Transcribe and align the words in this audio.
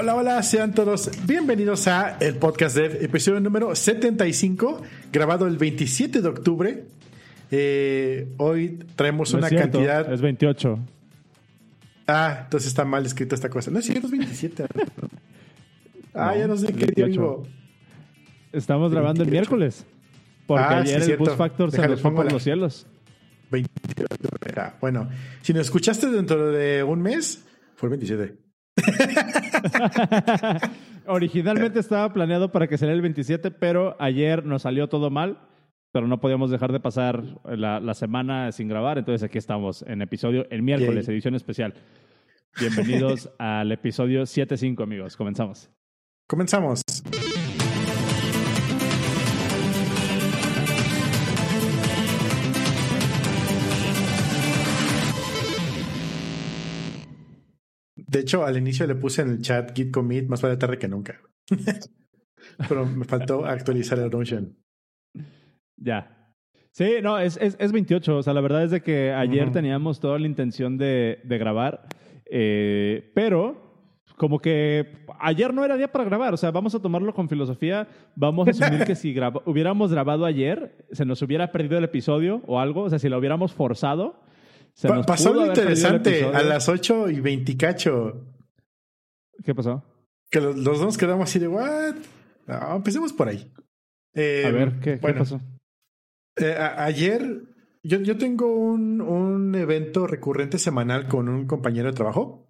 Hola, 0.00 0.14
hola, 0.14 0.42
sean 0.44 0.74
todos 0.74 1.10
bienvenidos 1.26 1.88
a 1.88 2.18
el 2.20 2.36
podcast 2.36 2.76
de 2.76 3.04
episodio 3.04 3.40
número 3.40 3.74
75, 3.74 4.80
grabado 5.12 5.48
el 5.48 5.56
27 5.56 6.22
de 6.22 6.28
octubre. 6.28 6.84
Eh, 7.50 8.28
hoy 8.36 8.78
traemos 8.94 9.32
No 9.32 9.38
una 9.38 9.48
es 9.48 9.50
cierto, 9.54 9.72
cantidad. 9.78 10.12
Es 10.12 10.20
28. 10.20 10.78
Ah, 12.06 12.42
entonces 12.44 12.68
está 12.68 12.84
mal 12.84 13.04
escrita 13.06 13.34
esta 13.34 13.48
cosa. 13.50 13.72
No 13.72 13.80
es 13.80 13.86
cierto, 13.86 14.06
es 14.06 14.12
27. 14.12 14.66
ah, 16.14 16.36
ya 16.36 16.46
no 16.46 16.56
sé 16.56 16.66
qué 16.68 16.86
día 16.86 17.06
28. 17.06 17.10
vivo. 17.10 17.42
Estamos 18.52 18.92
grabando 18.92 19.24
el 19.24 19.30
28. 19.30 19.32
miércoles. 19.50 19.84
Porque 20.46 20.64
Ah, 20.64 20.86
sí, 20.86 20.94
ayer 20.94 21.10
el. 21.10 21.16
Bus 21.18 21.32
Factor 21.32 21.72
se 21.72 21.88
nos 21.88 22.00
fue 22.00 22.14
por 22.14 22.24
la- 22.26 22.30
los 22.32 22.42
cielos. 22.44 22.86
27 23.50 23.94
de 23.96 24.04
octubre. 24.04 24.54
Ah, 24.56 24.74
Bueno, 24.80 25.08
si 25.42 25.52
nos 25.52 25.62
escuchaste 25.62 26.06
dentro 26.08 26.52
de 26.52 26.84
un 26.84 27.02
mes, 27.02 27.44
fue 27.74 27.88
el 27.88 27.98
27. 27.98 28.47
Originalmente 31.06 31.80
estaba 31.80 32.12
planeado 32.12 32.52
para 32.52 32.68
que 32.68 32.78
saliera 32.78 32.96
el 32.96 33.02
27, 33.02 33.50
pero 33.50 33.96
ayer 33.98 34.44
nos 34.44 34.62
salió 34.62 34.88
todo 34.88 35.10
mal. 35.10 35.38
Pero 35.90 36.06
no 36.06 36.20
podíamos 36.20 36.50
dejar 36.50 36.70
de 36.70 36.80
pasar 36.80 37.22
la, 37.44 37.80
la 37.80 37.94
semana 37.94 38.52
sin 38.52 38.68
grabar. 38.68 38.98
Entonces 38.98 39.22
aquí 39.22 39.38
estamos 39.38 39.82
en 39.86 40.02
episodio, 40.02 40.46
el 40.50 40.62
miércoles, 40.62 41.06
Yay. 41.06 41.14
edición 41.14 41.34
especial. 41.34 41.74
Bienvenidos 42.60 43.30
al 43.38 43.72
episodio 43.72 44.22
7.5, 44.22 44.82
amigos. 44.82 45.16
Comenzamos. 45.16 45.70
Comenzamos. 46.26 46.82
De 58.08 58.20
hecho, 58.20 58.44
al 58.44 58.56
inicio 58.56 58.86
le 58.86 58.94
puse 58.94 59.22
en 59.22 59.30
el 59.30 59.42
chat 59.42 59.76
git 59.76 59.92
commit 59.92 60.28
más 60.28 60.40
vale 60.40 60.56
tarde 60.56 60.78
que 60.78 60.88
nunca. 60.88 61.20
Pero 62.68 62.86
me 62.86 63.04
faltó 63.04 63.44
actualizar 63.44 63.98
el 63.98 64.10
Notion. 64.10 64.56
Ya. 65.76 66.34
Sí, 66.72 66.96
no, 67.02 67.18
es, 67.18 67.36
es, 67.36 67.56
es 67.60 67.70
28. 67.70 68.16
O 68.16 68.22
sea, 68.22 68.32
la 68.32 68.40
verdad 68.40 68.64
es 68.64 68.70
de 68.70 68.82
que 68.82 69.12
ayer 69.12 69.52
teníamos 69.52 70.00
toda 70.00 70.18
la 70.18 70.26
intención 70.26 70.78
de, 70.78 71.20
de 71.24 71.38
grabar, 71.38 71.86
eh, 72.30 73.10
pero 73.14 73.68
como 74.16 74.38
que 74.40 74.92
ayer 75.20 75.52
no 75.52 75.64
era 75.64 75.76
día 75.76 75.92
para 75.92 76.04
grabar. 76.04 76.32
O 76.34 76.36
sea, 76.36 76.50
vamos 76.50 76.74
a 76.74 76.80
tomarlo 76.80 77.12
con 77.14 77.28
filosofía. 77.28 77.88
Vamos 78.14 78.48
a 78.48 78.50
asumir 78.50 78.84
que 78.84 78.94
si 78.94 79.14
hubiéramos 79.44 79.92
grabado 79.92 80.24
ayer, 80.24 80.86
se 80.92 81.04
nos 81.04 81.20
hubiera 81.22 81.52
perdido 81.52 81.78
el 81.78 81.84
episodio 81.84 82.42
o 82.46 82.58
algo. 82.58 82.84
O 82.84 82.90
sea, 82.90 82.98
si 82.98 83.08
lo 83.08 83.18
hubiéramos 83.18 83.52
forzado, 83.52 84.20
se 84.78 84.86
Pa- 84.88 84.94
nos 84.94 85.06
pasó 85.06 85.30
algo 85.30 85.42
el 85.42 85.48
interesante 85.48 86.24
a 86.24 86.42
las 86.42 86.68
8 86.68 87.10
y 87.10 87.20
20 87.20 87.56
cacho. 87.56 88.24
¿Qué 89.44 89.52
pasó? 89.54 89.82
Que 90.30 90.40
los, 90.40 90.56
los 90.56 90.78
dos 90.78 90.96
quedamos 90.96 91.28
así 91.28 91.38
de, 91.40 91.48
¿what? 91.48 91.96
No, 92.46 92.76
empecemos 92.76 93.12
por 93.12 93.28
ahí. 93.28 93.50
Eh, 94.14 94.44
A 94.46 94.50
ver, 94.52 94.78
¿qué, 94.80 94.96
pasó? 94.98 95.40
Eh, 96.36 96.54
ayer, 96.76 97.42
yo, 97.82 97.98
yo 98.00 98.16
tengo 98.18 98.54
un, 98.54 99.00
un 99.00 99.54
evento 99.56 100.06
recurrente 100.06 100.58
semanal 100.58 101.08
con 101.08 101.28
un 101.28 101.46
compañero 101.46 101.88
de 101.88 101.94
trabajo 101.96 102.48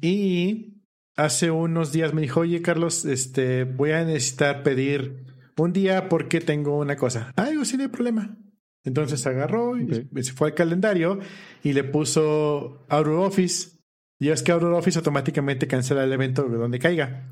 y 0.00 0.82
hace 1.16 1.50
unos 1.50 1.90
días 1.92 2.12
me 2.12 2.20
dijo, 2.20 2.40
oye 2.40 2.60
Carlos, 2.60 3.04
este, 3.06 3.64
voy 3.64 3.92
a 3.92 4.04
necesitar 4.04 4.62
pedir 4.62 5.24
un 5.56 5.72
día 5.72 6.08
porque 6.10 6.40
tengo 6.40 6.78
una 6.78 6.96
cosa. 6.96 7.32
Ah, 7.36 7.48
digo, 7.48 7.64
sí, 7.64 7.76
no 7.76 7.84
hay 7.84 7.88
problema. 7.88 8.36
Entonces 8.84 9.26
agarró 9.26 9.78
y 9.78 10.22
se 10.22 10.32
fue 10.32 10.48
al 10.48 10.54
calendario 10.54 11.18
y 11.62 11.72
le 11.72 11.84
puso 11.84 12.86
Aurora 12.88 13.26
Office. 13.26 13.78
Y 14.18 14.28
es 14.28 14.42
que 14.42 14.52
Aurora 14.52 14.78
Office 14.78 14.98
automáticamente 14.98 15.66
cancela 15.66 16.04
el 16.04 16.12
evento 16.12 16.44
de 16.44 16.56
donde 16.56 16.78
caiga. 16.78 17.30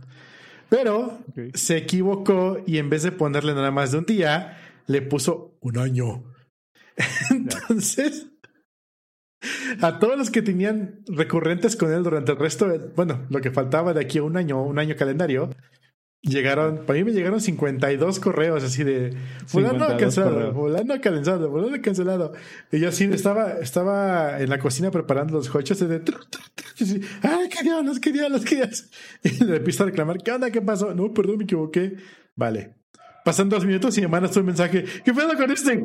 Pero 0.68 1.18
se 1.54 1.78
equivocó 1.78 2.62
y 2.66 2.78
en 2.78 2.90
vez 2.90 3.02
de 3.02 3.12
ponerle 3.12 3.54
nada 3.54 3.70
más 3.70 3.92
de 3.92 3.98
un 3.98 4.04
día, 4.04 4.58
le 4.86 5.00
puso 5.02 5.56
un 5.60 5.78
año. 5.78 6.24
Entonces, 7.30 8.26
a 9.80 9.98
todos 9.98 10.18
los 10.18 10.30
que 10.30 10.42
tenían 10.42 11.02
recurrentes 11.06 11.76
con 11.76 11.92
él 11.92 12.02
durante 12.02 12.32
el 12.32 12.38
resto, 12.38 12.68
de, 12.68 12.78
bueno, 12.78 13.26
lo 13.30 13.40
que 13.40 13.50
faltaba 13.50 13.94
de 13.94 14.00
aquí 14.00 14.18
a 14.18 14.24
un 14.24 14.36
año, 14.36 14.62
un 14.62 14.78
año 14.78 14.96
calendario, 14.96 15.50
llegaron, 16.28 16.84
para 16.86 16.98
mí 16.98 17.04
me 17.04 17.12
llegaron 17.12 17.40
52 17.40 18.20
correos 18.20 18.62
así 18.62 18.84
de 18.84 19.16
fulano 19.46 19.74
52 19.86 20.00
cancelado, 20.00 20.54
fulano 20.54 21.00
cancelado, 21.00 21.50
fulano 21.50 21.82
cancelado. 21.82 22.32
Y 22.72 22.80
yo 22.80 22.88
así 22.90 23.04
estaba, 23.04 23.52
estaba 23.60 24.40
en 24.40 24.48
la 24.50 24.58
cocina 24.58 24.90
preparando 24.90 25.34
los 25.34 25.54
hochos 25.54 25.78
de 25.80 26.00
tru, 26.00 26.18
tru, 26.30 26.42
tru, 26.54 26.66
y 26.78 26.84
así, 26.84 27.00
ay, 27.22 27.48
qué 27.48 27.62
diablos, 27.64 27.98
qué 28.00 28.12
diablos, 28.12 28.44
qué 28.44 28.56
diablos. 28.56 28.90
Y 29.24 29.44
le 29.44 29.56
empiezo 29.56 29.82
a 29.82 29.86
reclamar, 29.86 30.18
¿qué 30.22 30.30
onda? 30.32 30.50
¿Qué 30.50 30.62
pasó? 30.62 30.94
No, 30.94 31.12
perdón, 31.12 31.38
me 31.38 31.44
equivoqué. 31.44 31.96
Vale. 32.36 32.74
Pasan 33.24 33.48
dos 33.48 33.64
minutos 33.66 33.96
y 33.98 34.00
me 34.02 34.08
mandas 34.08 34.36
un 34.36 34.46
mensaje. 34.46 34.84
¿Qué 35.04 35.12
pedo 35.12 35.36
con 35.36 35.50
este? 35.50 35.84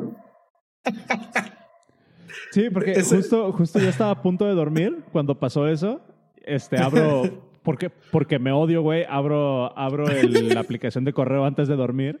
Sí, 2.52 2.70
porque 2.70 2.92
Ese- 2.92 3.16
justo, 3.16 3.52
justo 3.52 3.78
yo 3.80 3.88
estaba 3.88 4.10
a 4.12 4.22
punto 4.22 4.46
de 4.46 4.54
dormir 4.54 5.02
cuando 5.12 5.38
pasó 5.38 5.66
eso. 5.68 6.00
Este, 6.36 6.78
abro, 6.78 7.22
porque, 7.64 7.90
porque 8.12 8.38
me 8.38 8.52
odio, 8.52 8.82
güey, 8.82 9.04
abro, 9.08 9.76
abro 9.76 10.08
el- 10.08 10.48
la 10.54 10.60
aplicación 10.60 11.04
de 11.04 11.12
correo 11.12 11.44
antes 11.44 11.66
de 11.66 11.74
dormir 11.74 12.20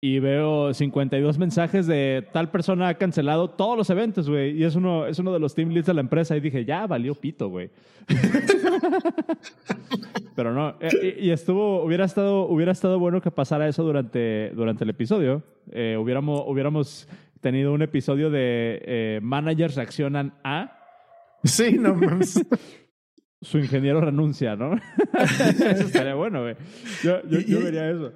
y 0.00 0.18
veo 0.20 0.72
52 0.74 1.38
mensajes 1.38 1.86
de 1.86 2.24
tal 2.32 2.50
persona 2.50 2.88
ha 2.88 2.94
cancelado 2.94 3.48
todos 3.50 3.76
los 3.78 3.88
eventos, 3.90 4.28
güey. 4.28 4.56
Y 4.56 4.62
es 4.64 4.76
uno, 4.76 5.06
es 5.06 5.18
uno 5.18 5.32
de 5.32 5.40
los 5.40 5.54
team 5.54 5.70
leads 5.70 5.86
de 5.86 5.94
la 5.94 6.02
empresa 6.02 6.36
y 6.36 6.40
dije, 6.40 6.64
ya 6.64 6.86
valió 6.86 7.14
pito, 7.14 7.48
güey. 7.48 7.70
Pero 10.34 10.52
no, 10.52 10.76
eh, 10.80 11.16
y, 11.20 11.28
y 11.28 11.30
estuvo, 11.30 11.82
hubiera 11.82 12.04
estado, 12.04 12.46
hubiera 12.46 12.72
estado 12.72 12.98
bueno 12.98 13.20
que 13.22 13.30
pasara 13.30 13.68
eso 13.68 13.82
durante, 13.82 14.50
durante 14.54 14.84
el 14.84 14.90
episodio. 14.90 15.42
Eh, 15.72 15.96
hubiéramos, 15.98 16.42
hubiéramos 16.46 17.08
tenido 17.40 17.72
un 17.72 17.80
episodio 17.82 18.28
de 18.30 18.82
eh, 18.84 19.20
managers 19.22 19.76
reaccionan 19.76 20.34
a 20.44 20.72
Sí, 21.42 21.76
no 21.78 21.94
mames. 21.94 22.44
su 23.46 23.58
ingeniero 23.58 24.00
renuncia, 24.00 24.56
¿no? 24.56 24.74
eso 25.14 25.86
estaría 25.86 26.14
bueno, 26.14 26.42
güey. 26.42 26.56
Yo, 27.02 27.22
yo, 27.28 27.38
yo 27.40 27.62
vería 27.62 27.88
eso. 27.90 28.12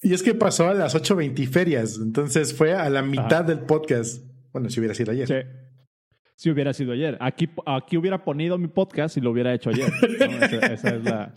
Y 0.00 0.12
es 0.12 0.22
que 0.22 0.34
pasó 0.34 0.68
a 0.68 0.74
las 0.74 0.96
8.20 0.96 1.46
ferias, 1.48 1.98
entonces 2.02 2.52
fue 2.52 2.74
a 2.74 2.90
la 2.90 3.02
mitad 3.02 3.44
del 3.44 3.60
podcast. 3.60 4.24
Bueno, 4.52 4.68
si 4.68 4.80
hubiera 4.80 4.94
sido 4.94 5.12
ayer. 5.12 5.28
Sí. 5.28 5.48
Si 6.34 6.50
hubiera 6.50 6.72
sido 6.72 6.92
ayer. 6.92 7.16
Aquí, 7.20 7.48
aquí 7.64 7.96
hubiera 7.96 8.24
ponido 8.24 8.58
mi 8.58 8.66
podcast 8.66 9.16
y 9.16 9.20
lo 9.20 9.30
hubiera 9.30 9.54
hecho 9.54 9.70
ayer. 9.70 9.92
¿no? 10.18 10.26
Esa, 10.46 10.66
esa 10.66 10.88
es 10.96 11.04
la. 11.04 11.34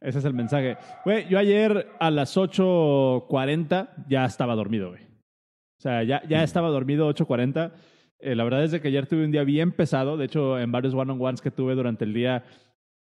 Ese 0.00 0.18
es 0.18 0.24
el 0.24 0.32
mensaje. 0.32 0.78
Güey, 1.04 1.28
yo 1.28 1.38
ayer 1.38 1.86
a 2.00 2.10
las 2.10 2.36
8.40 2.36 4.06
ya 4.08 4.24
estaba 4.24 4.54
dormido, 4.54 4.88
güey. 4.88 5.02
O 5.02 5.82
sea, 5.82 6.02
ya, 6.02 6.22
ya 6.26 6.42
estaba 6.42 6.70
dormido 6.70 7.12
8.40. 7.12 7.72
Eh, 8.22 8.34
la 8.36 8.44
verdad 8.44 8.62
es 8.64 8.70
de 8.70 8.80
que 8.80 8.88
ayer 8.88 9.06
tuve 9.06 9.24
un 9.24 9.32
día 9.32 9.42
bien 9.44 9.72
pesado. 9.72 10.16
De 10.16 10.24
hecho, 10.26 10.58
en 10.58 10.70
varios 10.72 10.94
one-on-ones 10.94 11.40
que 11.40 11.50
tuve 11.50 11.74
durante 11.74 12.04
el 12.04 12.14
día, 12.14 12.44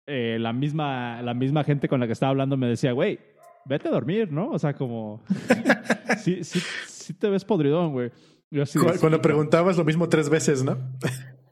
eh, 0.06 0.38
la, 0.41 0.53
misma, 0.53 1.20
la 1.22 1.34
misma 1.34 1.62
gente 1.62 1.88
con 1.88 2.00
la 2.00 2.06
que 2.06 2.14
estaba 2.14 2.31
hablando 2.31 2.56
me 2.56 2.66
decía, 2.66 2.92
güey, 2.92 3.19
vete 3.66 3.88
a 3.88 3.92
dormir, 3.92 4.32
¿no? 4.32 4.50
O 4.50 4.59
sea, 4.59 4.72
como... 4.75 5.22
sí, 6.19 6.42
sí, 6.42 6.60
sí 6.86 7.14
te 7.14 7.28
ves 7.28 7.44
podridón, 7.44 7.92
güey. 7.92 8.10
Yo 8.50 8.62
así 8.62 8.78
de, 8.78 8.84
Cu- 8.86 8.92
"Sí, 8.94 8.98
Cuando 8.98 9.19
no". 9.19 9.22
preguntabas 9.22 9.76
lo 9.76 9.84
mismo 9.84 10.09
tres 10.09 10.28
veces, 10.30 10.64
¿no? 10.64 10.76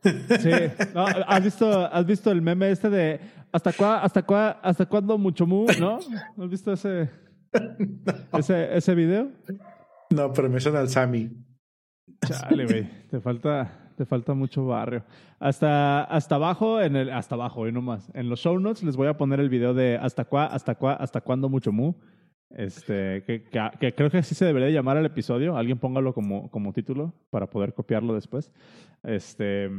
Sí. 0.02 0.50
No, 0.94 1.04
¿has, 1.06 1.44
visto, 1.44 1.84
¿Has 1.92 2.06
visto 2.06 2.30
el 2.32 2.40
meme 2.40 2.70
este 2.70 2.88
de 2.88 3.20
hasta 3.52 3.72
cuá, 3.72 3.98
hasta 4.00 4.22
cuá, 4.22 4.50
hasta 4.62 4.86
cuándo 4.86 5.18
mucho 5.18 5.46
mu, 5.46 5.66
¿no? 5.78 5.98
¿Has 6.38 6.48
visto 6.48 6.72
ese, 6.72 7.10
ese, 8.38 8.76
ese 8.76 8.94
video? 8.94 9.30
No, 10.10 10.32
pero 10.32 10.48
me 10.48 10.58
suena 10.60 10.80
al 10.80 10.88
Sammy. 10.88 11.30
Chale, 12.26 12.64
güey. 12.66 12.90
Te 13.10 13.20
falta, 13.20 13.92
te 13.96 14.04
falta 14.04 14.34
mucho 14.34 14.66
barrio. 14.66 15.02
Hasta, 15.38 16.04
hasta 16.04 16.34
abajo, 16.36 16.80
en 16.80 16.96
el, 16.96 17.10
hasta 17.10 17.34
abajo, 17.34 17.66
y 17.66 17.72
no 17.72 17.82
más. 17.82 18.10
En 18.14 18.28
los 18.28 18.40
show 18.40 18.58
notes 18.58 18.82
les 18.82 18.96
voy 18.96 19.08
a 19.08 19.16
poner 19.16 19.40
el 19.40 19.48
video 19.48 19.74
de 19.74 19.98
hasta 20.00 20.24
cuá, 20.24 20.46
hasta 20.46 20.74
cuá, 20.74 20.94
hasta 20.94 21.20
cuándo 21.20 21.48
mucho 21.48 21.72
mu. 21.72 21.94
Este, 22.50 23.24
que, 23.24 23.42
que, 23.44 23.70
que 23.78 23.94
creo 23.94 24.10
que 24.10 24.18
así 24.18 24.34
se 24.34 24.44
debería 24.44 24.70
llamar 24.70 24.96
el 24.96 25.06
episodio. 25.06 25.56
Alguien 25.56 25.78
póngalo 25.78 26.14
como, 26.14 26.50
como 26.50 26.72
título 26.72 27.12
para 27.30 27.48
poder 27.50 27.74
copiarlo 27.74 28.14
después. 28.14 28.52
Este, 29.02 29.70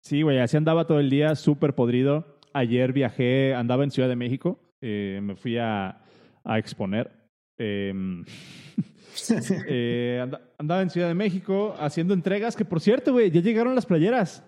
sí, 0.00 0.22
güey, 0.22 0.38
así 0.38 0.56
andaba 0.56 0.86
todo 0.86 1.00
el 1.00 1.10
día, 1.10 1.34
súper 1.34 1.74
podrido. 1.74 2.38
Ayer 2.52 2.92
viajé, 2.92 3.54
andaba 3.54 3.84
en 3.84 3.90
Ciudad 3.90 4.08
de 4.08 4.16
México, 4.16 4.58
eh, 4.80 5.20
me 5.22 5.36
fui 5.36 5.58
a, 5.58 6.02
a 6.44 6.58
exponer. 6.58 7.10
Em, 7.58 8.24
eh, 9.68 10.20
anda- 10.22 10.40
andaba 10.58 10.82
en 10.82 10.90
Ciudad 10.90 11.08
de 11.08 11.14
México 11.14 11.74
haciendo 11.78 12.14
entregas, 12.14 12.56
que 12.56 12.64
por 12.64 12.80
cierto, 12.80 13.12
güey, 13.12 13.30
ya 13.30 13.40
llegaron 13.40 13.74
las 13.74 13.86
playeras. 13.86 14.42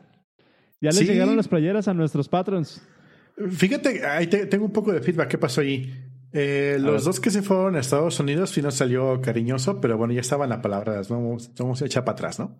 Ya 0.81 0.91
les 0.91 0.99
Sí. 0.99 1.05
llegaron 1.07 1.37
las 1.37 1.49
playeras 1.49 1.89
a 1.89 1.95
nuestros 1.95 2.29
patrons. 2.29 2.81
Fíjate, 3.51 4.05
ahí 4.07 4.27
te- 4.27 4.47
tengo 4.47 4.65
un 4.65 4.73
poco 4.73 4.93
de 4.93 5.01
feedback. 5.01 5.29
¿Qué 5.29 5.39
pasó 5.39 5.61
ahí? 5.61 5.93
Eh, 6.33 6.77
los 6.81 7.05
dos 7.05 7.21
que 7.21 7.31
se 7.31 7.41
fueron 7.43 7.75
a 7.77 7.81
Estados 7.81 8.21
Unidos 8.21 8.51
sí 8.51 8.61
nos 8.63 8.75
salió 8.75 9.21
cariñoso, 9.21 9.81
pero 9.81 9.97
bueno, 9.97 10.13
ya 10.13 10.21
estaban 10.21 10.51
las 10.51 10.59
palabras. 10.61 11.09
Vamos, 11.09 11.51
vamos 11.59 11.81
a 11.83 11.87
echar 11.87 12.05
para 12.05 12.13
atrás, 12.15 12.39
¿no? 12.39 12.57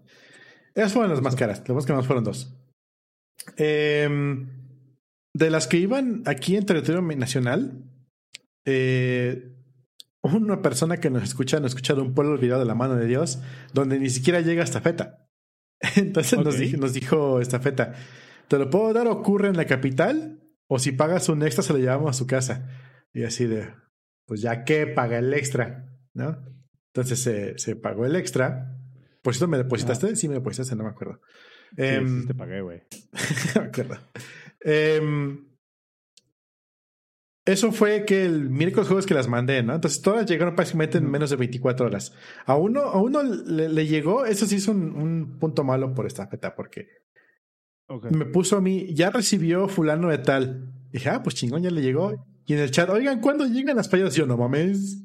Esas 0.75 0.93
fueron 0.93 1.11
las 1.11 1.21
más 1.23 1.37
caras. 1.37 1.61
Las 1.67 1.75
más 1.75 1.87
caras 1.87 2.07
fueron 2.07 2.25
dos. 2.25 2.55
Em, 3.57 4.49
de 5.35 5.51
las 5.51 5.67
que 5.67 5.77
iban 5.79 6.23
aquí 6.27 6.57
en 6.57 6.67
territorio 6.67 7.03
nacional, 7.03 7.85
eh, 8.65 9.53
una 10.23 10.63
persona 10.63 10.99
que 10.99 11.11
nos 11.11 11.23
escucha, 11.23 11.61
nos 11.61 11.71
escucha 11.71 11.95
de 11.95 12.03
un 12.03 12.15
pueblo 12.15 12.33
olvidado 12.33 12.61
de 12.61 12.67
la 12.67 12.75
mano 12.75 12.97
de 12.97 13.07
Dios, 13.07 13.41
donde 13.73 13.99
ni 13.99 14.11
siquiera 14.11 14.41
llega 14.41 14.65
esta 14.65 14.81
feta. 14.81 15.29
Entonces 15.97 16.39
nos, 16.39 16.59
dijo, 16.59 16.77
nos 16.77 16.93
dijo 16.93 17.41
esta 17.41 17.61
feta, 17.61 17.95
¿te 18.49 18.59
lo 18.59 18.69
puedo 18.71 18.93
dar? 18.93 19.07
Ocurre 19.07 19.49
en 19.49 19.57
la 19.57 19.67
capital, 19.67 20.43
o 20.67 20.79
si 20.79 20.93
pagas 20.93 21.29
un 21.29 21.43
extra 21.43 21.63
se 21.63 21.73
lo 21.73 21.79
llevamos 21.79 22.11
a 22.11 22.19
su 22.19 22.27
casa. 22.27 22.69
Y 23.13 23.25
así 23.25 23.47
de, 23.47 23.73
pues 24.27 24.41
ya 24.43 24.65
que 24.65 24.87
paga 24.87 25.19
el 25.19 25.33
extra, 25.33 25.89
¿no? 26.15 26.39
Entonces 26.89 27.21
se, 27.21 27.59
se 27.59 27.77
pagó 27.77 28.05
el 28.07 28.17
extra. 28.17 28.77
Por 29.23 29.35
cierto, 29.35 29.49
¿me 29.49 29.59
depositaste? 29.59 30.17
Sí, 30.17 30.29
me 30.29 30.35
depositaste, 30.35 30.77
no 30.77 30.85
me 30.85 30.91
acuerdo. 30.91 31.21
Sí, 31.77 31.83
em, 31.83 32.27
te 32.27 32.35
pagué, 32.35 32.61
güey. 32.61 32.83
me 33.55 33.63
acuerdo. 33.63 33.97
Em, 34.61 35.48
eso 37.49 37.73
fue 37.73 38.05
que 38.05 38.27
el 38.27 38.51
miércoles 38.51 38.89
juegos 38.89 39.07
que 39.07 39.15
las 39.15 39.27
mandé, 39.27 39.63
¿no? 39.63 39.75
Entonces 39.75 40.03
todas 40.03 40.27
llegaron 40.27 40.55
prácticamente 40.55 40.99
en 40.99 41.11
menos 41.11 41.31
de 41.31 41.37
24 41.37 41.87
horas. 41.87 42.13
A 42.45 42.57
uno, 42.57 42.81
a 42.83 43.01
uno 43.01 43.23
le, 43.23 43.87
llegó, 43.87 44.27
eso 44.27 44.45
sí 44.45 44.57
es 44.57 44.69
un, 44.69 44.95
un, 44.95 45.39
punto 45.39 45.65
malo 45.65 45.95
por 45.95 46.07
esta 46.07 46.27
feta, 46.27 46.55
porque 46.55 46.89
me 48.11 48.27
puso 48.27 48.59
a 48.59 48.61
mí, 48.61 48.95
ya 48.95 49.09
recibió 49.09 49.67
fulano 49.67 50.09
de 50.09 50.19
tal. 50.19 50.75
Y 50.91 50.99
dije, 50.99 51.09
ah, 51.09 51.23
pues 51.23 51.37
chingón, 51.37 51.63
ya 51.63 51.71
le 51.71 51.81
llegó. 51.81 52.13
Y 52.45 52.53
en 52.53 52.61
el 52.61 52.71
chat, 52.71 52.91
oigan, 52.91 53.21
¿cuándo 53.23 53.47
llegan 53.47 53.77
las 53.77 53.89
playas? 53.89 54.15
Yo, 54.15 54.27
no 54.27 54.37
mames. 54.37 55.03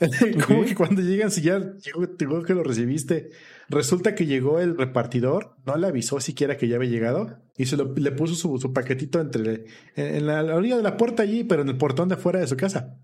¿Cómo 0.46 0.64
que 0.64 0.74
cuando 0.74 1.02
llegan, 1.02 1.30
si 1.30 1.42
ya 1.42 1.58
llegó, 1.58 2.42
que 2.42 2.54
lo 2.54 2.62
recibiste? 2.62 3.30
Resulta 3.68 4.14
que 4.14 4.26
llegó 4.26 4.60
el 4.60 4.76
repartidor, 4.76 5.56
no 5.64 5.76
le 5.76 5.86
avisó 5.86 6.20
siquiera 6.20 6.56
que 6.56 6.68
ya 6.68 6.76
había 6.76 6.90
llegado 6.90 7.38
y 7.56 7.66
se 7.66 7.76
lo, 7.76 7.94
le 7.94 8.12
puso 8.12 8.34
su, 8.34 8.58
su 8.58 8.72
paquetito 8.72 9.20
entre 9.20 9.64
en 9.96 10.26
la, 10.26 10.42
orilla 10.54 10.76
de 10.76 10.82
la 10.82 10.96
puerta 10.96 11.22
allí, 11.22 11.44
pero 11.44 11.62
en 11.62 11.68
el 11.68 11.76
portón 11.76 12.08
de 12.08 12.16
fuera 12.16 12.40
de 12.40 12.46
su 12.46 12.56
casa. 12.56 12.98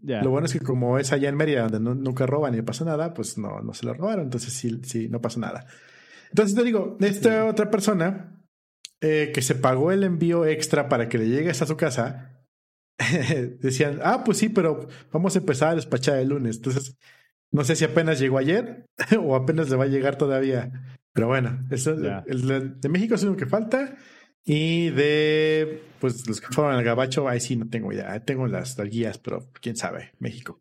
Lo 0.00 0.30
bueno 0.30 0.46
es 0.46 0.52
que 0.52 0.60
como 0.60 0.98
es 0.98 1.12
allá 1.12 1.28
en 1.28 1.36
Mérida, 1.36 1.66
donde 1.66 1.94
nunca 1.94 2.24
roban 2.24 2.54
ni 2.54 2.62
pasa 2.62 2.84
nada, 2.84 3.14
pues 3.14 3.36
no, 3.36 3.60
no 3.60 3.74
se 3.74 3.84
lo 3.84 3.94
robaron, 3.94 4.26
entonces 4.26 4.52
sí, 4.52 4.80
sí, 4.84 5.08
no 5.08 5.20
pasa 5.20 5.40
nada. 5.40 5.66
Entonces 6.30 6.54
te 6.54 6.62
digo, 6.62 6.96
esta 7.00 7.46
otra 7.46 7.68
persona 7.70 8.38
eh, 9.00 9.30
que 9.34 9.42
se 9.42 9.54
pagó 9.54 9.92
el 9.92 10.04
envío 10.04 10.44
extra 10.44 10.88
para 10.88 11.08
que 11.08 11.18
le 11.18 11.28
llegue 11.28 11.50
hasta 11.50 11.66
su 11.66 11.76
casa, 11.76 12.37
decían, 13.60 14.00
ah, 14.02 14.22
pues 14.24 14.38
sí, 14.38 14.48
pero 14.48 14.88
vamos 15.12 15.36
a 15.36 15.38
empezar 15.38 15.70
a 15.70 15.76
despachar 15.76 16.18
el 16.18 16.28
lunes. 16.28 16.56
Entonces, 16.56 16.96
no 17.50 17.64
sé 17.64 17.76
si 17.76 17.84
apenas 17.84 18.18
llegó 18.18 18.38
ayer 18.38 18.86
o 19.22 19.34
apenas 19.34 19.70
le 19.70 19.76
va 19.76 19.84
a 19.84 19.88
llegar 19.88 20.16
todavía. 20.16 20.96
Pero 21.12 21.28
bueno, 21.28 21.58
eso, 21.70 21.92
el, 21.92 22.80
de 22.80 22.88
México 22.88 23.14
es 23.14 23.22
lo 23.24 23.36
que 23.36 23.46
falta. 23.46 23.96
Y 24.44 24.90
de 24.90 25.82
pues 26.00 26.26
los 26.26 26.40
que 26.40 26.46
fueron 26.48 26.74
al 26.74 26.84
Gabacho, 26.84 27.28
ahí 27.28 27.40
sí 27.40 27.56
no 27.56 27.68
tengo 27.68 27.92
idea. 27.92 28.18
Tengo 28.24 28.46
las, 28.46 28.76
guías, 28.80 29.18
pero 29.18 29.50
quién 29.60 29.76
sabe, 29.76 30.12
México. 30.18 30.60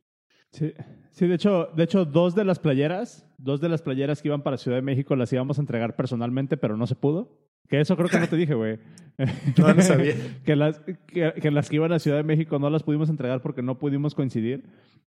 Sí, 0.51 0.73
sí, 1.11 1.27
de 1.27 1.35
hecho, 1.35 1.69
de 1.75 1.83
hecho, 1.83 2.05
dos 2.05 2.35
de 2.35 2.43
las 2.43 2.59
playeras, 2.59 3.25
dos 3.37 3.61
de 3.61 3.69
las 3.69 3.81
playeras 3.81 4.21
que 4.21 4.29
iban 4.29 4.41
para 4.43 4.57
Ciudad 4.57 4.77
de 4.77 4.81
México 4.81 5.15
las 5.15 5.31
íbamos 5.31 5.57
a 5.57 5.61
entregar 5.61 5.95
personalmente, 5.95 6.57
pero 6.57 6.75
no 6.75 6.87
se 6.87 6.95
pudo. 6.95 7.37
Que 7.67 7.81
eso 7.81 7.95
creo 7.97 8.09
que 8.09 8.19
no 8.19 8.27
te 8.27 8.37
dije, 8.37 8.53
güey. 8.53 8.77
No, 9.57 9.73
no 9.73 9.81
sabía. 9.81 10.13
que, 10.45 10.55
las, 10.55 10.79
que, 11.07 11.49
las 11.49 11.69
que 11.69 11.75
iban 11.75 11.91
a 11.91 11.97
Ciudad 11.97 12.17
de 12.17 12.23
México 12.23 12.59
no 12.59 12.69
las 12.69 12.83
pudimos 12.83 13.09
entregar 13.09 13.41
porque 13.41 13.63
no 13.63 13.79
pudimos 13.79 14.13
coincidir. 14.13 14.63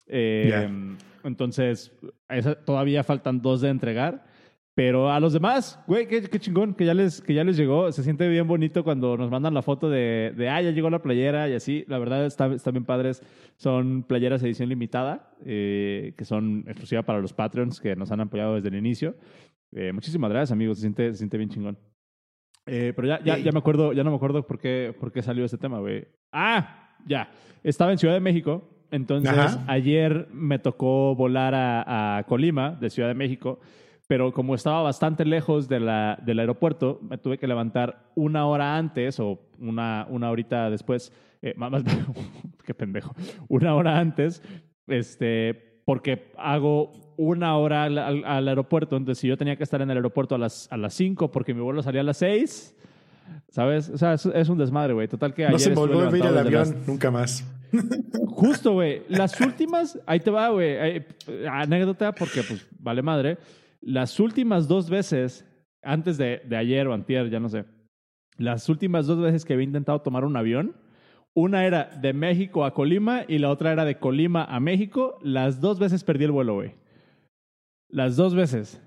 Eh, 0.05 0.69
entonces, 1.23 1.91
todavía 2.65 3.03
faltan 3.03 3.41
dos 3.41 3.61
de 3.61 3.69
entregar. 3.69 4.23
Pero 4.75 5.09
a 5.09 5.21
los 5.21 5.31
demás, 5.31 5.79
güey, 5.87 6.05
qué, 6.05 6.21
chingón, 6.37 6.73
que 6.73 6.83
ya, 6.85 6.93
les, 6.93 7.21
que 7.21 7.33
ya 7.33 7.45
les 7.45 7.55
llegó. 7.55 7.89
Se 7.93 8.03
siente 8.03 8.27
bien 8.27 8.45
bonito 8.45 8.83
cuando 8.83 9.15
nos 9.15 9.31
mandan 9.31 9.53
la 9.53 9.61
foto 9.61 9.89
de, 9.89 10.33
de 10.35 10.49
ah, 10.49 10.61
ya 10.61 10.71
llegó 10.71 10.89
la 10.89 11.01
playera 11.01 11.47
y 11.47 11.53
así. 11.53 11.85
La 11.87 11.97
verdad, 11.97 12.25
está, 12.25 12.53
está 12.53 12.71
bien 12.71 12.83
padres. 12.83 13.23
Son 13.55 14.03
playeras 14.03 14.43
edición 14.43 14.67
limitada, 14.67 15.31
eh, 15.45 16.13
que 16.17 16.25
son 16.25 16.65
exclusivas 16.67 17.05
para 17.05 17.21
los 17.21 17.31
Patreons 17.31 17.79
que 17.79 17.95
nos 17.95 18.11
han 18.11 18.19
apoyado 18.19 18.55
desde 18.55 18.67
el 18.67 18.75
inicio. 18.75 19.15
Eh, 19.71 19.93
muchísimas 19.93 20.29
gracias, 20.29 20.51
amigos. 20.51 20.77
Se 20.77 20.81
siente, 20.81 21.09
se 21.11 21.19
siente 21.19 21.37
bien 21.37 21.49
chingón. 21.49 21.77
Eh, 22.65 22.93
pero 22.95 23.07
ya, 23.07 23.21
ya, 23.23 23.37
ya, 23.37 23.51
me 23.51 23.59
acuerdo, 23.59 23.93
ya 23.93 24.03
no 24.03 24.09
me 24.09 24.15
acuerdo 24.15 24.45
por 24.45 24.59
qué, 24.59 24.95
por 24.99 25.11
qué 25.11 25.21
salió 25.21 25.45
ese 25.45 25.57
tema, 25.57 25.79
güey. 25.79 26.07
Ah, 26.31 26.95
ya. 27.05 27.29
Estaba 27.63 27.91
en 27.91 27.97
Ciudad 27.97 28.13
de 28.13 28.19
México. 28.19 28.69
Entonces, 28.91 29.57
ayer 29.67 30.27
me 30.31 30.59
tocó 30.59 31.15
volar 31.15 31.53
a, 31.55 32.23
Colima, 32.27 32.71
de 32.71 32.89
Ciudad 32.89 33.09
de 33.09 33.15
México. 33.15 33.59
Pero 34.07 34.31
como 34.33 34.53
estaba 34.53 34.83
bastante 34.83 35.25
lejos 35.25 35.67
de 35.67 35.79
la, 35.79 36.19
del 36.23 36.39
aeropuerto, 36.39 36.99
me 37.01 37.17
tuve 37.17 37.39
que 37.39 37.47
levantar 37.47 38.11
una 38.15 38.45
hora 38.45 38.77
antes 38.77 39.19
o 39.19 39.39
una, 39.59 40.05
una 40.09 40.29
horita 40.29 40.69
después. 40.69 41.11
Eh, 41.41 41.53
más, 41.57 41.83
qué 42.63 42.73
pendejo. 42.73 43.15
Una 43.47 43.75
hora 43.75 43.99
antes, 43.99 44.43
este, 44.87 45.74
porque 45.85 46.31
hago 46.37 46.91
una 47.17 47.55
hora 47.57 47.83
al, 47.83 48.47
aeropuerto. 48.47 48.97
Entonces, 48.97 49.21
si 49.21 49.27
yo 49.27 49.37
tenía 49.37 49.55
que 49.55 49.63
estar 49.63 49.81
en 49.81 49.89
el 49.91 49.97
aeropuerto 49.97 50.35
a 50.35 50.37
las, 50.37 50.67
a 50.71 50.77
las 50.77 50.93
5 50.95 51.31
porque 51.31 51.53
mi 51.53 51.61
vuelo 51.61 51.81
salía 51.81 52.01
a 52.01 52.03
las 52.03 52.17
6, 52.17 52.75
¿sabes? 53.49 53.89
O 53.89 53.97
sea, 53.97 54.13
es, 54.13 54.49
un 54.49 54.57
desmadre, 54.57 54.93
güey. 54.93 55.07
Total 55.07 55.33
que 55.33 55.47
No 55.47 55.59
se 55.59 55.73
volvió 55.73 56.01
a 56.01 56.09
ver 56.09 56.25
el 56.25 56.37
avión 56.37 56.75
nunca 56.87 57.11
más. 57.11 57.45
Justo, 58.27 58.73
güey. 58.73 59.03
Las 59.07 59.39
últimas, 59.39 59.99
ahí 60.05 60.19
te 60.19 60.31
va, 60.31 60.49
güey. 60.49 61.05
Anécdota 61.49 62.11
porque, 62.13 62.41
pues, 62.43 62.67
vale 62.79 63.01
madre. 63.01 63.37
Las 63.81 64.19
últimas 64.19 64.67
dos 64.67 64.89
veces, 64.89 65.45
antes 65.83 66.17
de, 66.17 66.41
de 66.45 66.57
ayer 66.57 66.87
o 66.87 66.93
antier, 66.93 67.29
ya 67.29 67.39
no 67.39 67.49
sé. 67.49 67.65
Las 68.37 68.67
últimas 68.67 69.05
dos 69.05 69.21
veces 69.21 69.45
que 69.45 69.53
había 69.53 69.65
intentado 69.65 70.01
tomar 70.01 70.25
un 70.25 70.35
avión, 70.35 70.75
una 71.35 71.65
era 71.65 71.83
de 72.01 72.13
México 72.13 72.65
a 72.65 72.73
Colima 72.73 73.25
y 73.27 73.37
la 73.37 73.49
otra 73.49 73.71
era 73.71 73.85
de 73.85 73.99
Colima 73.99 74.45
a 74.45 74.59
México. 74.59 75.19
Las 75.21 75.59
dos 75.59 75.77
veces 75.77 76.03
perdí 76.03 76.23
el 76.23 76.31
vuelo, 76.31 76.55
güey. 76.55 76.71
Las 77.89 78.15
dos 78.15 78.33
veces. 78.33 78.81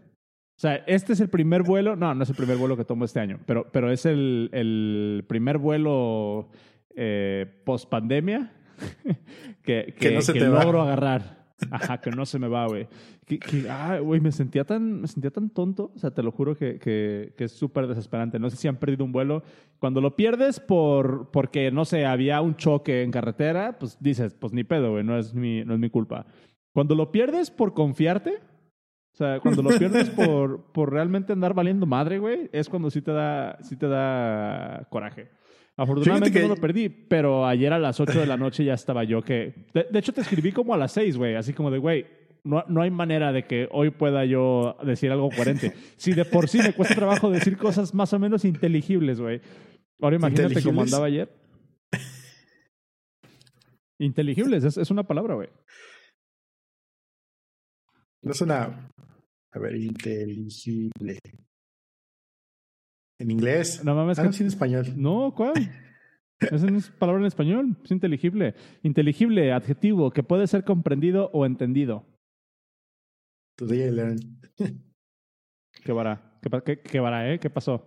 O 0.56 0.60
sea, 0.60 0.76
este 0.86 1.12
es 1.12 1.20
el 1.20 1.28
primer 1.28 1.62
vuelo, 1.62 1.94
no, 1.94 2.12
no 2.14 2.22
es 2.24 2.30
el 2.30 2.34
primer 2.34 2.56
vuelo 2.56 2.76
que 2.76 2.84
tomo 2.84 3.04
este 3.04 3.20
año, 3.20 3.38
pero, 3.46 3.68
pero 3.70 3.92
es 3.92 4.04
el, 4.06 4.50
el 4.52 5.24
primer 5.28 5.58
vuelo 5.58 6.48
eh, 6.96 7.46
post 7.64 7.88
pandemia 7.88 8.50
que, 9.62 9.94
que, 9.96 10.10
no 10.10 10.20
se 10.20 10.32
te 10.32 10.40
logro 10.40 10.82
agarrar. 10.82 11.37
Ajá, 11.70 12.00
que 12.00 12.10
no 12.10 12.24
se 12.24 12.38
me 12.38 12.48
va, 12.48 12.66
güey. 12.66 12.88
Que, 13.26 13.40
ah, 13.68 13.98
güey, 13.98 14.20
me 14.20 14.32
sentía 14.32 14.64
tan, 14.64 15.00
me 15.00 15.08
sentía 15.08 15.30
tan 15.30 15.50
tonto. 15.50 15.92
O 15.94 15.98
sea, 15.98 16.10
te 16.10 16.22
lo 16.22 16.30
juro 16.30 16.54
que, 16.54 16.78
que, 16.78 17.34
que 17.36 17.44
es 17.44 17.52
súper 17.52 17.86
desesperante. 17.86 18.38
No 18.38 18.48
sé 18.48 18.56
si 18.56 18.68
han 18.68 18.76
perdido 18.76 19.04
un 19.04 19.12
vuelo. 19.12 19.42
Cuando 19.78 20.00
lo 20.00 20.14
pierdes 20.14 20.60
por, 20.60 21.30
porque, 21.30 21.70
no 21.70 21.84
sé, 21.84 22.06
había 22.06 22.40
un 22.40 22.56
choque 22.56 23.02
en 23.02 23.10
carretera, 23.10 23.78
pues 23.78 23.98
dices, 24.00 24.34
pues 24.34 24.52
ni 24.52 24.64
pedo, 24.64 24.92
güey, 24.92 25.04
no 25.04 25.18
es 25.18 25.34
mi, 25.34 25.64
no 25.64 25.74
es 25.74 25.80
mi 25.80 25.90
culpa. 25.90 26.26
Cuando 26.72 26.94
lo 26.94 27.10
pierdes 27.10 27.50
por 27.50 27.74
confiarte, 27.74 28.38
o 29.12 29.16
sea, 29.18 29.40
cuando 29.40 29.62
lo 29.62 29.76
pierdes 29.76 30.10
por, 30.10 30.70
por 30.72 30.92
realmente 30.92 31.32
andar 31.32 31.54
valiendo 31.54 31.86
madre, 31.86 32.20
güey, 32.20 32.48
es 32.52 32.68
cuando 32.68 32.88
sí 32.88 33.02
te 33.02 33.10
da, 33.10 33.58
sí 33.62 33.76
te 33.76 33.88
da 33.88 34.86
coraje. 34.90 35.28
Afortunadamente 35.78 36.42
no 36.42 36.48
lo 36.48 36.56
perdí, 36.56 36.88
pero 36.88 37.46
ayer 37.46 37.72
a 37.72 37.78
las 37.78 38.00
8 38.00 38.20
de 38.20 38.26
la 38.26 38.36
noche 38.36 38.64
ya 38.64 38.74
estaba 38.74 39.04
yo 39.04 39.22
que... 39.22 39.54
De, 39.72 39.98
hecho, 39.98 40.12
te 40.12 40.20
escribí 40.20 40.50
como 40.52 40.74
a 40.74 40.76
las 40.76 40.92
6, 40.92 41.16
güey, 41.16 41.36
así 41.36 41.52
como 41.52 41.70
de, 41.70 41.78
güey, 41.78 42.04
no, 42.42 42.64
no, 42.68 42.82
hay 42.82 42.90
manera 42.90 43.32
de 43.32 43.44
que 43.44 43.68
hoy 43.70 43.90
pueda 43.90 44.24
yo 44.24 44.76
decir 44.82 45.12
algo 45.12 45.30
coherente. 45.30 45.72
Si 45.96 46.12
de 46.12 46.24
por 46.24 46.48
sí 46.48 46.58
me 46.58 46.72
cuesta 46.72 46.94
trabajo 46.94 47.30
decir 47.30 47.56
cosas 47.56 47.94
más 47.94 48.12
o 48.12 48.18
menos 48.18 48.44
inteligibles, 48.44 49.20
güey. 49.20 49.40
Ahora 50.00 50.16
imagínate 50.16 50.62
cómo 50.62 50.82
andaba 50.82 51.06
ayer. 51.06 51.32
Inteligibles, 54.00 54.64
es, 54.64 54.76
es 54.78 54.90
una 54.90 55.04
palabra, 55.04 55.34
güey. 55.34 55.48
No 58.22 58.32
es 58.32 58.40
una 58.40 58.90
a 59.52 59.58
ver, 59.58 59.76
inteligible. 59.76 61.18
¿En 63.18 63.30
inglés? 63.30 63.82
No 63.84 63.94
mames. 63.94 64.18
Ah, 64.18 64.24
no, 64.24 64.30
en 64.30 64.46
español. 64.46 64.86
No, 64.96 65.34
¿cuál? 65.34 65.54
es 66.40 66.62
una 66.62 66.80
palabra 66.98 67.20
en 67.20 67.26
español. 67.26 67.76
Es 67.84 67.90
inteligible. 67.90 68.54
Inteligible, 68.82 69.52
adjetivo, 69.52 70.10
que 70.10 70.22
puede 70.22 70.46
ser 70.46 70.64
comprendido 70.64 71.30
o 71.32 71.44
entendido. 71.44 72.04
Today 73.56 73.88
I 73.88 73.90
learned. 73.90 74.22
¿Qué 75.84 75.92
vara? 75.92 76.38
¿Qué, 76.64 76.80
qué, 76.80 77.00
vara, 77.00 77.32
eh? 77.32 77.40
¿Qué 77.40 77.50
pasó? 77.50 77.84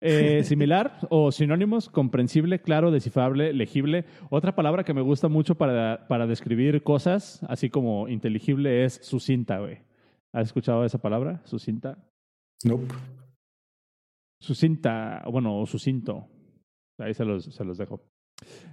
Eh, 0.00 0.42
similar 0.44 0.98
o 1.10 1.30
sinónimos, 1.30 1.90
comprensible, 1.90 2.62
claro, 2.62 2.90
descifrable, 2.90 3.52
legible. 3.52 4.06
Otra 4.30 4.54
palabra 4.54 4.84
que 4.84 4.94
me 4.94 5.02
gusta 5.02 5.28
mucho 5.28 5.54
para, 5.56 6.08
para 6.08 6.26
describir 6.26 6.82
cosas, 6.82 7.40
así 7.46 7.68
como 7.68 8.08
inteligible, 8.08 8.84
es 8.84 8.94
sucinta, 9.02 9.58
güey. 9.58 9.80
¿Has 10.32 10.46
escuchado 10.46 10.84
esa 10.84 10.98
palabra? 10.98 11.42
Sucinta. 11.44 11.98
Nope. 12.64 12.94
Sucinta, 14.42 15.22
bueno, 15.30 15.60
o 15.60 15.66
sucinto. 15.66 16.28
Ahí 16.98 17.14
se 17.14 17.24
los, 17.24 17.44
se 17.44 17.64
los 17.64 17.78
dejo. 17.78 18.04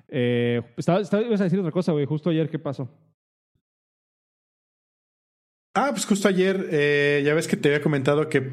Eh, 0.07 0.61
estaba, 0.75 1.01
ibas 1.21 1.41
a 1.41 1.43
decir 1.43 1.59
otra 1.59 1.71
cosa, 1.71 1.91
güey. 1.91 2.07
Justo 2.07 2.31
ayer, 2.31 2.49
¿qué 2.49 2.57
pasó? 2.57 2.89
Ah, 5.75 5.89
pues 5.91 6.07
justo 6.07 6.27
ayer, 6.27 6.67
eh, 6.71 7.21
ya 7.23 7.35
ves 7.35 7.47
que 7.47 7.55
te 7.55 7.69
había 7.69 7.83
comentado 7.83 8.27
que 8.29 8.49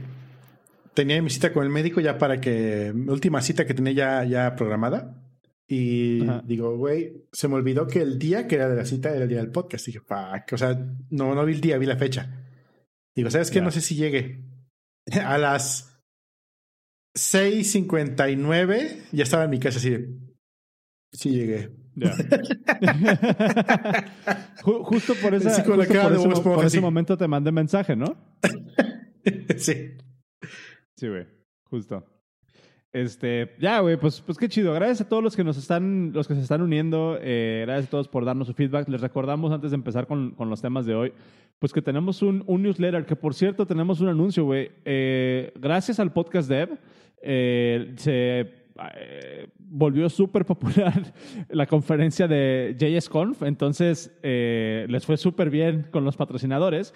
tenía 0.93 1.23
mi 1.23 1.31
cita 1.31 1.55
con 1.55 1.65
el 1.65 1.71
médico 1.71 2.03
ya 2.03 2.19
para 2.19 2.39
que, 2.39 2.93
última 2.95 3.41
cita 3.41 3.65
que 3.65 3.73
tenía 3.73 3.93
ya, 3.93 4.25
ya 4.25 4.55
programada. 4.55 5.23
Y 5.67 6.23
Ajá. 6.23 6.43
digo, 6.45 6.77
güey, 6.77 7.25
se 7.33 7.49
me 7.49 7.55
olvidó 7.55 7.87
que 7.87 8.03
el 8.03 8.19
día 8.19 8.47
que 8.47 8.57
era 8.57 8.69
de 8.69 8.77
la 8.77 8.85
cita 8.85 9.09
era 9.09 9.23
el 9.23 9.31
día 9.31 9.39
del 9.39 9.53
podcast. 9.53 9.87
dije, 9.87 10.01
fuck, 10.01 10.53
o 10.53 10.59
sea, 10.59 10.79
no, 11.09 11.35
no 11.35 11.47
vi 11.47 11.55
el 11.55 11.63
día, 11.63 11.79
vi 11.79 11.87
la 11.87 11.97
fecha. 11.97 12.45
Digo, 13.15 13.31
¿sabes 13.31 13.51
qué? 13.51 13.63
No 13.63 13.71
sé 13.71 13.81
si 13.81 13.95
llegue. 13.95 14.45
A 15.25 15.39
las 15.39 15.96
6.59 17.17 18.97
ya 19.13 19.23
estaba 19.25 19.45
en 19.45 19.51
mi 19.51 19.59
casa 19.59 19.79
así 19.79 19.91
de, 19.91 20.09
sí 21.13 21.31
llegué. 21.31 21.71
Justo 24.63 25.15
por, 25.23 25.35
esa, 25.35 25.51
Sí, 25.51 25.63
justo 25.63 25.75
por 25.75 25.81
ese, 26.13 26.29
mo- 26.29 26.43
por 26.43 26.81
momento 26.83 27.17
te 27.17 27.27
mandé 27.27 27.53
mensaje, 27.53 27.97
¿no? 27.97 28.17
sí. 29.57 29.93
Sí, 30.97 31.09
güey, 31.09 31.27
justo. 31.65 32.05
Este, 32.93 33.55
ya, 33.61 33.81
güey, 33.81 33.99
pues, 33.99 34.21
pues 34.23 34.39
qué 34.39 34.49
chido. 34.49 34.73
Gracias 34.73 35.03
a 35.03 35.09
todos 35.09 35.23
los 35.23 35.37
que 35.37 35.45
nos 35.45 35.59
están, 35.59 36.13
los 36.15 36.27
que 36.29 36.35
se 36.35 36.41
están 36.41 36.63
uniendo. 36.63 37.19
eh, 37.21 37.65
gracias 37.67 37.89
a 37.89 37.91
todos 37.91 38.09
por 38.09 38.25
darnos 38.25 38.47
su 38.49 38.55
feedback. 38.55 38.89
Les 38.89 39.01
recordamos 39.01 39.53
antes 39.53 39.71
de 39.71 39.75
empezar 39.77 40.07
con, 40.07 40.31
con 40.35 40.49
los 40.49 40.63
temas 40.63 40.87
de 40.87 40.95
hoy, 40.95 41.13
pues 41.59 41.73
que 41.73 41.83
tenemos 41.83 42.23
un, 42.23 42.43
un 42.47 42.63
newsletter, 42.63 43.05
que 43.05 43.17
por 43.17 43.35
cierto 43.35 43.67
tenemos 43.67 44.01
un 44.01 44.09
anuncio, 44.09 44.45
güey. 44.45 44.71
Eh, 44.87 45.53
gracias 45.61 46.01
al 46.01 46.13
podcast 46.13 46.49
Dev, 46.49 46.79
eh, 47.23 47.95
se 47.97 48.67
eh, 48.95 49.49
volvió 49.59 50.09
súper 50.09 50.45
popular 50.45 51.13
la 51.49 51.67
conferencia 51.67 52.29
de 52.29 52.77
JSConf, 52.79 53.43
entonces 53.43 54.17
eh, 54.23 54.87
les 54.89 55.07
fue 55.07 55.17
súper 55.17 55.51
bien 55.51 55.87
con 55.91 56.05
los 56.05 56.17
patrocinadores. 56.17 56.93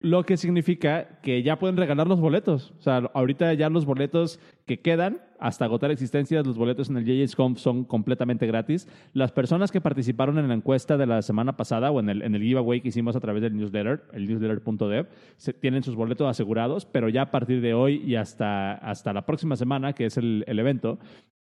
Lo 0.00 0.24
que 0.24 0.36
significa 0.36 1.20
que 1.22 1.44
ya 1.44 1.60
pueden 1.60 1.76
regalar 1.76 2.08
los 2.08 2.20
boletos. 2.20 2.72
O 2.78 2.82
sea, 2.82 3.10
ahorita 3.14 3.54
ya 3.54 3.70
los 3.70 3.86
boletos 3.86 4.40
que 4.66 4.80
quedan 4.80 5.22
hasta 5.42 5.64
agotar 5.64 5.90
existencias, 5.90 6.46
los 6.46 6.56
boletos 6.56 6.88
en 6.88 6.96
el 6.96 7.04
JSConf 7.04 7.58
son 7.58 7.84
completamente 7.84 8.46
gratis. 8.46 8.88
Las 9.12 9.32
personas 9.32 9.70
que 9.72 9.80
participaron 9.80 10.38
en 10.38 10.48
la 10.48 10.54
encuesta 10.54 10.96
de 10.96 11.06
la 11.06 11.20
semana 11.22 11.56
pasada 11.56 11.90
o 11.90 12.00
en 12.00 12.08
el, 12.08 12.22
en 12.22 12.34
el 12.34 12.42
giveaway 12.42 12.80
que 12.80 12.88
hicimos 12.88 13.16
a 13.16 13.20
través 13.20 13.42
del 13.42 13.56
newsletter, 13.56 14.02
el 14.12 14.26
newsletter.dev, 14.26 15.06
tienen 15.60 15.82
sus 15.82 15.96
boletos 15.96 16.28
asegurados, 16.28 16.86
pero 16.86 17.08
ya 17.08 17.22
a 17.22 17.30
partir 17.30 17.60
de 17.60 17.74
hoy 17.74 18.02
y 18.06 18.14
hasta, 18.16 18.74
hasta 18.74 19.12
la 19.12 19.26
próxima 19.26 19.56
semana, 19.56 19.92
que 19.92 20.06
es 20.06 20.16
el, 20.16 20.44
el 20.46 20.58
evento, 20.58 20.98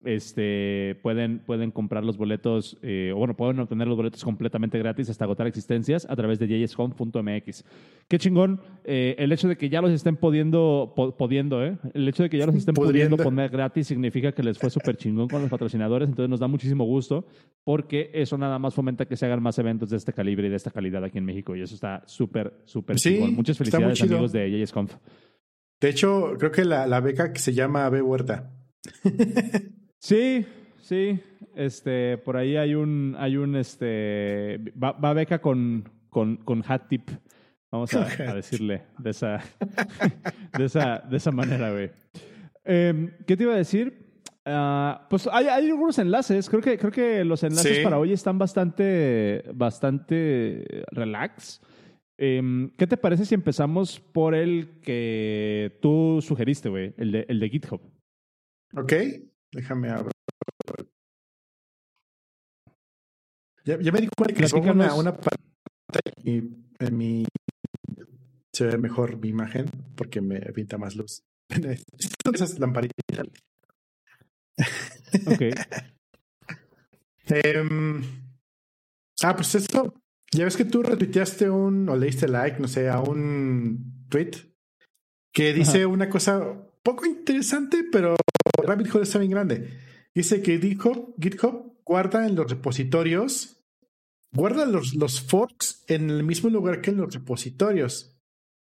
este, 0.04 0.96
pueden, 1.02 1.40
pueden 1.40 1.72
comprar 1.72 2.04
los 2.04 2.16
boletos, 2.16 2.78
eh, 2.82 3.12
o 3.14 3.18
bueno, 3.18 3.34
pueden 3.36 3.58
obtener 3.58 3.88
los 3.88 3.96
boletos 3.96 4.22
completamente 4.24 4.78
gratis 4.78 5.10
hasta 5.10 5.24
agotar 5.24 5.48
existencias 5.48 6.06
a 6.08 6.14
través 6.14 6.38
de 6.38 6.46
jscom.mx. 6.66 7.64
Qué 8.06 8.18
chingón 8.18 8.60
eh, 8.84 9.16
el 9.18 9.32
hecho 9.32 9.48
de 9.48 9.56
que 9.56 9.68
ya 9.68 9.82
los 9.82 9.90
estén 9.90 10.16
pudiendo, 10.16 10.92
po- 10.94 11.16
pudiendo, 11.16 11.64
¿eh? 11.64 11.76
El 11.94 12.08
hecho 12.08 12.22
de 12.22 12.30
que 12.30 12.38
ya 12.38 12.46
los 12.46 12.54
estén 12.54 12.74
Pudiendo. 12.74 13.16
poner 13.16 13.50
gratis 13.50 13.87
significa 13.88 14.32
que 14.32 14.42
les 14.42 14.58
fue 14.58 14.70
súper 14.70 14.96
chingón 14.96 15.28
con 15.28 15.40
los 15.42 15.50
patrocinadores, 15.50 16.08
entonces 16.08 16.30
nos 16.30 16.40
da 16.40 16.46
muchísimo 16.46 16.84
gusto 16.84 17.26
porque 17.64 18.10
eso 18.14 18.38
nada 18.38 18.58
más 18.58 18.74
fomenta 18.74 19.06
que 19.06 19.16
se 19.16 19.26
hagan 19.26 19.42
más 19.42 19.58
eventos 19.58 19.90
de 19.90 19.96
este 19.96 20.12
calibre 20.12 20.46
y 20.46 20.50
de 20.50 20.56
esta 20.56 20.70
calidad 20.70 21.02
aquí 21.04 21.18
en 21.18 21.24
México 21.24 21.56
y 21.56 21.62
eso 21.62 21.74
está 21.74 22.02
súper, 22.06 22.62
súper 22.64 22.98
Sí, 22.98 23.14
chingón. 23.16 23.34
Muchas 23.34 23.58
felicidades 23.58 24.00
amigos 24.02 24.32
de 24.32 24.50
JSConf. 24.50 24.94
De 25.80 25.88
hecho, 25.88 26.34
creo 26.38 26.50
que 26.50 26.64
la, 26.64 26.86
la 26.86 27.00
beca 27.00 27.32
que 27.32 27.38
se 27.40 27.52
llama 27.52 27.88
B 27.88 28.02
Huerta. 28.02 28.52
Sí, 30.00 30.46
sí. 30.80 31.20
Este, 31.54 32.18
por 32.18 32.36
ahí 32.36 32.56
hay 32.56 32.74
un, 32.74 33.16
hay 33.18 33.36
un, 33.36 33.56
este, 33.56 34.58
va, 34.80 34.92
va 34.92 35.12
beca 35.12 35.40
con, 35.40 35.88
con, 36.08 36.36
con 36.36 36.62
hat 36.66 36.88
tip. 36.88 37.10
Vamos 37.70 37.92
a, 37.94 38.02
a 38.02 38.34
decirle 38.34 38.84
de 38.98 39.10
esa, 39.10 39.40
de 40.56 40.64
esa, 40.64 41.00
de 41.00 41.16
esa 41.16 41.32
manera, 41.32 41.72
güey. 41.72 41.90
Em, 42.70 43.16
¿Qué 43.26 43.34
te 43.34 43.44
iba 43.44 43.54
a 43.54 43.56
decir? 43.56 44.06
Ah, 44.44 45.06
pues 45.08 45.26
hay, 45.32 45.46
hay 45.46 45.70
algunos 45.70 45.98
enlaces. 45.98 46.48
Creo 46.50 46.60
que, 46.60 46.76
creo 46.78 46.90
que 46.92 47.24
los 47.24 47.42
enlaces 47.42 47.78
Sí. 47.78 47.82
para 47.82 47.98
hoy 47.98 48.12
están 48.12 48.38
bastante, 48.38 49.42
bastante 49.54 50.84
relax. 50.90 51.62
Em, 52.18 52.70
¿Qué 52.76 52.86
te 52.86 52.96
parece 52.98 53.24
si 53.24 53.34
empezamos 53.34 54.00
por 54.00 54.34
el 54.34 54.80
que 54.82 55.78
tú 55.80 56.20
sugeriste, 56.20 56.68
güey? 56.68 56.92
El 56.98 57.12
de, 57.12 57.26
el 57.28 57.40
de 57.40 57.48
GitHub. 57.48 57.80
Ok, 58.76 58.92
déjame 59.52 59.88
abrir. 59.90 60.12
Ya, 63.64 63.78
ya 63.80 63.92
me 63.92 64.00
di 64.00 64.08
cuenta 64.16 64.34
que 64.34 64.46
si 64.46 64.54
pongo 64.54 64.72
una, 64.72 64.94
una 64.94 65.12
pantalla 65.12 66.12
y 66.22 66.42
en 66.80 66.96
mi 66.96 67.24
se 68.52 68.66
ve 68.66 68.78
mejor 68.78 69.18
mi 69.18 69.28
imagen 69.28 69.66
porque 69.94 70.20
me 70.20 70.40
pinta 70.52 70.76
más 70.78 70.96
luz. 70.96 71.22
Esas 72.34 72.58
lamparitas. 72.58 72.94
Ok. 75.26 75.42
Em, 77.30 78.02
ah, 79.22 79.36
pues 79.36 79.54
esto. 79.54 79.94
Ya 80.32 80.44
ves 80.44 80.56
que 80.56 80.64
tú 80.64 80.82
retuiteaste 80.82 81.50
un 81.50 81.88
o 81.88 81.96
le 81.96 82.06
diste 82.06 82.26
like, 82.26 82.58
no 82.58 82.68
sé, 82.68 82.88
a 82.88 83.00
un 83.00 84.06
tweet 84.08 84.30
que 85.32 85.52
dice 85.52 85.84
una 85.84 86.08
cosa 86.08 86.40
poco 86.82 87.06
interesante, 87.06 87.84
pero 87.90 88.16
Rabbit 88.62 88.94
Hole 88.94 89.04
está 89.04 89.18
bien 89.18 89.30
grande. 89.30 89.78
Dice 90.14 90.42
que 90.42 90.58
GitHub, 90.58 91.14
GitHub 91.20 91.80
guarda 91.84 92.26
en 92.26 92.34
los 92.34 92.50
repositorios, 92.50 93.62
guarda 94.32 94.66
los, 94.66 94.94
los 94.94 95.20
forks 95.20 95.84
en 95.86 96.10
el 96.10 96.24
mismo 96.24 96.50
lugar 96.50 96.80
que 96.80 96.90
en 96.90 96.98
los 96.98 97.14
repositorios. 97.14 98.18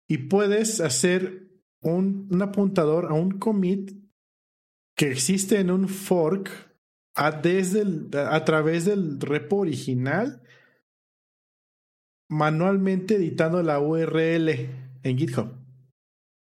Y 0.08 0.18
puedes 0.30 0.82
hacer 0.82 1.51
un, 1.82 2.28
un 2.32 2.42
apuntador 2.42 3.06
a 3.06 3.14
un 3.14 3.32
commit 3.40 3.92
que 4.96 5.12
existe 5.12 5.60
en 5.60 5.72
un 5.72 5.88
fork 5.88 6.50
a, 7.16 7.32
desde 7.32 7.82
el- 7.82 8.10
a 8.16 8.44
través 8.46 8.86
del 8.86 9.20
repo 9.20 9.58
original, 9.58 10.42
manualmente 12.30 13.16
editando 13.16 13.62
la 13.64 13.80
URL 13.80 14.50
en 15.04 15.18
GitHub. 15.18 15.52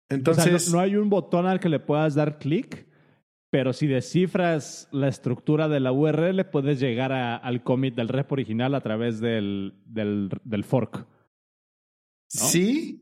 Entonces, 0.09 0.45
o 0.55 0.59
sea, 0.59 0.71
no, 0.73 0.77
no 0.77 0.83
hay 0.83 0.97
un 0.97 1.09
botón 1.11 1.47
al 1.47 1.61
que 1.61 1.69
le 1.69 1.81
puedas 1.81 2.15
dar 2.15 2.39
clic, 2.39 2.87
pero 3.51 3.73
si 3.73 3.87
descifras 3.87 4.89
la 4.93 5.09
estructura 5.09 5.69
de 5.69 5.81
la 5.81 5.93
URL, 5.93 6.45
puedes 6.51 6.79
llegar 6.81 7.13
a- 7.13 7.37
al 7.37 7.63
commit 7.65 7.95
del 7.95 8.09
rep 8.09 8.31
original 8.31 8.75
a 8.75 8.81
través 8.81 9.21
del, 9.21 9.75
del, 9.87 10.31
del 10.45 10.65
fork. 10.65 11.07
sí, 12.29 13.00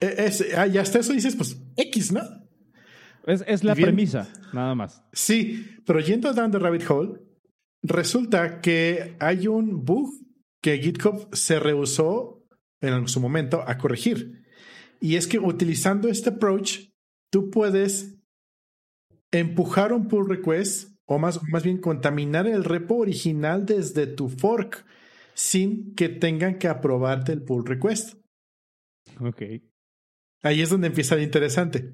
es, 0.00 0.44
ah, 0.56 0.66
y 0.66 0.78
hasta 0.78 0.98
eso 0.98 1.12
dices, 1.12 1.36
pues 1.36 1.62
X, 1.76 2.12
¿no? 2.12 2.22
Es, 3.26 3.44
es 3.46 3.64
la 3.64 3.74
Bien. 3.74 3.88
premisa, 3.88 4.32
nada 4.52 4.74
más. 4.74 5.02
Sí, 5.12 5.66
pero 5.86 6.00
yendo 6.00 6.32
down 6.32 6.50
the 6.50 6.58
rabbit 6.58 6.88
hole, 6.88 7.20
resulta 7.82 8.60
que 8.60 9.16
hay 9.20 9.46
un 9.46 9.84
bug 9.84 10.10
que 10.62 10.78
GitHub 10.78 11.28
se 11.34 11.58
rehusó 11.58 12.46
en 12.80 13.08
su 13.08 13.20
momento 13.20 13.62
a 13.66 13.78
corregir. 13.78 14.42
Y 15.00 15.16
es 15.16 15.26
que 15.26 15.38
utilizando 15.38 16.08
este 16.08 16.30
approach, 16.30 16.90
tú 17.30 17.50
puedes 17.50 18.18
empujar 19.30 19.92
un 19.92 20.08
pull 20.08 20.28
request 20.28 20.90
o 21.06 21.18
más, 21.18 21.40
más 21.48 21.62
bien 21.62 21.78
contaminar 21.78 22.46
el 22.46 22.64
repo 22.64 22.96
original 22.96 23.66
desde 23.66 24.06
tu 24.06 24.28
fork 24.28 24.84
sin 25.34 25.94
que 25.94 26.08
tengan 26.08 26.58
que 26.58 26.68
aprobarte 26.68 27.32
el 27.32 27.42
pull 27.42 27.64
request. 27.66 28.14
Ok. 29.20 29.42
Ahí 30.42 30.62
es 30.62 30.70
donde 30.70 30.88
empieza 30.88 31.16
lo 31.16 31.22
interesante. 31.22 31.92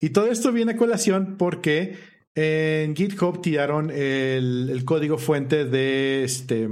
Y 0.00 0.10
todo 0.10 0.26
esto 0.30 0.52
viene 0.52 0.72
a 0.72 0.76
colación 0.76 1.36
porque 1.36 1.96
en 2.34 2.94
GitHub 2.94 3.42
tiraron 3.42 3.90
el, 3.90 4.70
el 4.70 4.84
código 4.84 5.18
fuente 5.18 5.64
de 5.64 6.24
este 6.24 6.68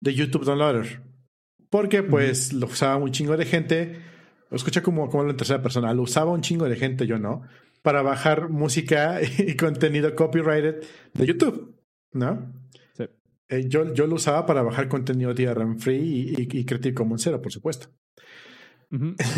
de 0.00 0.14
YouTube 0.14 0.44
Downloader. 0.44 1.00
Porque 1.70 2.02
pues 2.02 2.52
lo 2.52 2.66
usaba 2.66 2.96
un 2.96 3.10
chingo 3.10 3.36
de 3.36 3.46
gente. 3.46 4.00
Lo 4.50 4.56
escucha 4.56 4.82
como, 4.82 5.08
como 5.08 5.28
en 5.28 5.36
tercera 5.36 5.62
persona. 5.62 5.92
Lo 5.94 6.02
usaba 6.02 6.30
un 6.30 6.42
chingo 6.42 6.68
de 6.68 6.76
gente, 6.76 7.06
yo 7.06 7.18
no. 7.18 7.42
Para 7.82 8.02
bajar 8.02 8.48
música 8.48 9.20
y 9.38 9.56
contenido 9.56 10.14
copyrighted 10.14 10.84
de 11.14 11.26
YouTube. 11.26 11.74
¿No? 12.12 12.52
Sí. 12.96 13.04
Eh, 13.48 13.64
yo, 13.68 13.92
yo 13.92 14.06
lo 14.06 14.14
usaba 14.14 14.46
para 14.46 14.62
bajar 14.62 14.88
contenido 14.88 15.34
DRM 15.34 15.78
free 15.78 15.96
y, 15.98 16.42
y, 16.42 16.60
y 16.60 16.64
Creative 16.64 16.94
Commons 16.94 17.22
Zero, 17.22 17.42
por 17.42 17.50
supuesto. 17.50 17.88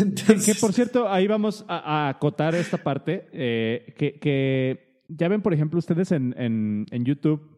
Entonces, 0.01 0.45
Que 0.53 0.55
por 0.59 0.73
cierto, 0.73 1.09
ahí 1.09 1.27
vamos 1.27 1.65
a, 1.67 2.05
a 2.07 2.09
acotar 2.09 2.55
esta 2.55 2.77
parte. 2.77 3.27
eh, 3.31 3.93
que, 3.97 4.19
que 4.19 5.03
ya 5.09 5.27
ven, 5.29 5.41
por 5.41 5.53
ejemplo, 5.53 5.79
ustedes 5.79 6.11
en, 6.11 6.35
en, 6.37 6.85
en 6.91 7.05
YouTube, 7.05 7.55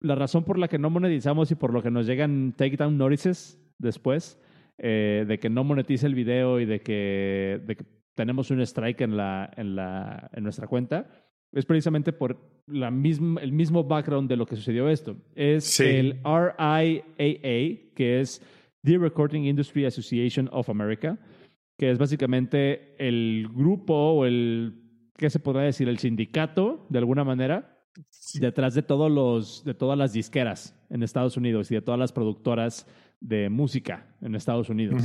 la 0.00 0.14
razón 0.14 0.44
por 0.44 0.58
la 0.58 0.68
que 0.68 0.78
no 0.78 0.90
monetizamos 0.90 1.50
y 1.50 1.54
por 1.54 1.72
lo 1.72 1.82
que 1.82 1.90
nos 1.90 2.06
llegan 2.06 2.54
takedown 2.56 2.96
notices 2.98 3.60
después, 3.78 4.40
eh, 4.78 5.24
de 5.26 5.38
que 5.38 5.48
no 5.50 5.64
monetice 5.64 6.06
el 6.06 6.14
video 6.14 6.60
y 6.60 6.64
de 6.66 6.80
que, 6.80 7.60
de 7.66 7.76
que 7.76 7.84
tenemos 8.14 8.50
un 8.50 8.60
strike 8.60 9.00
en, 9.02 9.16
la, 9.16 9.50
en, 9.56 9.76
la, 9.76 10.28
en 10.34 10.42
nuestra 10.42 10.66
cuenta, 10.66 11.08
es 11.52 11.64
precisamente 11.64 12.12
por 12.12 12.36
la 12.66 12.90
misma, 12.90 13.40
el 13.40 13.52
mismo 13.52 13.84
background 13.84 14.28
de 14.28 14.36
lo 14.36 14.44
que 14.46 14.56
sucedió 14.56 14.88
esto. 14.88 15.16
Es 15.34 15.64
Sí. 15.64 15.84
el 15.84 16.20
RIAA, 16.24 17.92
que 17.94 18.20
es 18.20 18.42
The 18.82 18.98
Recording 18.98 19.44
Industry 19.46 19.84
Association 19.86 20.48
of 20.52 20.68
America, 20.68 21.18
que 21.78 21.90
es 21.90 21.98
básicamente 21.98 22.94
el 22.98 23.48
grupo 23.54 23.94
o 23.94 24.26
el, 24.26 24.82
¿qué 25.16 25.30
se 25.30 25.38
podría 25.38 25.62
decir? 25.62 25.88
El 25.88 25.98
sindicato, 25.98 26.84
de 26.90 26.98
alguna 26.98 27.22
manera, 27.22 27.78
detrás 28.34 28.74
de 28.74 28.82
todos 28.82 29.10
los, 29.10 29.64
de 29.64 29.74
todas 29.74 29.96
las 29.96 30.12
disqueras 30.12 30.74
en 30.90 31.04
Estados 31.04 31.36
Unidos 31.36 31.70
y 31.70 31.76
de 31.76 31.80
todas 31.80 31.98
las 31.98 32.12
productoras 32.12 32.86
de 33.20 33.48
música 33.48 34.06
en 34.20 34.34
Estados 34.34 34.68
Unidos, 34.68 35.04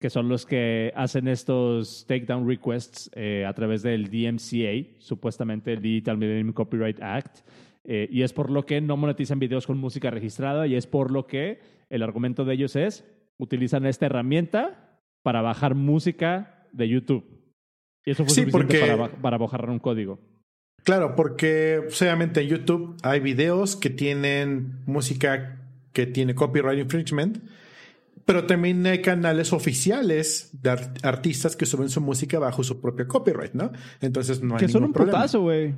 que 0.00 0.10
son 0.10 0.28
los 0.28 0.44
que 0.44 0.92
hacen 0.96 1.28
estos 1.28 2.04
takedown 2.08 2.48
requests 2.48 3.10
eh, 3.14 3.44
a 3.46 3.52
través 3.52 3.82
del 3.82 4.10
DMCA, 4.10 4.98
supuestamente 4.98 5.72
el 5.72 5.82
Digital 5.82 6.18
Millennium 6.18 6.52
Copyright 6.52 7.00
Act, 7.00 7.38
eh, 7.84 8.08
y 8.10 8.22
es 8.22 8.32
por 8.32 8.50
lo 8.50 8.66
que 8.66 8.80
no 8.80 8.96
monetizan 8.96 9.38
videos 9.38 9.66
con 9.68 9.78
música 9.78 10.10
registrada 10.10 10.66
y 10.66 10.74
es 10.74 10.86
por 10.88 11.12
lo 11.12 11.26
que 11.26 11.60
el 11.90 12.02
argumento 12.02 12.44
de 12.44 12.54
ellos 12.54 12.74
es 12.76 13.04
utilizan 13.38 13.86
esta 13.86 14.06
herramienta 14.06 14.87
para 15.22 15.42
bajar 15.42 15.74
música 15.74 16.66
de 16.72 16.88
YouTube. 16.88 17.24
Y 18.04 18.12
eso 18.12 18.24
fue 18.24 18.34
suficiente 18.34 18.80
para, 18.80 19.08
para 19.08 19.38
bajar 19.38 19.68
un 19.68 19.78
código. 19.78 20.18
Claro, 20.84 21.14
porque 21.16 21.80
obviamente 22.00 22.40
en 22.40 22.48
YouTube 22.48 22.96
hay 23.02 23.20
videos 23.20 23.76
que 23.76 23.90
tienen 23.90 24.82
música 24.86 25.60
que 25.92 26.06
tiene 26.06 26.34
copyright 26.34 26.78
infringement, 26.78 27.38
pero 28.24 28.46
también 28.46 28.86
hay 28.86 29.02
canales 29.02 29.52
oficiales 29.52 30.50
de 30.62 30.70
artistas 31.02 31.56
que 31.56 31.66
suben 31.66 31.88
su 31.88 32.00
música 32.00 32.38
bajo 32.38 32.62
su 32.62 32.80
propio 32.80 33.08
copyright, 33.08 33.52
¿no? 33.52 33.72
Entonces 34.00 34.42
no 34.42 34.54
hay 34.54 34.60
que 34.60 34.68
son 34.68 34.84
un 34.84 34.92
putazo, 34.92 35.42
güey. 35.42 35.74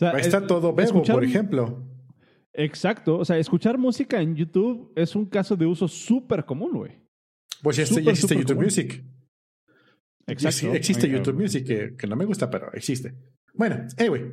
Ahí 0.00 0.20
está 0.20 0.46
todo 0.46 0.74
Bebo, 0.74 1.02
por 1.02 1.24
ejemplo. 1.24 1.82
Exacto. 2.52 3.18
O 3.18 3.24
sea, 3.24 3.38
escuchar 3.38 3.78
música 3.78 4.20
en 4.20 4.34
YouTube 4.34 4.92
es 4.96 5.14
un 5.14 5.26
caso 5.26 5.56
de 5.56 5.66
uso 5.66 5.88
súper 5.88 6.44
común, 6.44 6.72
güey. 6.72 7.05
Pues 7.62 7.76
ya, 7.76 7.82
existe 7.84 8.36
YouTube 8.36 8.62
Music. 8.62 9.04
Exacto. 10.26 10.74
Existe 10.74 11.08
YouTube 11.08 11.40
Music, 11.40 11.66
que, 11.66 11.96
que, 11.96 12.06
no 12.06 12.16
me 12.16 12.24
gusta, 12.24 12.50
pero 12.50 12.72
existe. 12.72 13.14
Bueno, 13.54 13.86
anyway. 13.98 14.32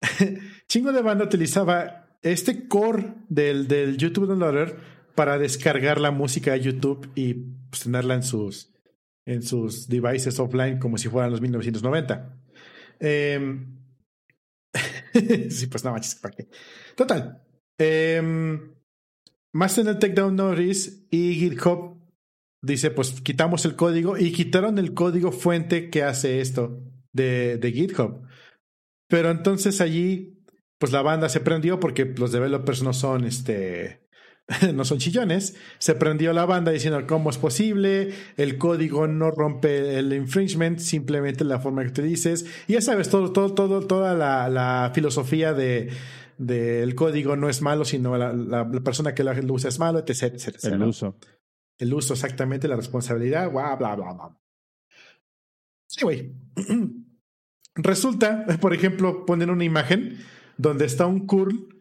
Chingo 0.68 0.92
de 0.92 1.02
banda 1.02 1.24
utilizaba 1.24 2.18
este 2.22 2.68
core 2.68 3.14
del, 3.28 3.66
del 3.68 3.96
YouTube 3.96 4.26
Downloader 4.26 4.76
para 5.14 5.38
descargar 5.38 6.00
la 6.00 6.10
música 6.10 6.52
de 6.52 6.60
YouTube 6.60 7.10
y 7.14 7.34
pues, 7.34 7.82
tenerla 7.82 8.14
en 8.14 8.22
sus, 8.22 8.72
en 9.26 9.42
sus 9.42 9.88
devices 9.88 10.38
offline 10.38 10.78
como 10.78 10.96
si 10.96 11.08
fueran 11.08 11.30
los 11.30 11.40
1990. 11.40 12.38
Eh, 13.00 13.66
sí, 15.50 15.66
pues 15.66 15.84
no 15.84 15.92
manches, 15.92 16.14
¿para 16.14 16.34
qué? 16.34 16.48
Total. 16.96 17.42
Eh, 17.78 18.60
más 19.52 19.78
en 19.78 19.88
el 19.88 19.98
Takedown 19.98 20.36
Notice 20.36 21.06
y 21.10 21.34
GitHub 21.34 22.01
dice, 22.62 22.90
pues 22.90 23.20
quitamos 23.20 23.64
el 23.64 23.76
código 23.76 24.16
y 24.16 24.32
quitaron 24.32 24.78
el 24.78 24.94
código 24.94 25.32
fuente 25.32 25.90
que 25.90 26.02
hace 26.02 26.40
esto 26.40 26.80
de, 27.12 27.58
de 27.58 27.72
GitHub. 27.72 28.22
Pero 29.08 29.30
entonces 29.30 29.80
allí, 29.80 30.42
pues 30.78 30.92
la 30.92 31.02
banda 31.02 31.28
se 31.28 31.40
prendió 31.40 31.78
porque 31.80 32.04
los 32.04 32.32
developers 32.32 32.82
no 32.82 32.92
son 32.92 33.24
este 33.24 34.02
no 34.74 34.84
son 34.84 34.98
chillones, 34.98 35.54
se 35.78 35.94
prendió 35.94 36.32
la 36.32 36.46
banda 36.46 36.72
diciendo 36.72 37.04
cómo 37.06 37.30
es 37.30 37.38
posible, 37.38 38.12
el 38.36 38.58
código 38.58 39.06
no 39.06 39.30
rompe 39.30 39.98
el 39.98 40.12
infringement, 40.12 40.78
simplemente 40.78 41.44
la 41.44 41.60
forma 41.60 41.84
que 41.84 41.90
te 41.90 42.02
dices. 42.02 42.46
Y 42.66 42.74
ya 42.74 42.80
sabes, 42.80 43.08
todo, 43.08 43.32
todo, 43.32 43.54
todo, 43.54 43.86
toda 43.86 44.14
la, 44.14 44.48
la 44.48 44.90
filosofía 44.94 45.52
de 45.52 45.90
del 46.38 46.94
código 46.96 47.36
no 47.36 47.48
es 47.48 47.62
malo, 47.62 47.84
sino 47.84 48.16
la, 48.16 48.32
la, 48.32 48.68
persona 48.82 49.14
que 49.14 49.22
lo 49.22 49.54
usa 49.54 49.68
es 49.68 49.78
malo, 49.78 50.00
etc. 50.00 50.22
etc, 50.22 50.64
el 50.64 50.82
uso. 50.82 51.16
El 51.82 51.92
uso, 51.92 52.14
exactamente, 52.14 52.68
la 52.68 52.76
responsabilidad, 52.76 53.50
bla, 53.50 53.74
bla, 53.74 53.96
bla, 53.96 54.12
bla. 54.12 54.38
Sí, 55.88 56.04
güey. 56.04 56.32
Resulta, 57.74 58.46
por 58.60 58.72
ejemplo, 58.72 59.26
ponen 59.26 59.50
una 59.50 59.64
imagen 59.64 60.18
donde 60.56 60.84
está 60.84 61.06
un 61.06 61.26
curl 61.26 61.72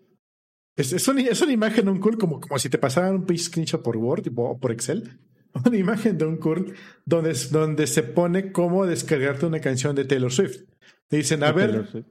es, 0.76 0.92
es, 0.92 1.08
una, 1.08 1.22
es, 1.22 1.40
una, 1.42 1.52
imagen 1.52 1.86
de 1.86 1.92
un 1.92 2.00
curl 2.00 2.18
como, 2.18 2.40
como 2.40 2.58
si 2.58 2.68
te 2.68 2.80
pasaran 2.80 3.14
un 3.14 3.38
screenshot 3.38 3.84
por 3.84 3.96
Word 3.98 4.28
o 4.36 4.58
por 4.58 4.72
Excel. 4.72 5.20
Una 5.66 5.78
imagen 5.78 6.18
de 6.18 6.26
un 6.26 6.38
curl 6.38 6.74
donde, 7.06 7.36
donde 7.52 7.86
se 7.86 8.02
pone 8.04 8.52
cómo 8.54 8.88
descargarte 8.88 9.46
una 9.46 9.60
canción 9.60 9.96
de 9.96 10.06
Taylor 10.06 10.32
Swift. 10.32 10.62
Te 11.10 11.18
dicen, 11.18 11.44
a 11.44 11.52
ver, 11.52 12.06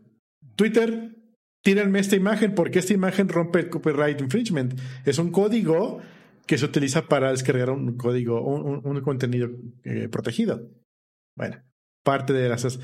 Twitter, 0.54 1.16
tírenme 1.62 1.98
esta 2.00 2.16
imagen 2.16 2.54
porque 2.54 2.80
esta 2.80 2.92
imagen 2.92 3.30
rompe 3.30 3.60
el 3.60 3.70
copyright 3.70 4.20
infringement. 4.20 4.78
Es 5.06 5.18
un 5.18 5.32
código 5.32 6.00
que 6.50 6.58
se 6.58 6.64
utiliza 6.64 7.06
para 7.06 7.30
descargar 7.30 7.70
un 7.70 7.96
código, 7.96 8.42
un, 8.42 8.84
un, 8.84 9.00
contenido 9.02 9.50
eh, 9.84 10.08
protegido. 10.08 10.68
Bueno, 11.36 11.62
parte 12.02 12.32
de 12.32 12.48
las... 12.48 12.80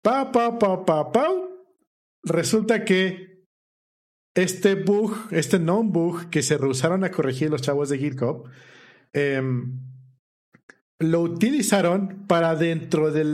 Pa, 0.00 0.30
pa, 0.30 0.60
pa, 0.60 0.84
pa, 0.84 1.10
pa. 1.10 1.26
Resulta 2.22 2.84
que 2.84 3.48
este 4.36 4.76
bug, 4.76 5.12
este 5.32 5.58
non-bug 5.58 6.30
que 6.30 6.40
se 6.40 6.56
rehusaron 6.56 7.02
a 7.02 7.10
corregir 7.10 7.50
los 7.50 7.62
chavos 7.62 7.88
de 7.88 7.98
GitHub, 7.98 8.48
em, 9.12 9.80
lo 11.00 11.20
utilizaron 11.22 12.28
para 12.28 12.54
dentro 12.54 13.10
de 13.10 13.24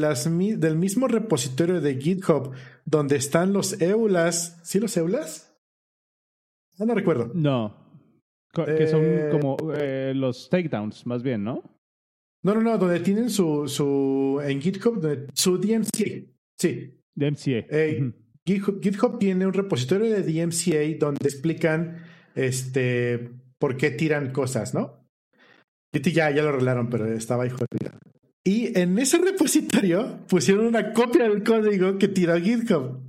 del 0.56 0.76
mismo 0.78 1.06
repositorio 1.06 1.82
de 1.82 2.00
GitHub 2.00 2.54
donde 2.86 3.16
están 3.16 3.52
los 3.52 3.78
EULAs. 3.78 4.58
¿Sí 4.62 4.80
los 4.80 4.96
EULAs? 4.96 5.54
No, 6.78 6.86
no 6.86 6.94
recuerdo. 6.94 7.30
No. 7.34 7.85
Que 8.64 8.86
son 8.86 9.02
eh, 9.04 9.28
como 9.30 9.56
eh, 9.74 10.12
los 10.14 10.48
takedowns, 10.48 11.06
más 11.06 11.22
bien, 11.22 11.44
¿no? 11.44 11.62
No, 12.42 12.54
no, 12.54 12.62
no, 12.62 12.78
donde 12.78 13.00
tienen 13.00 13.28
su, 13.28 13.68
su 13.68 14.40
en 14.44 14.60
GitHub, 14.60 15.28
su 15.34 15.58
DMCA. 15.58 16.30
Sí. 16.58 17.00
DMCA. 17.14 17.66
GitHub, 18.46 19.18
tiene 19.18 19.46
un 19.46 19.52
repositorio 19.52 20.10
de 20.10 20.22
DMCA 20.22 20.98
donde 20.98 21.24
explican 21.24 22.04
este, 22.34 23.30
por 23.58 23.76
qué 23.76 23.90
tiran 23.90 24.32
cosas, 24.32 24.74
¿no? 24.74 25.04
Ya, 25.92 26.30
ya 26.30 26.42
lo 26.42 26.50
arreglaron, 26.50 26.88
pero 26.88 27.06
estaba 27.12 27.44
ahí 27.44 27.50
jodido. 27.50 27.98
Y 28.44 28.78
en 28.78 28.98
ese 28.98 29.18
repositorio 29.18 30.20
pusieron 30.28 30.66
una 30.66 30.92
copia 30.92 31.24
del 31.28 31.42
código 31.42 31.98
que 31.98 32.06
tira 32.06 32.40
GitHub, 32.40 33.00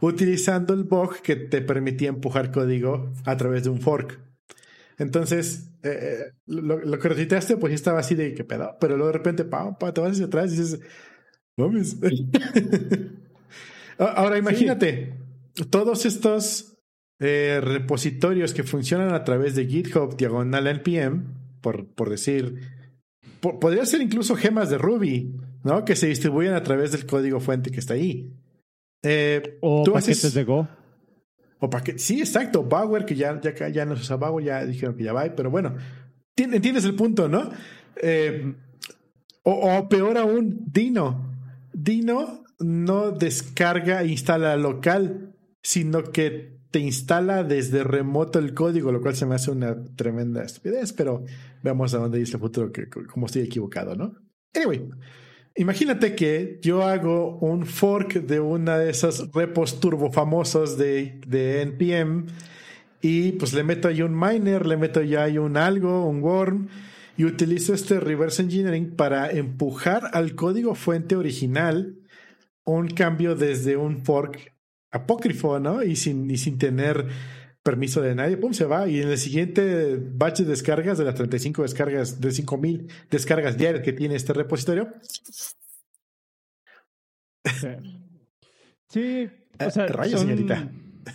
utilizando 0.00 0.72
el 0.72 0.84
bug 0.84 1.20
que 1.20 1.36
te 1.36 1.60
permitía 1.60 2.08
empujar 2.08 2.50
código 2.50 3.12
a 3.24 3.36
través 3.36 3.64
de 3.64 3.70
un 3.70 3.80
fork. 3.80 4.18
Entonces, 4.98 5.70
eh, 5.82 5.88
eh, 5.90 6.32
lo, 6.46 6.98
que 6.98 7.08
recitaste, 7.08 7.56
pues 7.56 7.74
estaba 7.74 8.00
así 8.00 8.14
de 8.14 8.34
qué 8.34 8.44
pedo, 8.44 8.76
pero 8.80 8.96
luego 8.96 9.12
de 9.12 9.18
repente, 9.18 9.44
pa, 9.44 9.78
pa, 9.78 9.92
te 9.92 10.00
vas 10.00 10.12
hacia 10.12 10.26
atrás 10.26 10.52
y 10.52 10.56
dices, 10.56 10.80
mames. 11.56 11.96
Ah, 13.98 14.12
ahora 14.16 14.36
imagínate, 14.36 15.14
todos 15.70 16.04
estos 16.04 16.76
eh, 17.18 17.60
repositorios 17.62 18.52
que 18.52 18.62
funcionan 18.62 19.14
a 19.14 19.24
través 19.24 19.54
de 19.54 19.64
GitHub 19.64 20.18
diagonal 20.18 20.66
NPM, 20.66 21.24
por, 21.62 21.86
por 21.94 22.10
decir, 22.10 22.60
podría 23.40 23.86
ser 23.86 24.02
incluso 24.02 24.36
gemas 24.36 24.68
de 24.68 24.76
Ruby, 24.76 25.34
¿no? 25.64 25.84
Que 25.86 25.96
se 25.96 26.08
distribuyen 26.08 26.52
a 26.52 26.62
través 26.62 26.92
del 26.92 27.06
código 27.06 27.40
fuente 27.40 27.70
que 27.70 27.80
está 27.80 27.94
ahí. 27.94 28.34
Eh, 29.02 29.58
o 29.62 29.84
paquetes 29.84 30.34
de 30.34 30.44
Go. 30.44 30.68
O 31.58 31.70
paquetes, 31.70 32.04
sí, 32.04 32.20
exacto. 32.20 32.62
Bower, 32.62 33.04
que 33.04 33.14
ya, 33.14 33.40
ya, 33.40 33.68
ya 33.68 33.84
no 33.84 33.96
se 33.96 34.02
usa 34.02 34.16
Bower, 34.16 34.44
ya 34.44 34.64
dijeron 34.64 34.96
que 34.96 35.04
ya 35.04 35.12
va, 35.12 35.24
pero 35.34 35.50
bueno, 35.50 35.74
entiendes 36.36 36.84
el 36.84 36.94
punto, 36.94 37.28
¿no? 37.28 37.50
Eh, 37.96 38.54
o, 39.42 39.78
o, 39.78 39.88
peor 39.88 40.18
aún, 40.18 40.64
Dino. 40.66 41.34
Dino 41.72 42.44
no 42.58 43.10
descarga 43.12 44.02
e 44.02 44.08
instala 44.08 44.56
local, 44.56 45.34
sino 45.62 46.02
que 46.04 46.56
te 46.70 46.80
instala 46.80 47.42
desde 47.44 47.84
remoto 47.84 48.38
el 48.38 48.54
código, 48.54 48.92
lo 48.92 49.00
cual 49.00 49.14
se 49.14 49.26
me 49.26 49.34
hace 49.34 49.50
una 49.50 49.82
tremenda 49.96 50.42
estupidez, 50.42 50.92
pero 50.92 51.24
veamos 51.62 51.94
a 51.94 51.98
dónde 51.98 52.18
dice 52.18 52.36
el 52.36 52.40
futuro, 52.40 52.72
que, 52.72 52.88
como 52.88 53.26
estoy 53.26 53.42
equivocado, 53.42 53.94
¿no? 53.94 54.14
Anyway, 54.54 54.88
imagínate 55.56 56.14
que 56.14 56.58
yo 56.62 56.84
hago 56.84 57.38
un 57.38 57.66
fork 57.66 58.14
de 58.14 58.40
una 58.40 58.78
de 58.78 58.90
esas 58.90 59.32
repos 59.32 59.80
turbo 59.80 60.12
famosos 60.12 60.76
de, 60.78 61.20
de 61.26 61.62
NPM 61.62 62.26
y 63.00 63.32
pues 63.32 63.52
le 63.52 63.62
meto 63.62 63.88
ahí 63.88 64.02
un 64.02 64.18
miner, 64.18 64.66
le 64.66 64.76
meto 64.76 65.02
ya 65.02 65.24
ahí 65.24 65.38
un 65.38 65.56
algo, 65.56 66.06
un 66.06 66.22
worm 66.22 66.68
y 67.16 67.24
utilizo 67.24 67.72
este 67.72 68.00
reverse 68.00 68.42
engineering 68.42 68.94
para 68.94 69.30
empujar 69.30 70.10
al 70.12 70.34
código 70.34 70.74
fuente 70.74 71.16
original 71.16 71.96
un 72.64 72.88
cambio 72.88 73.34
desde 73.34 73.76
un 73.76 74.04
fork 74.04 74.52
apócrifo, 74.90 75.58
¿no? 75.60 75.82
Y 75.82 75.96
sin, 75.96 76.30
y 76.30 76.36
sin 76.36 76.58
tener 76.58 77.06
permiso 77.66 78.00
de 78.00 78.14
nadie, 78.14 78.36
pum, 78.36 78.52
se 78.52 78.64
va. 78.64 78.88
Y 78.88 79.02
en 79.02 79.08
el 79.08 79.18
siguiente 79.18 80.00
batch 80.00 80.38
de 80.38 80.44
descargas, 80.44 80.98
de 80.98 81.04
las 81.04 81.16
35 81.16 81.62
descargas, 81.62 82.20
de 82.20 82.30
5000 82.30 82.88
descargas 83.10 83.58
diarias 83.58 83.82
que 83.82 83.92
tiene 83.92 84.14
este 84.14 84.32
repositorio. 84.32 84.88
Sí, 88.88 89.28
o 89.58 89.70
sea, 89.70 89.88
rayos, 89.88 90.20
señorita. 90.20 90.70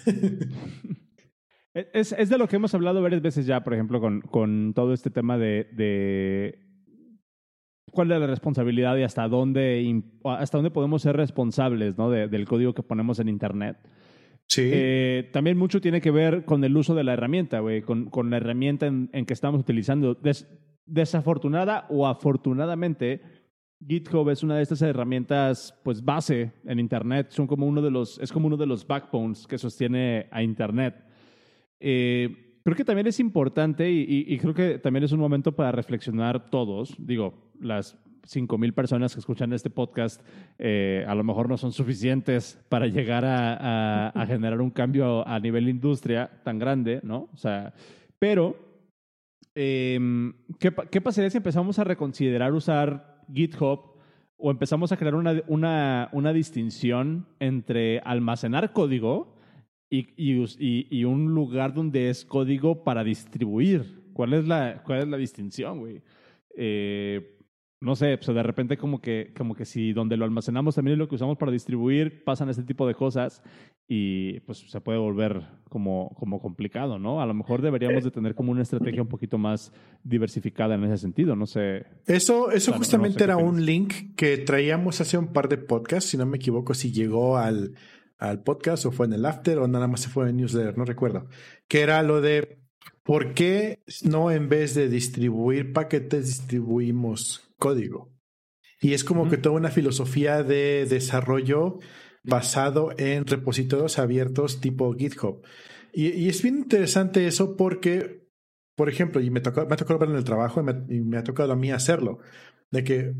es, 1.73 2.11
es, 2.11 2.29
de 2.29 2.37
lo 2.37 2.49
que 2.49 2.57
hemos 2.57 2.75
hablado 2.75 3.01
varias 3.01 3.21
veces 3.21 3.45
ya, 3.45 3.63
por 3.63 3.73
ejemplo, 3.73 4.01
con, 4.01 4.19
con 4.19 4.73
todo 4.73 4.93
este 4.93 5.09
tema 5.09 5.37
de, 5.37 5.69
de 5.71 6.59
cuál 7.91 8.11
es 8.11 8.19
la 8.19 8.27
responsabilidad 8.27 8.97
y 8.97 9.03
hasta 9.03 9.27
dónde, 9.29 10.03
hasta 10.25 10.57
dónde 10.57 10.71
podemos 10.71 11.01
ser 11.01 11.15
responsables 11.15 11.97
¿no? 11.97 12.09
del 12.09 12.45
código 12.45 12.73
que 12.73 12.83
ponemos 12.83 13.19
en 13.19 13.29
Internet. 13.29 13.77
Sí. 14.51 14.69
Eh, 14.73 15.29
también 15.31 15.57
mucho 15.57 15.79
tiene 15.79 16.01
que 16.01 16.11
ver 16.11 16.43
con 16.43 16.61
el 16.65 16.75
uso 16.75 16.93
de 16.93 17.05
la 17.05 17.13
herramienta, 17.13 17.61
con, 17.85 18.29
la 18.29 18.35
herramienta 18.35 18.85
en, 18.85 19.09
en, 19.13 19.25
que 19.25 19.33
estamos 19.33 19.61
utilizando. 19.61 20.13
Des, 20.13 20.45
desafortunada 20.85 21.85
o 21.89 22.05
afortunadamente, 22.05 23.21
GitHub 23.87 24.29
es 24.29 24.43
una 24.43 24.57
de 24.57 24.63
estas 24.63 24.81
herramientas, 24.81 25.73
pues 25.85 26.03
base 26.03 26.51
en 26.65 26.79
Internet. 26.79 27.27
Son 27.29 27.47
como 27.47 27.65
uno 27.65 27.81
de 27.81 27.91
los, 27.91 28.19
es 28.19 28.29
como 28.29 28.47
uno 28.47 28.57
de 28.57 28.65
los 28.65 28.85
backbones 28.85 29.47
que 29.47 29.57
sostiene 29.57 30.27
a 30.31 30.43
Internet. 30.43 31.01
Eh, 31.79 32.59
creo 32.61 32.75
que 32.75 32.83
también 32.83 33.07
es 33.07 33.21
importante 33.21 33.89
y, 33.89 34.25
y, 34.27 34.37
creo 34.37 34.53
que 34.53 34.79
también 34.79 35.05
es 35.05 35.13
un 35.13 35.21
momento 35.21 35.53
para 35.53 35.71
reflexionar 35.71 36.49
todos. 36.49 36.93
Digo, 36.99 37.53
las 37.57 37.97
5.000 38.27 38.73
personas 38.73 39.13
que 39.13 39.19
escuchan 39.19 39.53
este 39.53 39.69
podcast 39.69 40.21
eh, 40.57 41.05
a 41.07 41.15
lo 41.15 41.23
mejor 41.23 41.49
no 41.49 41.57
son 41.57 41.71
suficientes 41.71 42.59
para 42.69 42.87
llegar 42.87 43.23
a, 43.25 44.25
generar 44.27 44.61
un 44.61 44.71
cambio 44.71 45.27
a 45.27 45.39
nivel 45.39 45.69
industria 45.69 46.29
tan 46.43 46.59
grande, 46.59 46.99
¿no? 47.03 47.29
O 47.33 47.37
sea, 47.37 47.73
pero, 48.19 48.55
eh, 49.55 49.99
¿qué, 50.59 50.73
¿qué 50.89 51.01
pasaría 51.01 51.29
si 51.29 51.37
empezamos 51.37 51.79
a 51.79 51.83
reconsiderar 51.83 52.53
usar 52.53 53.23
GitHub 53.33 53.91
o 54.37 54.51
empezamos 54.51 54.91
a 54.91 54.97
crear 54.97 55.15
una, 55.15 55.41
una, 55.47 56.09
una 56.11 56.33
distinción 56.33 57.27
entre 57.39 57.99
almacenar 57.99 58.73
código 58.73 59.35
y, 59.89 60.07
y, 60.15 60.87
y, 60.89 61.03
un 61.03 61.33
lugar 61.33 61.73
donde 61.73 62.09
es 62.09 62.25
código 62.25 62.83
para 62.83 63.03
distribuir? 63.03 64.01
¿Cuál 64.13 64.33
es 64.33 64.47
la, 64.47 64.81
cuál 64.83 64.99
es 64.99 65.07
la 65.07 65.17
distinción, 65.17 65.79
güey? 65.79 66.01
Eh, 66.57 67.37
no 67.81 67.95
sé, 67.95 68.15
pues 68.17 68.27
de 68.27 68.43
repente 68.43 68.77
como 68.77 69.01
que, 69.01 69.33
como 69.35 69.55
que 69.55 69.65
si 69.65 69.91
donde 69.91 70.15
lo 70.15 70.23
almacenamos 70.23 70.75
también 70.75 70.93
es 70.93 70.99
lo 70.99 71.09
que 71.09 71.15
usamos 71.15 71.37
para 71.37 71.51
distribuir, 71.51 72.23
pasan 72.23 72.47
este 72.49 72.61
tipo 72.61 72.87
de 72.87 72.93
cosas 72.93 73.41
y 73.87 74.39
pues 74.41 74.59
se 74.59 74.81
puede 74.81 74.99
volver 74.99 75.47
como, 75.67 76.15
como 76.15 76.39
complicado, 76.39 76.99
¿no? 76.99 77.21
A 77.21 77.25
lo 77.25 77.33
mejor 77.33 77.63
deberíamos 77.63 78.03
de 78.03 78.11
tener 78.11 78.35
como 78.35 78.51
una 78.51 78.61
estrategia 78.61 79.01
un 79.01 79.07
poquito 79.07 79.39
más 79.39 79.73
diversificada 80.03 80.75
en 80.75 80.83
ese 80.83 80.99
sentido, 80.99 81.35
no 81.35 81.47
sé. 81.47 81.87
Eso, 82.05 82.51
eso 82.51 82.71
claro, 82.71 82.77
justamente 82.77 83.13
no 83.15 83.17
sé 83.19 83.23
era 83.23 83.37
un 83.37 83.65
link 83.65 84.15
que 84.15 84.37
traíamos 84.37 85.01
hace 85.01 85.17
un 85.17 85.33
par 85.33 85.49
de 85.49 85.57
podcasts, 85.57 86.11
si 86.11 86.17
no 86.17 86.27
me 86.27 86.37
equivoco, 86.37 86.75
si 86.75 86.91
llegó 86.91 87.37
al, 87.37 87.73
al 88.19 88.43
podcast 88.43 88.85
o 88.85 88.91
fue 88.91 89.07
en 89.07 89.13
el 89.13 89.25
after 89.25 89.57
o 89.57 89.67
nada 89.67 89.87
más 89.87 90.01
se 90.01 90.09
fue 90.09 90.29
en 90.29 90.37
newsletter, 90.37 90.77
no 90.77 90.85
recuerdo, 90.85 91.27
que 91.67 91.81
era 91.81 92.03
lo 92.03 92.21
de 92.21 92.59
¿por 93.01 93.33
qué 93.33 93.79
no 94.03 94.29
en 94.29 94.49
vez 94.49 94.75
de 94.75 94.87
distribuir 94.87 95.73
paquetes 95.73 96.27
distribuimos 96.27 97.50
código. 97.61 98.11
Y 98.81 98.93
es 98.93 99.03
como 99.03 99.21
uh 99.21 99.25
-huh. 99.27 99.29
que 99.29 99.37
toda 99.37 99.55
una 99.55 99.69
filosofía 99.69 100.43
de 100.43 100.87
desarrollo 100.89 101.77
basado 102.23 102.89
en 102.97 103.25
repositorios 103.25 103.99
abiertos 103.99 104.59
tipo 104.59 104.93
GitHub. 104.93 105.45
Y, 105.93 106.07
y 106.09 106.29
es 106.29 106.41
bien 106.41 106.57
interesante 106.57 107.27
eso 107.27 107.55
porque, 107.55 108.27
por 108.75 108.89
ejemplo, 108.89 109.21
y 109.21 109.29
me, 109.29 109.41
tocó, 109.41 109.65
me 109.67 109.73
ha 109.73 109.77
tocado 109.77 109.99
ver 109.99 110.09
en 110.09 110.15
el 110.15 110.23
trabajo 110.23 110.59
y 110.59 110.63
me, 110.63 110.73
y 110.89 111.01
me 111.01 111.17
ha 111.17 111.23
tocado 111.23 111.53
a 111.53 111.55
mí 111.55 111.71
hacerlo, 111.71 112.19
de 112.71 112.83
que 112.83 113.13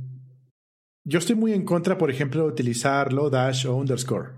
yo 1.04 1.20
estoy 1.20 1.36
muy 1.36 1.54
en 1.54 1.66
contra, 1.66 1.98
por 1.98 2.10
ejemplo, 2.10 2.44
de 2.44 2.50
utilizarlo 2.50 3.30
dash 3.30 3.68
o 3.68 3.76
underscore, 3.76 4.30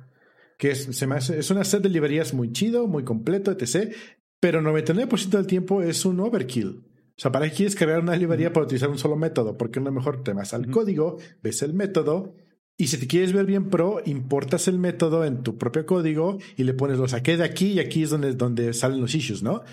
que 0.57 0.71
es, 0.71 0.83
se 0.83 1.07
me 1.07 1.15
hace, 1.15 1.39
es 1.39 1.49
una 1.51 1.63
set 1.63 1.81
de 1.83 1.89
librerías 1.89 2.33
muy 2.33 2.51
chido, 2.51 2.87
muy 2.87 3.03
completo, 3.03 3.51
etc. 3.51 3.93
Pero 4.39 4.61
99% 4.61 5.29
del 5.29 5.47
tiempo 5.47 5.81
es 5.81 6.05
un 6.05 6.19
overkill. 6.19 6.92
O 7.15 7.21
sea, 7.21 7.31
¿para 7.31 7.47
qué 7.49 7.55
quieres 7.55 7.75
crear 7.75 7.99
una 7.99 8.15
librería 8.15 8.51
para 8.51 8.65
utilizar 8.65 8.89
un 8.89 8.97
solo 8.97 9.15
método? 9.15 9.57
Porque 9.57 9.79
no 9.79 9.91
mejor 9.91 10.23
te 10.23 10.33
vas 10.33 10.53
al 10.53 10.61
uh 10.61 10.65
-huh. 10.65 10.71
código, 10.71 11.17
ves 11.41 11.61
el 11.61 11.73
método 11.73 12.35
y 12.77 12.87
si 12.87 12.97
te 12.97 13.07
quieres 13.07 13.33
ver 13.33 13.45
bien 13.45 13.69
pro, 13.69 14.01
importas 14.05 14.67
el 14.67 14.79
método 14.79 15.25
en 15.25 15.43
tu 15.43 15.57
propio 15.57 15.85
código 15.85 16.39
y 16.57 16.63
le 16.63 16.73
pones 16.73 16.97
lo 16.97 17.07
saqué 17.07 17.37
de 17.37 17.43
aquí 17.43 17.73
y 17.73 17.79
aquí 17.79 18.03
es 18.03 18.09
donde, 18.09 18.33
donde 18.33 18.73
salen 18.73 18.99
los 18.99 19.13
issues, 19.13 19.43
¿no? 19.43 19.63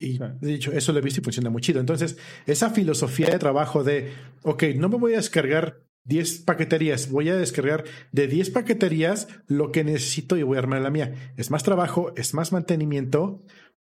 Y 0.00 0.18
de 0.18 0.54
hecho, 0.54 0.70
eso 0.70 0.92
lo 0.92 1.00
he 1.00 1.02
visto 1.02 1.20
y 1.20 1.24
funciona 1.24 1.50
muy 1.50 1.60
chido. 1.60 1.80
Entonces, 1.80 2.16
esa 2.46 2.70
filosofía 2.70 3.30
de 3.30 3.38
trabajo 3.40 3.82
de, 3.82 4.12
ok, 4.42 4.62
no 4.76 4.88
me 4.88 4.96
voy 4.96 5.14
a 5.14 5.16
descargar 5.16 5.82
10 6.04 6.42
paqueterías, 6.42 7.10
voy 7.10 7.28
a 7.28 7.36
descargar 7.36 7.84
de 8.12 8.28
10 8.28 8.50
paqueterías 8.50 9.26
lo 9.48 9.72
que 9.72 9.82
necesito 9.82 10.36
y 10.36 10.44
voy 10.44 10.56
a 10.56 10.60
armar 10.60 10.80
la 10.82 10.90
mía. 10.90 11.32
Es 11.36 11.50
más 11.50 11.64
trabajo, 11.64 12.12
es 12.16 12.32
más 12.32 12.52
mantenimiento, 12.52 13.42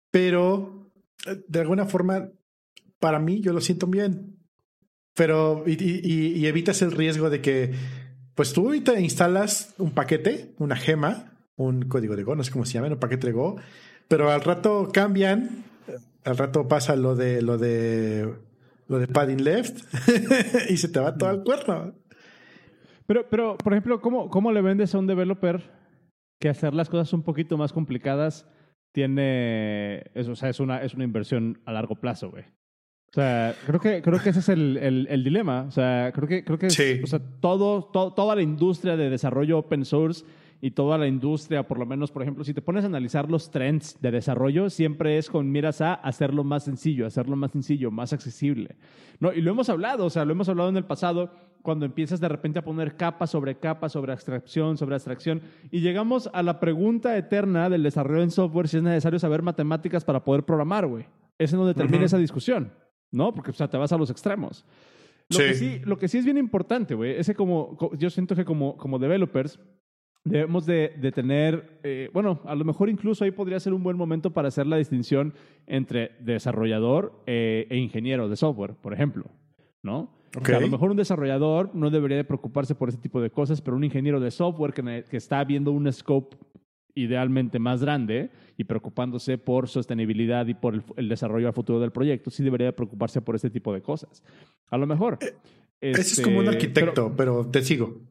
pero 0.10 0.91
de 1.47 1.60
alguna 1.60 1.86
forma 1.86 2.32
para 2.99 3.19
mí 3.19 3.41
yo 3.41 3.53
lo 3.53 3.62
siento 3.62 3.88
bien. 3.88 4.38
Pero, 5.15 5.63
y, 5.65 5.71
y, 5.83 6.33
y, 6.38 6.47
evitas 6.47 6.81
el 6.81 6.91
riesgo 6.91 7.29
de 7.29 7.41
que, 7.41 7.73
pues 8.35 8.53
tú 8.53 8.67
ahorita 8.67 8.99
instalas 8.99 9.73
un 9.77 9.91
paquete, 9.91 10.53
una 10.59 10.77
gema, 10.77 11.38
un 11.57 11.83
código 11.83 12.15
de 12.15 12.23
Go, 12.23 12.35
no 12.35 12.43
sé 12.43 12.51
cómo 12.51 12.65
se 12.65 12.73
llama, 12.73 12.88
un 12.88 12.99
paquete 12.99 13.27
de 13.27 13.33
Go, 13.33 13.57
pero 14.07 14.31
al 14.31 14.41
rato 14.41 14.89
cambian, 14.93 15.65
al 16.23 16.38
rato 16.38 16.67
pasa 16.67 16.95
lo 16.95 17.15
de, 17.15 17.41
lo 17.41 17.57
de, 17.57 18.33
lo 18.88 18.99
de 18.99 19.07
padding 19.07 19.43
left 19.43 19.81
y 20.69 20.77
se 20.77 20.88
te 20.88 20.99
va 20.99 21.17
todo 21.17 21.29
al 21.29 21.43
cuerno. 21.43 21.93
Pero, 23.05 23.27
pero, 23.29 23.57
por 23.57 23.73
ejemplo, 23.73 24.01
¿cómo, 24.01 24.29
¿cómo 24.29 24.51
le 24.51 24.62
vendes 24.62 24.95
a 24.95 24.99
un 24.99 25.07
developer 25.07 25.69
que 26.39 26.47
hacer 26.47 26.73
las 26.73 26.89
cosas 26.89 27.12
un 27.12 27.23
poquito 27.23 27.57
más 27.57 27.73
complicadas 27.73 28.47
tiene, 28.93 30.12
es, 30.13 30.27
o 30.27 30.35
sea, 30.35 30.49
es 30.49 30.59
una, 30.59 30.81
es 30.81 30.93
una 30.93 31.03
inversión 31.03 31.62
a 31.65 31.73
largo 31.73 31.95
plazo, 31.95 32.31
güey? 32.31 32.45
O 33.12 33.13
sea, 33.13 33.56
creo 33.65 33.80
que, 33.80 34.02
creo 34.02 34.22
que 34.22 34.30
ese 34.30 34.39
es 34.39 34.50
el, 34.50 34.78
el, 34.78 35.08
el 35.10 35.24
dilema. 35.24 35.65
O 35.67 35.72
sea, 35.72 36.12
creo 36.13 36.28
que, 36.28 36.43
creo 36.43 36.60
que 36.60 36.69
sí. 36.69 37.02
o 37.04 37.08
sea, 37.08 37.19
todo, 37.39 37.84
toda 37.86 38.36
la 38.36 38.41
industria 38.41 38.95
de 38.95 39.10
desarrollo 39.10 39.58
open 39.58 39.84
source 39.84 40.24
y 40.62 40.72
toda 40.72 40.98
la 40.98 41.08
industria, 41.08 41.67
por 41.67 41.80
lo 41.80 41.86
menos, 41.86 42.12
por 42.12 42.22
ejemplo, 42.22 42.43
si 42.43 42.54
te 42.54 42.62
pones 42.62 42.84
a 42.84 42.88
analizar 42.88 43.30
los 43.30 43.50
trends 43.50 44.00
de 44.02 44.12
desarrollo, 44.12 44.69
siempre 44.69 45.17
es 45.17 45.30
con 45.30 45.52
miras 45.52 45.82
a 45.82 45.93
hacerlo 45.93 46.43
más 46.43 46.65
sencillo, 46.65 47.08
hacerlo 47.08 47.36
más 47.36 47.52
sencillo, 47.52 47.91
más 47.91 48.13
accesible. 48.13 48.76
¿No? 49.19 49.34
Y 49.34 49.41
lo 49.41 49.52
hemos 49.52 49.69
hablado, 49.69 50.06
o 50.06 50.10
sea, 50.10 50.26
lo 50.26 50.34
hemos 50.34 50.50
hablado 50.50 50.69
en 50.69 50.78
el 50.78 50.86
pasado, 50.86 51.32
cuando 51.62 51.86
empiezas 51.86 52.19
de 52.19 52.30
repente 52.30 52.60
a 52.60 52.63
poner 52.63 52.95
capa 52.95 53.26
sobre 53.28 53.56
capa, 53.56 53.89
sobre 53.89 54.12
abstracción, 54.12 54.78
sobre 54.78 54.95
abstracción, 54.95 55.41
y 55.72 55.80
llegamos 55.80 56.30
a 56.34 56.43
la 56.43 56.60
pregunta 56.60 57.17
eterna 57.17 57.69
del 57.69 57.84
desarrollo 57.84 58.24
en 58.24 58.32
software 58.32 58.67
si 58.67 58.78
es 58.78 58.84
necesario 58.84 59.19
saber 59.19 59.41
matemáticas 59.41 60.04
para 60.04 60.24
poder 60.24 60.43
programar, 60.43 60.88
güey. 60.88 61.06
Es 61.38 61.54
en 61.54 61.60
donde 61.60 61.74
termina 61.74 62.00
uh 62.00 62.02
-huh. 62.02 62.06
esa 62.06 62.17
discusión. 62.17 62.72
¿No? 63.12 63.34
Porque 63.34 63.52
o 63.52 63.54
sea, 63.54 63.69
te 63.69 63.78
vas 63.78 63.91
a 63.91 63.98
los 63.98 64.10
extremos. 64.10 64.65
Lo, 65.30 65.38
sí. 65.38 65.43
Que, 65.43 65.54
sí, 65.54 65.82
lo 65.86 65.98
que 65.98 66.08
sí 66.08 66.17
es 66.17 66.26
bien 66.26 66.38
importante, 66.38 66.95
güey, 66.95 67.12
es 67.17 67.28
que 67.28 67.36
como, 67.36 67.78
yo 67.98 68.10
siento 68.10 68.36
que 68.36 68.45
como, 68.45 68.78
como 68.78 68.98
developers 68.98 69.60
debemos 70.24 70.65
de, 70.65 70.93
de 71.00 71.12
tener, 71.12 71.80
eh, 71.84 72.10
bueno, 72.13 72.41
a 72.45 72.56
lo 72.56 72.65
mejor 72.65 72.89
incluso 72.89 73.24
ahí 73.24 73.32
podría 73.32 73.60
ser 73.60 73.74
un 73.74 73.84
buen 73.84 73.98
momento 73.98 74.32
para 74.32 74.48
hacer 74.48 74.67
la 74.67 74.78
distinción 74.78 75.34
entre 75.67 76.12
desarrollador 76.19 77.24
eh, 77.26 77.67
e 77.69 77.78
ingeniero 77.78 78.28
de 78.28 78.36
software, 78.36 78.74
por 78.76 78.93
ejemplo, 78.93 79.26
¿no? 79.82 80.12
Okay. 80.30 80.41
O 80.41 80.45
sea, 80.45 80.58
a 80.58 80.62
lo 80.62 80.67
mejor 80.67 80.91
un 80.91 80.98
desarrollador 80.98 81.74
no 81.74 81.89
debería 81.89 82.17
de 82.17 82.24
preocuparse 82.24 82.76
por 82.76 82.89
ese 82.89 83.00
tipo 83.00 83.22
de 83.22 83.32
cosas, 83.32 83.62
pero 83.62 83.78
un 83.78 83.84
ingeniero 83.84 84.19
de 84.19 84.30
software 84.30 84.74
que, 84.74 85.06
que 85.10 85.17
está 85.17 85.43
viendo 85.43 85.72
un 85.72 85.91
scope 85.91 86.38
idealmente 86.95 87.60
más 87.60 87.82
grande 87.82 88.32
y 88.58 88.63
preocupándose 88.65 89.38
por 89.38 89.67
sostenibilidad 89.67 90.47
y 90.47 90.54
por 90.54 90.75
el, 90.75 90.84
el, 90.97 91.10
desarrollo 91.10 91.49
a 91.49 91.54
futuro 91.54 91.80
del 91.80 91.91
proyecto, 91.91 92.30
sí 92.30 92.43
debería 92.43 92.75
preocuparse 92.75 93.21
por 93.21 93.36
este 93.36 93.49
tipo 93.49 93.73
de 93.73 93.82
cosas. 93.82 94.23
A 94.69 94.78
lo 94.78 94.88
mejor. 94.88 95.17
Eh, 95.21 95.36
este, 95.82 96.02
ese 96.02 96.21
es 96.21 96.28
como 96.28 96.39
un 96.39 96.47
arquitecto, 96.47 97.13
pero, 97.15 97.43
pero, 97.43 97.47
te 97.47 97.62
sigo. 97.62 98.02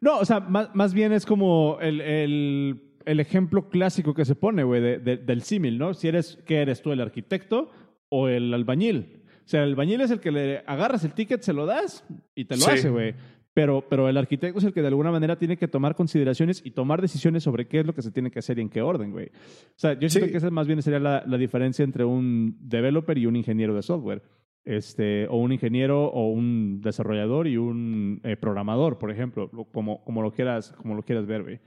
No, 0.00 0.18
o 0.18 0.24
sea, 0.24 0.40
más, 0.40 0.74
más 0.74 0.94
bien 0.94 1.12
es 1.12 1.26
como 1.26 1.78
el, 1.80 2.00
el, 2.00 2.94
el, 3.04 3.20
ejemplo 3.20 3.68
clásico 3.68 4.14
que 4.14 4.24
se 4.24 4.34
pone, 4.34 4.62
güey, 4.62 4.80
de, 4.80 4.98
de, 4.98 5.16
del 5.16 5.42
símil, 5.42 5.78
¿no? 5.78 5.92
Si 5.94 6.08
eres, 6.08 6.38
¿qué 6.46 6.62
eres 6.62 6.80
tú, 6.80 6.92
el 6.92 7.00
arquitecto 7.00 7.70
o 8.08 8.28
el 8.28 8.54
albañil? 8.54 9.22
O 9.44 9.48
sea, 9.48 9.62
el 9.62 9.70
albañil 9.70 10.00
es 10.00 10.10
el 10.10 10.20
que 10.20 10.30
le 10.30 10.58
agarras 10.66 11.04
el 11.04 11.12
ticket, 11.12 11.42
se 11.42 11.52
lo 11.52 11.66
das 11.66 12.04
y 12.34 12.44
te 12.44 12.56
lo 12.56 12.62
sí. 12.62 12.70
hace, 12.70 12.90
güey. 12.90 13.14
Pero, 13.58 13.84
pero 13.88 14.08
el 14.08 14.16
arquitecto 14.16 14.60
es 14.60 14.64
el 14.64 14.72
que 14.72 14.82
de 14.82 14.86
alguna 14.86 15.10
manera 15.10 15.36
tiene 15.36 15.56
que 15.56 15.66
tomar 15.66 15.96
consideraciones 15.96 16.62
y 16.64 16.70
tomar 16.70 17.02
decisiones 17.02 17.42
sobre 17.42 17.66
qué 17.66 17.80
es 17.80 17.86
lo 17.86 17.92
que 17.92 18.02
se 18.02 18.12
tiene 18.12 18.30
que 18.30 18.38
hacer 18.38 18.56
y 18.56 18.62
en 18.62 18.70
qué 18.70 18.82
orden, 18.82 19.10
güey. 19.10 19.26
O 19.26 19.74
sea, 19.74 19.94
yo 19.94 20.08
siento 20.08 20.26
sí. 20.26 20.30
que 20.30 20.38
esa 20.38 20.48
más 20.50 20.68
bien 20.68 20.80
sería 20.80 21.00
la, 21.00 21.24
la, 21.26 21.36
diferencia 21.36 21.84
entre 21.84 22.04
un 22.04 22.56
developer 22.60 23.18
y 23.18 23.26
un 23.26 23.34
ingeniero 23.34 23.74
de 23.74 23.82
software. 23.82 24.22
Este, 24.64 25.26
o 25.26 25.38
un 25.38 25.50
ingeniero 25.50 26.04
o 26.04 26.28
un 26.28 26.80
desarrollador 26.80 27.48
y 27.48 27.56
un 27.56 28.20
eh, 28.22 28.36
programador, 28.36 28.96
por 28.96 29.10
ejemplo, 29.10 29.50
como, 29.72 30.04
como, 30.04 30.22
lo 30.22 30.30
quieras, 30.30 30.70
como 30.70 30.94
lo 30.94 31.02
quieras 31.02 31.26
ver, 31.26 31.42
güey. 31.42 31.58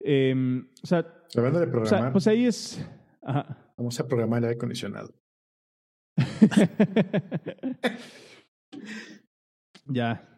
Eh, 0.00 0.64
o 0.82 0.86
sea, 0.86 1.06
hablando 1.36 1.60
de 1.60 1.66
programar, 1.66 2.00
o 2.00 2.04
sea, 2.04 2.10
pues 2.12 2.26
ahí 2.26 2.46
es. 2.46 2.82
Ajá. 3.20 3.70
Vamos 3.76 4.00
a 4.00 4.08
programar 4.08 4.38
el 4.38 4.44
aire 4.44 4.56
acondicionado. 4.56 5.12
ya, 9.86 10.33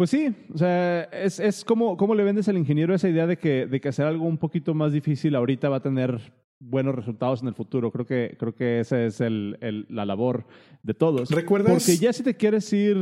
pues 0.00 0.08
sí, 0.08 0.34
o 0.54 0.56
sea, 0.56 1.02
es, 1.12 1.38
es 1.40 1.62
como, 1.62 1.98
¿cómo 1.98 2.14
le 2.14 2.24
vendes 2.24 2.48
al 2.48 2.56
ingeniero 2.56 2.94
esa 2.94 3.10
idea 3.10 3.26
de 3.26 3.36
que, 3.36 3.66
de 3.66 3.82
que 3.82 3.90
hacer 3.90 4.06
algo 4.06 4.24
un 4.24 4.38
poquito 4.38 4.72
más 4.72 4.94
difícil 4.94 5.34
ahorita 5.34 5.68
va 5.68 5.76
a 5.76 5.82
tener 5.82 6.32
buenos 6.58 6.94
resultados 6.94 7.42
en 7.42 7.48
el 7.48 7.54
futuro? 7.54 7.92
Creo 7.92 8.06
que, 8.06 8.34
creo 8.38 8.54
que 8.54 8.80
esa 8.80 9.04
es 9.04 9.20
el, 9.20 9.58
el, 9.60 9.84
la 9.90 10.06
labor 10.06 10.46
de 10.82 10.94
todos. 10.94 11.30
¿Recuerdas? 11.30 11.84
Porque 11.84 11.98
ya 11.98 12.14
si 12.14 12.22
te 12.22 12.34
quieres 12.34 12.72
ir, 12.72 12.96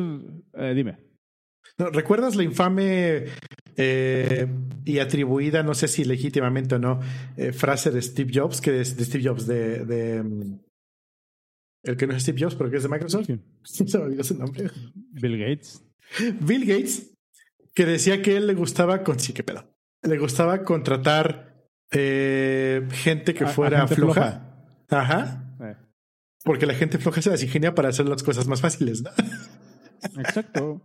eh, 0.54 0.72
dime. 0.74 0.98
¿Recuerdas 1.76 2.34
la 2.34 2.42
infame 2.42 3.26
eh, 3.76 4.48
y 4.84 4.98
atribuida, 4.98 5.62
no 5.62 5.74
sé 5.74 5.86
si 5.86 6.02
legítimamente 6.02 6.74
o 6.74 6.78
no, 6.80 6.98
eh, 7.36 7.52
frase 7.52 7.92
de 7.92 8.02
Steve 8.02 8.32
Jobs, 8.34 8.60
que 8.60 8.80
es 8.80 8.96
de 8.96 9.04
Steve 9.04 9.28
Jobs, 9.28 9.46
de, 9.46 9.84
de 9.84 10.20
mm, 10.24 10.58
el 11.84 11.96
que 11.96 12.08
no 12.08 12.16
es 12.16 12.24
Steve 12.24 12.40
Jobs, 12.40 12.56
pero 12.56 12.68
que 12.68 12.78
es 12.78 12.82
de 12.82 12.88
Microsoft. 12.88 13.30
Se 13.62 13.98
me 13.98 14.04
olvidó 14.04 14.24
su 14.24 14.36
nombre. 14.36 14.68
Bill 15.12 15.38
Gates. 15.38 15.84
Bill 16.40 16.64
Gates, 16.64 17.14
que 17.74 17.86
decía 17.86 18.22
que 18.22 18.36
él 18.36 18.46
le 18.46 18.54
gustaba, 18.54 19.02
con, 19.04 19.18
sí, 19.18 19.32
qué 19.32 19.42
pedo, 19.42 19.72
le 20.02 20.18
gustaba 20.18 20.64
contratar 20.64 21.68
eh, 21.90 22.86
gente 22.90 23.34
que 23.34 23.46
fuera 23.46 23.86
floja. 23.86 24.44
Ajá. 24.88 25.44
Porque 26.44 26.66
la 26.66 26.74
gente 26.74 26.98
floja 26.98 27.20
se 27.20 27.30
las 27.30 27.42
ingenia 27.42 27.74
para 27.74 27.88
hacer 27.88 28.08
las 28.08 28.22
cosas 28.22 28.46
más 28.46 28.60
fáciles, 28.60 29.02
¿no? 29.02 29.10
Exacto. 30.20 30.80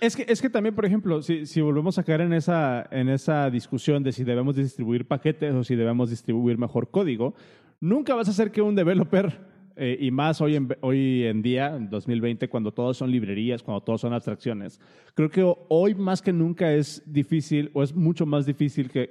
Es 0.00 0.16
que, 0.16 0.26
es 0.28 0.42
que 0.42 0.50
también, 0.50 0.74
por 0.74 0.84
ejemplo, 0.84 1.22
si, 1.22 1.46
si 1.46 1.60
volvemos 1.60 1.98
a 1.98 2.02
caer 2.02 2.22
en 2.22 2.32
esa, 2.32 2.86
en 2.90 3.08
esa 3.08 3.48
discusión 3.50 4.02
de 4.02 4.12
si 4.12 4.24
debemos 4.24 4.56
distribuir 4.56 5.06
paquetes 5.06 5.54
o 5.54 5.64
si 5.64 5.76
debemos 5.76 6.10
distribuir 6.10 6.58
mejor 6.58 6.90
código, 6.90 7.34
nunca 7.80 8.14
vas 8.14 8.28
a 8.28 8.32
hacer 8.32 8.50
que 8.50 8.60
un 8.62 8.74
developer, 8.74 9.38
eh, 9.78 9.96
y 10.00 10.10
más 10.10 10.40
hoy 10.40 10.56
en, 10.56 10.68
hoy 10.80 11.24
en 11.24 11.40
día, 11.40 11.76
en 11.76 11.88
2020, 11.88 12.48
cuando 12.48 12.72
todos 12.72 12.96
son 12.96 13.10
librerías, 13.10 13.62
cuando 13.62 13.80
todos 13.80 14.00
son 14.00 14.12
abstracciones, 14.12 14.80
creo 15.14 15.30
que 15.30 15.54
hoy 15.68 15.94
más 15.94 16.20
que 16.20 16.32
nunca 16.32 16.72
es 16.72 17.02
difícil, 17.06 17.70
o 17.74 17.82
es 17.82 17.94
mucho 17.94 18.26
más 18.26 18.44
difícil 18.44 18.90
que, 18.90 19.10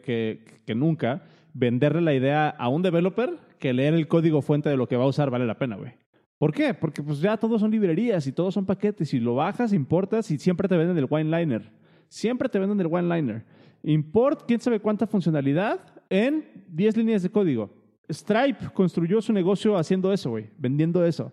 que, 0.66 0.76
nunca, 0.76 1.24
venderle 1.54 2.02
la 2.02 2.14
idea 2.14 2.50
a 2.50 2.68
un 2.68 2.82
developer 2.82 3.38
que 3.60 3.72
leer 3.72 3.94
el 3.94 4.08
código 4.08 4.42
fuente 4.42 4.70
de 4.70 4.78
lo 4.78 4.88
que 4.88 4.98
va 4.98 5.06
a 5.06 5.08
usar 5.08 5.30
vale 5.30 5.46
la 5.46 5.58
pena, 5.58 5.78
güey. 5.78 5.94
¿Por 6.38 6.54
qué? 6.54 6.74
Porque 6.74 7.02
pues 7.02 7.20
ya 7.20 7.38
todos 7.38 7.62
son 7.62 7.72
librerías 7.72 8.28
y 8.28 8.32
todos 8.32 8.54
son 8.54 8.66
paquetes 8.66 9.14
y 9.14 9.20
lo 9.20 9.36
bajas, 9.36 9.74
importas 9.74 10.30
y 10.30 10.38
siempre 10.38 10.68
te 10.68 10.78
venden 10.78 10.98
el 10.98 11.08
wine 11.10 11.36
liner. 11.36 11.72
Siempre 12.10 12.50
te 12.50 12.60
venden 12.60 12.80
el 12.80 12.88
wine 12.88 13.16
liner. 13.16 13.44
Import, 13.84 14.44
quién 14.46 14.60
sabe 14.60 14.80
cuánta 14.80 15.08
funcionalidad 15.08 15.80
en 16.10 16.46
10 16.68 16.98
líneas 16.98 17.24
de 17.24 17.30
código. 17.30 17.72
Stripe 18.10 18.70
construyó 18.74 19.22
su 19.22 19.34
negocio 19.34 19.78
haciendo 19.78 20.12
eso, 20.14 20.30
güey, 20.30 20.50
vendiendo 20.58 21.06
eso. 21.06 21.32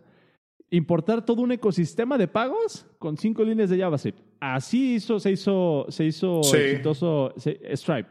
Importar 0.71 1.25
todo 1.25 1.43
un 1.43 1.53
ecosistema 1.53 2.19
de 2.19 2.27
pagos 2.27 2.87
con 2.99 3.17
5 3.17 3.45
líneas 3.45 3.71
de 3.71 3.79
JavaScript. 3.79 4.19
Así 4.41 4.95
hizo, 4.95 5.21
se 5.21 5.31
hizo, 5.31 5.87
se 5.89 6.05
hizo 6.05 6.41
exitoso 6.41 7.33
Stripe. 7.37 8.11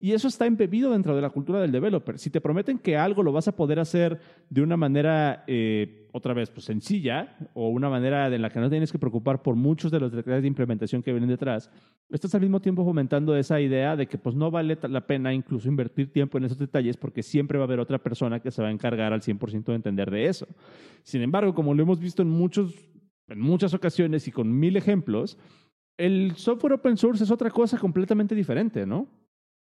Y 0.00 0.12
eso 0.12 0.28
está 0.28 0.46
embebido 0.46 0.92
dentro 0.92 1.16
de 1.16 1.22
la 1.22 1.30
cultura 1.30 1.60
del 1.60 1.72
developer. 1.72 2.18
Si 2.20 2.30
te 2.30 2.40
prometen 2.40 2.78
que 2.78 2.96
algo 2.96 3.24
lo 3.24 3.32
vas 3.32 3.48
a 3.48 3.56
poder 3.56 3.80
hacer 3.80 4.20
de 4.48 4.62
una 4.62 4.76
manera, 4.76 5.42
eh, 5.48 6.08
otra 6.12 6.34
vez, 6.34 6.50
pues 6.50 6.66
sencilla, 6.66 7.36
o 7.52 7.68
una 7.68 7.90
manera 7.90 8.32
en 8.32 8.40
la 8.40 8.48
que 8.48 8.60
no 8.60 8.70
tienes 8.70 8.92
que 8.92 8.98
preocupar 9.00 9.42
por 9.42 9.56
muchos 9.56 9.90
de 9.90 9.98
los 9.98 10.12
detalles 10.12 10.42
de 10.42 10.48
implementación 10.48 11.02
que 11.02 11.10
vienen 11.10 11.28
detrás, 11.28 11.68
estás 12.10 12.32
al 12.36 12.42
mismo 12.42 12.60
tiempo 12.60 12.84
fomentando 12.84 13.36
esa 13.36 13.60
idea 13.60 13.96
de 13.96 14.06
que 14.06 14.18
pues 14.18 14.36
no 14.36 14.52
vale 14.52 14.78
la 14.88 15.04
pena 15.04 15.34
incluso 15.34 15.66
invertir 15.66 16.12
tiempo 16.12 16.38
en 16.38 16.44
esos 16.44 16.58
detalles 16.58 16.96
porque 16.96 17.24
siempre 17.24 17.58
va 17.58 17.64
a 17.64 17.66
haber 17.66 17.80
otra 17.80 17.98
persona 17.98 18.38
que 18.38 18.52
se 18.52 18.62
va 18.62 18.68
a 18.68 18.72
encargar 18.72 19.12
al 19.12 19.22
100% 19.22 19.64
de 19.64 19.74
entender 19.74 20.12
de 20.12 20.26
eso. 20.26 20.46
Sin 21.02 21.22
embargo, 21.22 21.54
como 21.54 21.74
lo 21.74 21.82
hemos 21.82 21.98
visto 21.98 22.22
en, 22.22 22.30
muchos, 22.30 22.72
en 23.26 23.40
muchas 23.40 23.74
ocasiones 23.74 24.28
y 24.28 24.30
con 24.30 24.56
mil 24.56 24.76
ejemplos, 24.76 25.36
el 25.96 26.36
software 26.36 26.74
open 26.74 26.96
source 26.96 27.24
es 27.24 27.32
otra 27.32 27.50
cosa 27.50 27.78
completamente 27.78 28.36
diferente, 28.36 28.86
¿no? 28.86 29.08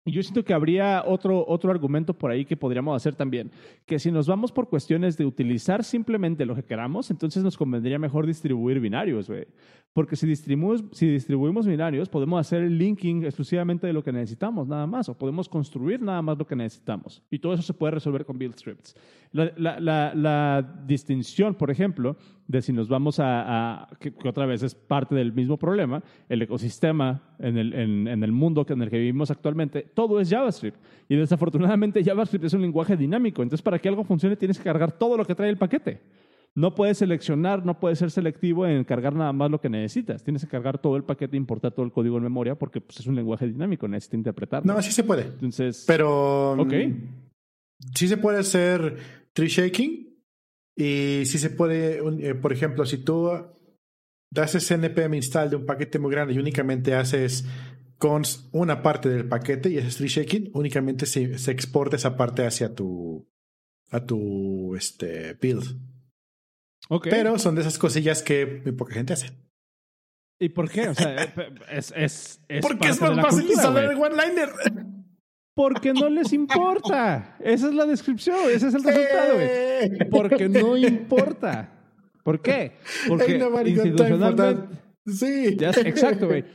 Yo 0.05 0.23
siento 0.23 0.43
que 0.43 0.53
habría 0.53 1.03
otro, 1.05 1.45
otro 1.47 1.69
argumento 1.69 2.15
por 2.15 2.31
ahí 2.31 2.43
que 2.43 2.57
podríamos 2.57 2.95
hacer 2.95 3.13
también, 3.13 3.51
que 3.85 3.99
si 3.99 4.11
nos 4.11 4.25
vamos 4.25 4.51
por 4.51 4.67
cuestiones 4.67 5.15
de 5.15 5.25
utilizar 5.25 5.83
simplemente 5.83 6.43
lo 6.45 6.55
que 6.55 6.63
queramos, 6.63 7.11
entonces 7.11 7.43
nos 7.43 7.55
convendría 7.55 7.99
mejor 7.99 8.25
distribuir 8.25 8.79
binarios, 8.79 9.27
güey. 9.27 9.45
Porque 9.93 10.15
si 10.15 10.25
distribuimos, 10.25 10.85
si 10.93 11.05
distribuimos 11.05 11.67
binarios, 11.67 12.07
podemos 12.07 12.39
hacer 12.39 12.63
el 12.63 12.77
linking 12.77 13.25
exclusivamente 13.25 13.85
de 13.85 13.93
lo 13.93 14.03
que 14.03 14.13
necesitamos, 14.13 14.67
nada 14.67 14.87
más, 14.87 15.09
o 15.09 15.17
podemos 15.17 15.49
construir 15.49 16.01
nada 16.01 16.21
más 16.21 16.37
lo 16.37 16.47
que 16.47 16.55
necesitamos. 16.55 17.21
Y 17.29 17.39
todo 17.39 17.53
eso 17.53 17.61
se 17.61 17.73
puede 17.73 17.91
resolver 17.91 18.25
con 18.25 18.39
build 18.39 18.57
scripts. 18.57 18.95
La, 19.33 19.51
la, 19.57 20.13
la, 20.15 20.83
distinción, 20.85 21.55
por 21.55 21.69
ejemplo, 21.69 22.15
de 22.47 22.61
si 22.61 22.73
nos 22.73 22.89
vamos 22.89 23.17
a, 23.19 23.87
que, 23.99 24.13
otra 24.25 24.45
vez 24.45 24.63
es 24.63 24.75
parte 24.75 25.15
del 25.15 25.33
mismo 25.33 25.57
problema, 25.57 26.03
el 26.27 26.41
ecosistema 26.41 27.35
en 27.39 27.57
el, 27.57 27.73
en, 27.73 28.07
en 28.07 28.23
el 28.23 28.31
mundo 28.31 28.65
en 28.67 28.81
el 28.81 28.89
que 28.89 28.97
vivimos 28.97 29.31
actualmente, 29.31 29.83
todo 29.93 30.19
es 30.19 30.29
JavaScript. 30.29 30.77
Y 31.07 31.15
desafortunadamente 31.15 32.03
JavaScript 32.05 32.45
es 32.45 32.53
un 32.53 32.61
lenguaje 32.61 32.97
dinámico. 32.97 33.41
Entonces, 33.41 33.61
para 33.61 33.79
que 33.79 33.89
algo 33.89 34.03
funcione, 34.03 34.35
tienes 34.35 34.57
que 34.57 34.63
cargar 34.63 34.91
todo 34.91 35.17
lo 35.17 35.25
que 35.25 35.35
trae 35.35 35.49
el 35.49 35.57
paquete. 35.57 36.01
No 36.53 36.75
puedes 36.75 36.97
seleccionar, 36.97 37.65
no 37.65 37.79
puedes 37.79 37.99
ser 37.99 38.11
selectivo 38.11 38.67
en 38.67 38.83
cargar 38.83 39.15
nada 39.15 39.31
más 39.31 39.49
lo 39.49 39.61
que 39.61 39.69
necesitas. 39.69 40.21
Tienes 40.21 40.43
que 40.43 40.49
cargar 40.49 40.79
todo 40.79 40.97
el 40.97 41.03
paquete, 41.03 41.37
importar 41.37 41.71
todo 41.71 41.85
el 41.85 41.93
código 41.93 42.17
en 42.17 42.23
memoria 42.23 42.55
porque 42.55 42.81
pues, 42.81 42.99
es 42.99 43.07
un 43.07 43.15
lenguaje 43.15 43.47
dinámico, 43.47 43.87
necesitas 43.87 44.17
interpretarlo. 44.17 44.73
No, 44.73 44.77
así 44.77 44.91
se 44.91 45.05
puede. 45.05 45.23
Entonces, 45.23 45.85
pero 45.87 46.53
ok. 46.53 46.73
Sí 47.95 48.07
se 48.07 48.17
puede 48.17 48.39
hacer 48.39 48.97
tree 49.33 49.47
shaking 49.47 50.10
y 50.75 51.23
sí 51.25 51.37
se 51.37 51.49
puede, 51.49 51.99
eh, 52.27 52.35
por 52.35 52.53
ejemplo, 52.53 52.85
si 52.85 52.97
tú 52.97 53.29
haces 54.35 54.71
npm 54.71 55.15
install 55.15 55.49
de 55.49 55.55
un 55.57 55.65
paquete 55.65 55.99
muy 55.99 56.11
grande 56.11 56.33
y 56.33 56.39
únicamente 56.39 56.95
haces 56.95 57.45
con 57.97 58.23
una 58.51 58.81
parte 58.81 59.09
del 59.09 59.27
paquete 59.27 59.69
y 59.69 59.77
ese 59.77 59.95
tree 59.95 60.07
shaking, 60.07 60.51
únicamente 60.53 61.05
se, 61.05 61.37
se 61.37 61.51
exporta 61.51 61.97
esa 61.97 62.17
parte 62.17 62.45
hacia 62.45 62.73
tu 62.73 63.29
a 63.91 64.05
tu 64.05 64.75
este 64.75 65.33
build. 65.33 65.77
Pero 67.03 67.37
son 67.37 67.55
de 67.55 67.61
esas 67.61 67.77
cosillas 67.77 68.23
que 68.23 68.61
muy 68.63 68.71
poca 68.73 68.95
gente 68.95 69.13
hace. 69.13 69.31
¿Y 70.39 70.49
por 70.49 70.69
qué? 70.69 70.89
O 70.89 70.95
sea, 70.95 71.15
es, 71.71 71.93
es, 71.95 72.41
es 72.47 72.61
Porque 72.61 72.89
es 72.89 72.99
más 72.99 73.15
fácil 73.21 73.45
instalar 73.45 73.83
el 73.85 73.97
one-liner. 73.97 74.49
Porque 75.53 75.93
no 75.93 76.09
les 76.09 76.33
importa. 76.41 77.35
Esa 77.39 77.67
es 77.67 77.73
la 77.73 77.85
descripción, 77.85 78.37
ese 78.51 78.67
es 78.67 78.73
el 78.73 78.83
resultado, 78.83 79.35
güey. 79.35 80.09
Porque 80.09 80.49
no 80.49 80.77
importa. 80.77 81.69
¿Por 82.23 82.41
qué? 82.41 82.73
Porque 83.07 83.39
institucionalmente... 83.65 84.75
Sí. 85.05 85.57
exacto, 85.59 86.27
güey. 86.27 86.45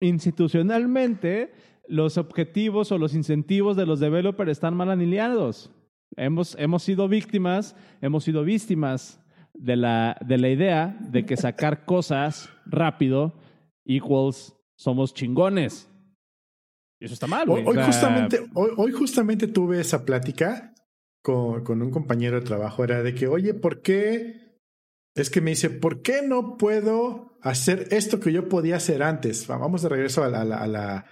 Institucionalmente, 0.00 1.52
los 1.86 2.18
objetivos 2.18 2.90
o 2.90 2.98
los 2.98 3.14
incentivos 3.14 3.76
de 3.76 3.86
los 3.86 4.00
developers 4.00 4.50
están 4.50 4.74
mal 4.74 4.90
alineados. 4.90 5.70
Hemos, 6.16 6.56
hemos 6.58 6.82
sido 6.82 7.08
víctimas, 7.08 7.76
hemos 8.00 8.24
sido 8.24 8.42
víctimas 8.42 9.20
de 9.54 9.76
la, 9.76 10.16
de 10.26 10.38
la 10.38 10.48
idea 10.48 10.96
de 11.00 11.24
que 11.24 11.36
sacar 11.36 11.84
cosas 11.84 12.50
rápido 12.66 13.34
equals 13.84 14.56
somos 14.76 15.14
chingones. 15.14 15.88
Y 17.02 17.06
eso 17.06 17.14
está 17.14 17.26
mal. 17.26 17.50
Hoy, 17.50 17.64
justamente, 17.84 18.48
hoy, 18.54 18.92
justamente 18.92 19.48
tuve 19.48 19.80
esa 19.80 20.04
plática 20.04 20.72
con, 21.20 21.64
con 21.64 21.82
un 21.82 21.90
compañero 21.90 22.38
de 22.38 22.46
trabajo. 22.46 22.84
Era 22.84 23.02
de 23.02 23.12
que, 23.12 23.26
oye, 23.26 23.54
¿por 23.54 23.82
qué? 23.82 24.60
Es 25.16 25.28
que 25.28 25.40
me 25.40 25.50
dice, 25.50 25.68
¿por 25.68 26.02
qué 26.02 26.22
no 26.22 26.56
puedo 26.56 27.38
hacer 27.42 27.88
esto 27.90 28.20
que 28.20 28.32
yo 28.32 28.48
podía 28.48 28.76
hacer 28.76 29.02
antes? 29.02 29.48
Vamos 29.48 29.82
de 29.82 29.88
regreso 29.88 30.22
a 30.22 30.28
la, 30.28 30.42
a 30.42 30.66
la, 30.68 31.04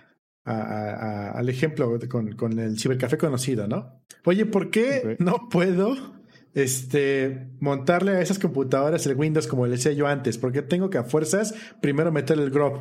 al 0.44 1.48
ejemplo 1.48 1.98
con, 2.08 2.36
con, 2.36 2.56
el 2.60 2.78
cibercafé 2.78 3.18
conocido, 3.18 3.66
¿no? 3.66 4.00
Oye, 4.24 4.46
¿por 4.46 4.70
qué 4.70 5.16
no 5.18 5.48
puedo 5.50 5.96
este, 6.54 7.50
montarle 7.58 8.12
a 8.12 8.20
esas 8.20 8.38
computadoras 8.38 9.04
el 9.06 9.16
Windows 9.16 9.48
como 9.48 9.66
le 9.66 9.72
decía 9.72 9.90
yo 9.90 10.06
antes, 10.06 10.38
porque 10.38 10.62
tengo 10.62 10.88
que 10.88 10.98
a 10.98 11.02
fuerzas 11.02 11.52
primero 11.82 12.12
meterle 12.12 12.44
el 12.44 12.50
grub. 12.50 12.78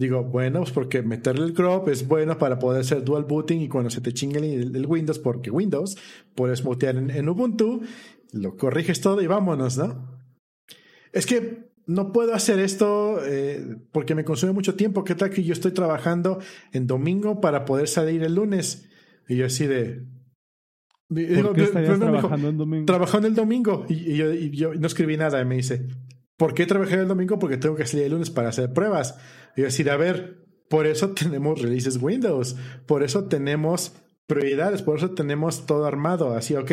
Digo, 0.00 0.24
bueno, 0.24 0.60
pues 0.60 0.70
porque 0.70 1.02
meterle 1.02 1.44
el 1.44 1.52
grub 1.52 1.90
es 1.90 2.08
bueno 2.08 2.38
para 2.38 2.58
poder 2.58 2.80
hacer 2.80 3.04
dual 3.04 3.24
booting 3.24 3.60
y 3.60 3.68
cuando 3.68 3.90
se 3.90 4.00
te 4.00 4.14
chingue 4.14 4.38
el, 4.38 4.86
Windows, 4.86 5.18
porque 5.18 5.50
Windows 5.50 5.98
puedes 6.34 6.64
mutear 6.64 6.96
en, 6.96 7.28
Ubuntu, 7.28 7.82
lo 8.32 8.56
corriges 8.56 9.02
todo 9.02 9.20
y 9.20 9.26
vámonos, 9.26 9.76
¿no? 9.76 10.18
Es 11.12 11.26
que 11.26 11.70
no 11.86 12.12
puedo 12.12 12.32
hacer 12.32 12.60
esto 12.60 13.18
eh, 13.22 13.76
porque 13.92 14.14
me 14.14 14.24
consume 14.24 14.52
mucho 14.52 14.74
tiempo. 14.74 15.04
¿Qué 15.04 15.14
tal 15.14 15.28
que 15.28 15.44
yo 15.44 15.52
estoy 15.52 15.72
trabajando 15.72 16.38
en 16.72 16.86
domingo 16.86 17.42
para 17.42 17.66
poder 17.66 17.86
salir 17.86 18.22
el 18.22 18.36
lunes? 18.36 18.88
Y 19.28 19.36
yo 19.36 19.44
así 19.44 19.66
de, 19.66 20.06
¿Por 21.08 21.54
qué 21.54 21.64
estarías 21.64 21.98
trabajando 21.98 22.48
el 22.48 22.56
domingo? 22.56 22.86
Trabajando 22.86 23.28
el 23.28 23.34
domingo 23.34 23.84
y, 23.86 24.50
yo, 24.56 24.74
no 24.74 24.86
escribí 24.86 25.18
nada. 25.18 25.42
Y 25.42 25.44
me 25.44 25.56
dice, 25.56 25.88
¿por 26.40 26.54
qué 26.54 26.64
trabajé 26.64 26.94
el 26.94 27.06
domingo? 27.06 27.38
Porque 27.38 27.58
tengo 27.58 27.76
que 27.76 27.86
salir 27.86 28.06
el 28.06 28.12
lunes 28.12 28.30
para 28.30 28.48
hacer 28.48 28.72
pruebas. 28.72 29.14
Y 29.58 29.60
decir, 29.60 29.90
a 29.90 29.98
ver, 29.98 30.38
por 30.70 30.86
eso 30.86 31.10
tenemos 31.14 31.60
releases 31.60 31.98
Windows, 32.00 32.56
por 32.86 33.02
eso 33.02 33.24
tenemos 33.24 33.92
prioridades, 34.26 34.80
por 34.80 34.96
eso 34.96 35.10
tenemos 35.10 35.66
todo 35.66 35.84
armado. 35.84 36.32
Así, 36.32 36.56
ok, 36.56 36.72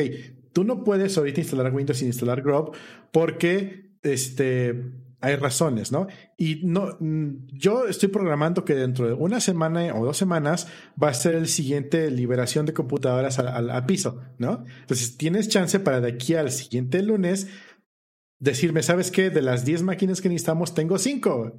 tú 0.53 0.63
no 0.63 0.86
puedes 0.86 1.17
ahorita 1.17 1.41
instalar 1.41 1.75
Windows 1.75 1.97
sin 1.97 2.08
instalar 2.08 2.41
Grub 2.41 2.77
porque 3.12 3.91
este 4.03 4.93
hay 5.19 5.36
razones, 5.36 5.91
¿no? 5.91 6.08
Y 6.38 6.62
no, 6.63 6.95
mm, 6.99 7.47
yo 7.51 7.88
estoy 7.88 8.10
programando 8.10 8.63
que 8.63 8.75
dentro 8.75 9.08
de 9.08 9.13
una 9.13 9.39
semana 9.39 9.93
o 9.95 10.06
dos 10.06 10.15
semanas 10.15 10.67
va 11.01 11.10
a 11.10 11.13
ser 11.13 11.36
el 11.36 11.47
siguiente 11.47 12.12
liberación 12.12 12.67
de 12.67 12.73
computadoras 12.73 13.39
al, 13.39 13.86
piso, 13.86 14.21
¿no? 14.38 14.63
Entonces 14.82 15.17
tienes 15.17 15.49
chance 15.49 15.80
para 15.80 16.01
de 16.01 16.10
aquí 16.10 16.36
al 16.36 16.51
siguiente 16.51 17.01
lunes 17.01 17.47
decirme, 18.39 18.84
¿sabes 18.84 19.12
qué? 19.12 19.30
De 19.30 19.41
las 19.41 19.65
10 19.65 19.84
máquinas 19.84 20.21
que 20.21 20.30
necesitamos, 20.30 20.73
tengo 20.73 20.97
5. 20.97 21.58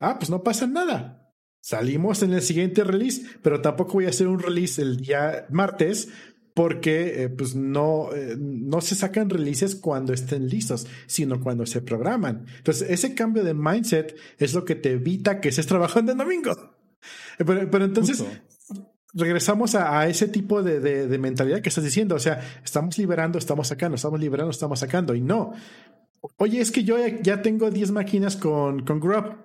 Ah, 0.00 0.18
pues 0.18 0.30
no 0.30 0.42
pasa 0.42 0.66
nada. 0.66 1.32
Salimos 1.60 2.22
en 2.22 2.34
el 2.34 2.42
siguiente 2.42 2.84
release, 2.84 3.22
pero 3.42 3.62
tampoco 3.62 3.94
voy 3.94 4.06
a 4.06 4.10
hacer 4.10 4.28
un 4.28 4.38
release 4.38 4.82
el 4.82 4.98
día 4.98 5.46
martes 5.50 6.08
porque 6.54 7.24
eh, 7.24 7.28
pues 7.28 7.56
no, 7.56 8.12
eh, 8.14 8.36
no 8.38 8.80
se 8.80 8.94
sacan 8.94 9.28
releases 9.28 9.74
cuando 9.74 10.12
estén 10.12 10.48
listos, 10.48 10.86
sino 11.06 11.40
cuando 11.40 11.66
se 11.66 11.82
programan. 11.82 12.46
Entonces, 12.58 12.88
ese 12.90 13.14
cambio 13.14 13.42
de 13.42 13.54
mindset 13.54 14.16
es 14.38 14.54
lo 14.54 14.64
que 14.64 14.76
te 14.76 14.92
evita 14.92 15.40
que 15.40 15.48
estés 15.48 15.66
trabajando 15.66 16.12
en 16.12 16.18
domingo. 16.18 16.54
Pero, 17.38 17.68
pero 17.70 17.84
entonces, 17.84 18.24
regresamos 19.12 19.74
a, 19.74 20.06
ese 20.06 20.28
tipo 20.28 20.62
de, 20.62 20.80
de, 20.80 21.18
mentalidad 21.18 21.60
que 21.60 21.68
estás 21.68 21.84
diciendo. 21.84 22.14
O 22.14 22.20
sea, 22.20 22.40
estamos 22.64 22.98
liberando, 22.98 23.38
estamos 23.38 23.68
sacando, 23.68 23.96
estamos 23.96 24.20
liberando, 24.20 24.50
estamos 24.50 24.78
sacando. 24.78 25.14
Y 25.14 25.20
no. 25.20 25.52
Oye, 26.36 26.60
es 26.60 26.70
que 26.70 26.84
yo 26.84 26.96
ya, 27.22 27.42
tengo 27.42 27.70
10 27.70 27.90
máquinas 27.90 28.36
con, 28.36 28.84
con 28.84 29.00
Grub. 29.00 29.36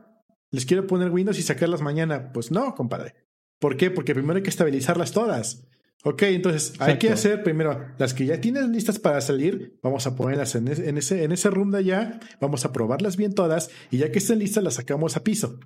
Les 0.52 0.66
quiero 0.66 0.88
poner 0.88 1.12
Windows 1.12 1.38
y 1.38 1.44
sacarlas 1.44 1.82
mañana. 1.82 2.32
Pues 2.32 2.52
no, 2.52 2.74
compadre. 2.76 3.16
¿Por 3.60 3.78
qué? 3.78 3.92
Porque 3.92 4.14
primero 4.14 4.38
hay 4.38 4.44
que 4.44 4.50
estabilizarlas 4.50 5.12
todas. 5.12 5.68
Ok, 6.06 6.24
entonces 6.24 6.74
hay 6.80 6.98
que 6.98 7.10
hacer 7.10 7.44
primero 7.44 7.94
las 7.98 8.14
que 8.14 8.26
ya 8.26 8.40
tienes 8.40 8.70
listas 8.70 9.00
para 9.00 9.20
salir, 9.20 9.78
vamos 9.84 10.08
a 10.08 10.16
ponerlas 10.16 10.56
en, 10.56 10.70
en, 10.70 10.98
ese, 10.98 11.26
en 11.26 11.34
ese 11.34 11.50
room 11.50 11.72
de 11.72 11.80
allá, 11.80 12.22
vamos 12.40 12.64
a 12.64 12.72
probarlas 12.72 13.18
bien 13.18 13.34
todas 13.34 13.70
y 13.92 13.98
ya 13.98 14.10
que 14.10 14.20
estén 14.20 14.40
listas 14.40 14.64
las 14.64 14.76
sacamos 14.76 15.18
a 15.18 15.26
piso. 15.26 15.60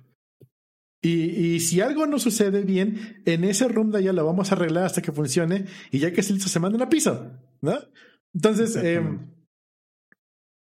Y, 1.00 1.60
si 1.60 1.82
algo 1.82 2.06
no 2.06 2.18
sucede 2.18 2.62
bien, 2.62 3.22
en 3.26 3.44
ese 3.44 3.68
room 3.68 3.90
de 3.90 3.98
allá 3.98 4.12
lo 4.14 4.24
vamos 4.24 4.50
a 4.50 4.54
arreglar 4.54 4.84
hasta 4.84 5.02
que 5.02 5.12
funcione 5.12 5.66
y 5.90 5.98
ya 5.98 6.12
que 6.12 6.22
esté 6.22 6.32
listo 6.32 6.48
se 6.48 6.60
mandan 6.60 6.80
a 6.80 6.88
piso, 6.88 7.30
¿no? 7.60 7.78
Entonces, 8.32 8.74
em, 8.76 9.30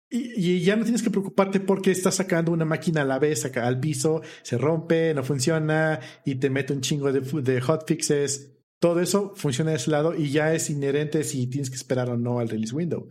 y, 0.09 0.61
ya 0.61 0.77
no 0.77 0.85
tienes 0.85 1.03
que 1.03 1.11
preocuparte 1.11 1.59
porque 1.59 1.91
estás 1.91 2.17
sacando 2.17 2.53
una 2.53 2.65
máquina 2.65 3.03
a 3.03 3.05
la 3.05 3.19
vez 3.19 3.45
acá 3.45 3.67
al 3.67 3.81
piso, 3.81 4.23
se 4.43 4.57
rompe, 4.57 5.13
no 5.15 5.25
funciona 5.25 6.01
y 6.25 6.37
te 6.37 6.49
mete 6.49 6.73
un 6.73 6.81
chingo 6.81 7.13
de, 7.13 7.21
de 7.21 7.61
hotfixes. 7.61 8.53
Todo 8.79 9.01
eso 9.01 9.33
funciona 9.35 9.71
de 9.71 9.79
ese 9.79 9.91
lado 9.91 10.15
y 10.15 10.31
ya 10.31 10.53
es 10.55 10.71
inherente 10.71 11.25
si 11.25 11.47
tienes 11.49 11.71
que 11.71 11.77
esperar 11.77 12.11
o 12.11 12.17
no 12.17 12.39
al 12.39 12.49
release 12.49 12.75
window. 12.75 13.09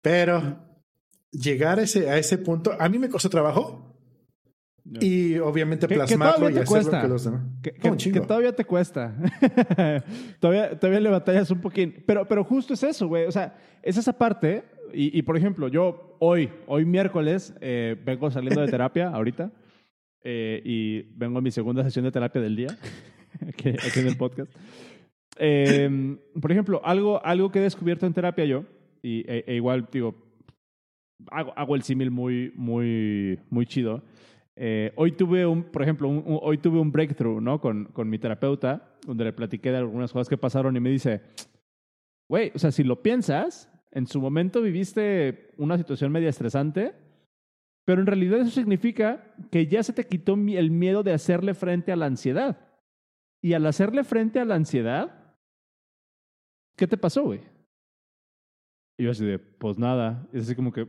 Pero 0.00 0.72
llegar 1.30 1.78
a 1.78 1.82
ese, 1.82 2.10
a 2.10 2.18
ese 2.18 2.38
punto, 2.38 2.74
a 2.78 2.88
mí 2.88 2.98
me 2.98 3.08
costó 3.08 3.30
trabajo 3.30 3.92
y 4.84 5.38
obviamente 5.38 5.86
plasmarlo 5.86 6.50
y 6.50 6.58
hacerlo 6.58 7.00
que 7.00 7.08
los 7.08 7.24
demás. 7.24 7.42
Que, 7.62 7.72
que, 7.72 8.20
todavía 8.20 8.54
te 8.54 8.64
cuesta. 8.64 9.14
todavía, 10.40 10.78
todavía 10.78 11.00
le 11.00 11.10
batallas 11.10 11.50
un 11.50 11.60
poquín. 11.60 12.02
Pero, 12.06 12.26
pero 12.26 12.42
justo 12.42 12.74
es 12.74 12.82
eso, 12.82 13.06
güey. 13.06 13.26
O 13.26 13.32
sea, 13.32 13.56
es 13.82 13.96
esa 13.96 14.12
parte. 14.12 14.64
Y, 14.94 15.16
y 15.18 15.22
por 15.22 15.36
ejemplo, 15.36 15.68
yo 15.68 16.16
hoy, 16.18 16.50
hoy 16.66 16.84
miércoles, 16.84 17.54
eh, 17.60 17.96
vengo 18.04 18.30
saliendo 18.30 18.60
de 18.60 18.68
terapia 18.68 19.08
ahorita. 19.14 19.52
Eh, 20.24 20.62
y 20.64 21.02
vengo 21.16 21.38
a 21.38 21.42
mi 21.42 21.50
segunda 21.50 21.82
sesión 21.82 22.04
de 22.04 22.12
terapia 22.12 22.40
del 22.40 22.56
día. 22.56 22.68
aquí, 23.48 23.70
en 24.00 24.06
el 24.06 24.16
podcast. 24.16 24.52
Em, 25.36 26.18
por 26.40 26.52
ejemplo, 26.52 26.80
algo, 26.84 27.24
algo 27.24 27.50
que 27.50 27.58
he 27.58 27.62
descubierto 27.62 28.06
en 28.06 28.12
terapia 28.12 28.44
yo, 28.44 28.64
y, 29.02 29.20
e, 29.26 29.44
e 29.46 29.54
igual, 29.56 29.88
digo, 29.90 30.14
hago, 31.30 31.52
hago 31.56 31.74
el 31.74 31.82
símil 31.82 32.10
muy, 32.10 32.52
muy, 32.54 33.40
muy 33.50 33.66
chido 33.66 34.02
eh, 34.54 34.92
hoy 34.96 35.12
tuve 35.12 35.46
un, 35.46 35.64
por 35.64 35.82
ejemplo, 35.82 36.08
hoy 36.08 36.58
tuve 36.58 36.78
un 36.78 36.92
breakthrough, 36.92 37.40
¿no? 37.40 37.60
Con, 37.60 37.86
con 37.86 38.08
mi 38.08 38.18
terapeuta, 38.18 38.96
donde 39.06 39.24
le 39.24 39.32
platiqué 39.32 39.70
de 39.70 39.78
algunas 39.78 40.12
cosas 40.12 40.28
que 40.28 40.36
pasaron 40.36 40.76
y 40.76 40.80
me 40.80 40.90
dice, 40.90 41.22
güey, 42.28 42.52
o 42.54 42.58
sea, 42.58 42.70
si 42.70 42.84
lo 42.84 43.02
piensas, 43.02 43.70
en 43.92 44.06
su 44.06 44.20
momento 44.20 44.60
viviste 44.60 45.52
una 45.56 45.78
situación 45.78 46.10
media 46.10 46.28
estresante, 46.28 46.94
pero 47.84 48.00
en 48.00 48.06
realidad 48.06 48.40
eso 48.40 48.50
significa 48.50 49.34
que 49.50 49.66
ya 49.66 49.82
se 49.82 49.92
te 49.92 50.06
quitó 50.06 50.34
el 50.34 50.70
miedo 50.70 51.02
de 51.02 51.12
hacerle 51.12 51.54
frente 51.54 51.92
a 51.92 51.96
la 51.96 52.06
ansiedad. 52.06 52.58
Y 53.40 53.54
al 53.54 53.66
hacerle 53.66 54.04
frente 54.04 54.40
a 54.40 54.44
la 54.44 54.54
ansiedad, 54.54 55.36
¿qué 56.76 56.86
te 56.86 56.96
pasó, 56.96 57.24
güey? 57.24 57.40
Y 58.98 59.04
yo 59.04 59.10
así 59.10 59.24
de, 59.24 59.38
pues 59.38 59.78
nada. 59.78 60.28
Es 60.32 60.44
así 60.44 60.54
como 60.54 60.72
que, 60.72 60.86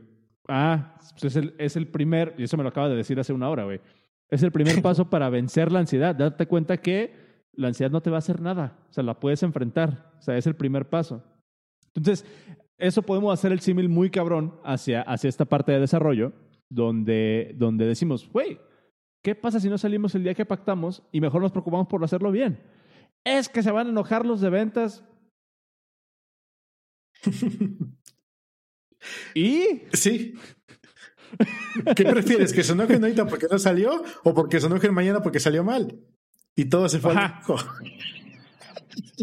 Ah, 0.48 0.98
pues 1.12 1.24
es 1.24 1.36
el, 1.36 1.54
es 1.58 1.76
el 1.76 1.88
primer, 1.88 2.34
y 2.36 2.44
eso 2.44 2.56
me 2.56 2.62
lo 2.62 2.68
acaba 2.68 2.88
de 2.88 2.96
decir 2.96 3.18
hace 3.18 3.32
una 3.32 3.48
hora, 3.48 3.64
güey. 3.64 3.80
Es 4.28 4.42
el 4.42 4.52
primer 4.52 4.80
paso 4.82 5.08
para 5.08 5.30
vencer 5.30 5.72
la 5.72 5.80
ansiedad. 5.80 6.14
Date 6.14 6.46
cuenta 6.46 6.76
que 6.76 7.14
la 7.52 7.68
ansiedad 7.68 7.90
no 7.90 8.02
te 8.02 8.10
va 8.10 8.16
a 8.16 8.18
hacer 8.18 8.40
nada. 8.40 8.78
O 8.90 8.92
sea, 8.92 9.04
la 9.04 9.18
puedes 9.18 9.42
enfrentar. 9.42 10.12
O 10.18 10.22
sea, 10.22 10.36
es 10.36 10.46
el 10.46 10.56
primer 10.56 10.88
paso. 10.88 11.22
Entonces, 11.94 12.26
eso 12.78 13.02
podemos 13.02 13.32
hacer 13.32 13.52
el 13.52 13.60
símil 13.60 13.88
muy 13.88 14.10
cabrón 14.10 14.60
hacia, 14.64 15.02
hacia 15.02 15.28
esta 15.28 15.44
parte 15.44 15.72
de 15.72 15.80
desarrollo, 15.80 16.32
donde, 16.68 17.54
donde 17.56 17.86
decimos, 17.86 18.28
güey, 18.30 18.58
¿qué 19.22 19.34
pasa 19.34 19.60
si 19.60 19.68
no 19.68 19.78
salimos 19.78 20.14
el 20.14 20.24
día 20.24 20.34
que 20.34 20.46
pactamos 20.46 21.02
y 21.12 21.20
mejor 21.20 21.42
nos 21.42 21.52
preocupamos 21.52 21.86
por 21.86 22.02
hacerlo 22.02 22.30
bien? 22.30 22.62
Es 23.24 23.48
que 23.48 23.62
se 23.62 23.70
van 23.70 23.86
a 23.86 23.90
enojar 23.90 24.26
los 24.26 24.40
de 24.40 24.50
ventas. 24.50 25.04
¿Y? 29.34 29.82
Sí. 29.92 30.34
¿Qué 31.96 32.04
prefieres? 32.04 32.52
¿Que 32.52 32.62
se 32.62 32.72
enojen 32.72 33.02
ahorita 33.02 33.26
porque 33.26 33.46
no 33.50 33.58
salió 33.58 34.02
o 34.22 34.34
porque 34.34 34.60
se 34.60 34.66
enojen 34.66 34.94
mañana 34.94 35.22
porque 35.22 35.40
salió 35.40 35.64
mal? 35.64 35.98
Y 36.56 36.66
todo 36.66 36.88
se 36.88 36.98
fue 36.98 37.14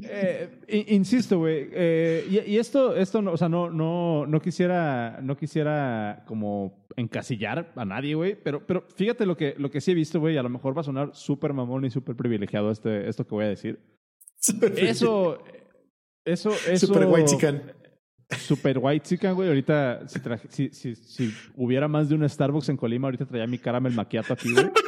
eh, 0.04 0.86
insisto, 0.90 1.40
güey. 1.40 1.70
Eh, 1.72 2.46
y, 2.48 2.58
esto, 2.58 2.96
esto 2.96 3.22
no, 3.22 3.34
o 3.34 3.38
sea, 3.38 3.50
no, 3.50 3.70
no, 3.70 4.26
no 4.26 4.42
quisiera, 4.42 5.20
no 5.22 5.36
quisiera 5.36 6.24
como 6.28 6.86
encasillar 6.96 7.72
a 7.76 7.86
nadie, 7.86 8.16
güey. 8.16 8.36
Pero, 8.36 8.66
pero 8.66 8.86
fíjate 8.96 9.26
lo 9.26 9.36
que, 9.36 9.56
lo 9.58 9.70
que 9.70 9.82
sí 9.82 9.92
he 9.92 9.96
visto, 9.96 10.20
güey. 10.20 10.38
A 10.38 10.44
lo 10.44 10.50
mejor 10.50 10.76
va 10.76 10.82
a 10.82 10.86
sonar 10.86 11.12
súper 11.14 11.54
mamón 11.54 11.86
y 11.86 11.90
súper 11.90 12.16
privilegiado 12.16 12.72
este, 12.72 13.10
esto 13.10 13.26
que 13.26 13.36
voy 13.36 13.46
a 13.46 13.50
decir. 13.50 13.80
Eso, 14.78 15.44
eso, 16.26 16.54
eso. 16.68 16.88
Super 16.88 17.06
white 17.08 17.30
chicken. 17.30 17.62
Super 18.38 18.78
white 18.78 19.06
chicken, 19.06 19.36
güey. 19.36 19.50
Ahorita, 19.50 20.08
si, 20.50 20.70
si, 20.70 20.96
si, 20.96 21.34
hubiera 21.56 21.88
más 21.88 22.08
de 22.10 22.16
un 22.16 22.28
Starbucks 22.28 22.70
en 22.70 22.78
Colima, 22.78 23.08
ahorita 23.08 23.26
traía 23.26 23.46
mi 23.46 23.58
caramel 23.58 23.94
maquiato 23.94 24.34
aquí, 24.34 24.54
güey. 24.54 24.72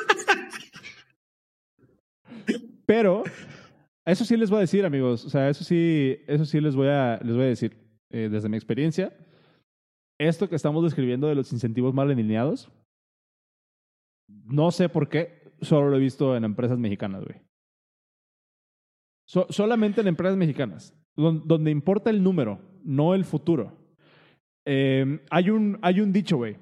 Pero, 2.86 3.24
eso 4.06 4.26
sí 4.26 4.38
les 4.38 4.50
voy 4.50 4.58
a 4.58 4.62
decir, 4.62 4.86
amigos. 4.86 5.26
O 5.26 5.30
sea, 5.30 5.50
eso 5.50 5.64
sí, 5.64 6.18
eso 6.28 6.46
sí 6.46 6.60
les 6.60 6.76
voy 6.76 6.88
a, 6.88 7.20
les 7.24 7.36
voy 7.36 7.46
a 7.46 7.50
decir 7.50 7.78
eh, 8.10 8.30
desde 8.30 8.50
mi 8.50 8.58
experiencia. 8.58 9.16
Esto 10.20 10.50
que 10.50 10.56
estamos 10.56 10.84
describiendo 10.84 11.28
de 11.28 11.36
los 11.36 11.52
incentivos 11.52 11.94
mal 11.94 12.12
alineados, 12.12 12.72
no 14.28 14.72
sé 14.72 14.90
por 14.90 15.10
qué, 15.10 15.54
solo 15.62 15.90
lo 15.90 15.98
he 15.98 16.00
visto 16.00 16.36
en 16.36 16.44
empresas 16.44 16.78
mexicanas, 16.78 17.24
güey. 17.26 17.42
solamente 19.50 20.02
en 20.02 20.08
empresas 20.08 20.38
mexicanas, 20.38 20.96
donde 21.16 21.72
importa 21.72 22.10
el 22.10 22.24
número 22.24 22.60
no 22.84 23.16
el 23.16 23.26
futuro. 23.26 23.78
Em, 24.66 25.20
hay, 25.30 25.50
un, 25.50 25.80
hay 25.82 26.00
un 26.00 26.14
dicho, 26.14 26.38
güey, 26.38 26.58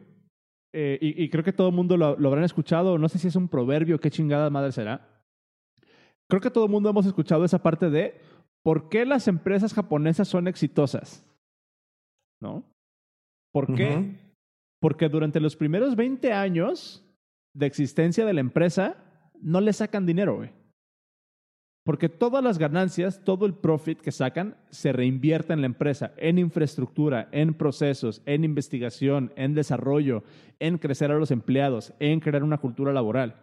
eh, 0.74 0.98
y, 1.02 1.30
creo 1.30 1.44
que 1.44 1.52
todo 1.52 1.68
el 1.68 1.76
mundo 1.76 1.98
lo, 1.98 2.18
lo, 2.18 2.30
habrán 2.30 2.46
escuchado, 2.46 2.98
no 2.98 3.10
sé 3.10 3.20
si 3.20 3.28
es 3.28 3.36
un 3.36 3.50
proverbio, 3.50 4.00
qué 4.00 4.10
chingada 4.10 4.50
madre 4.50 4.72
será. 4.72 5.11
Creo 6.32 6.40
que 6.40 6.50
todo 6.50 6.64
el 6.64 6.72
mundo 6.72 6.90
hemos 6.90 7.06
escuchado 7.06 7.44
esa 7.44 7.62
parte 7.62 7.90
de 7.90 8.18
por 8.64 8.88
qué 8.88 9.06
las 9.06 9.28
empresas 9.28 9.74
japonesas 9.74 10.30
son 10.30 10.48
exitosas. 10.48 11.26
¿No? 12.42 12.64
¿Por 13.52 13.76
qué? 13.76 14.16
Porque 14.80 15.10
durante 15.10 15.42
los 15.42 15.58
primeros 15.58 15.98
20 15.98 16.32
años 16.32 17.06
de 17.54 17.66
existencia 17.66 18.26
de 18.26 18.32
la 18.32 18.40
empresa 18.40 18.96
no 19.42 19.60
le 19.60 19.74
sacan 19.74 20.06
dinero, 20.06 20.38
güey. 20.38 20.52
Porque 21.84 22.08
todas 22.08 22.42
las 22.42 22.58
ganancias, 22.58 23.26
todo 23.26 23.46
el 23.46 23.54
profit 23.54 24.00
que 24.00 24.14
sacan, 24.14 24.56
se 24.70 24.94
reinvierte 24.94 25.52
en 25.52 25.60
la 25.60 25.68
empresa, 25.68 26.14
en 26.16 26.38
infraestructura, 26.40 27.28
en 27.34 27.56
procesos, 27.56 28.22
en 28.26 28.46
investigación, 28.46 29.34
en 29.36 29.54
desarrollo, 29.54 30.24
en 30.60 30.78
crecer 30.78 31.12
a 31.12 31.18
los 31.18 31.30
empleados, 31.30 31.94
en 32.00 32.22
crear 32.22 32.46
una 32.46 32.60
cultura 32.60 32.94
laboral. 32.94 33.36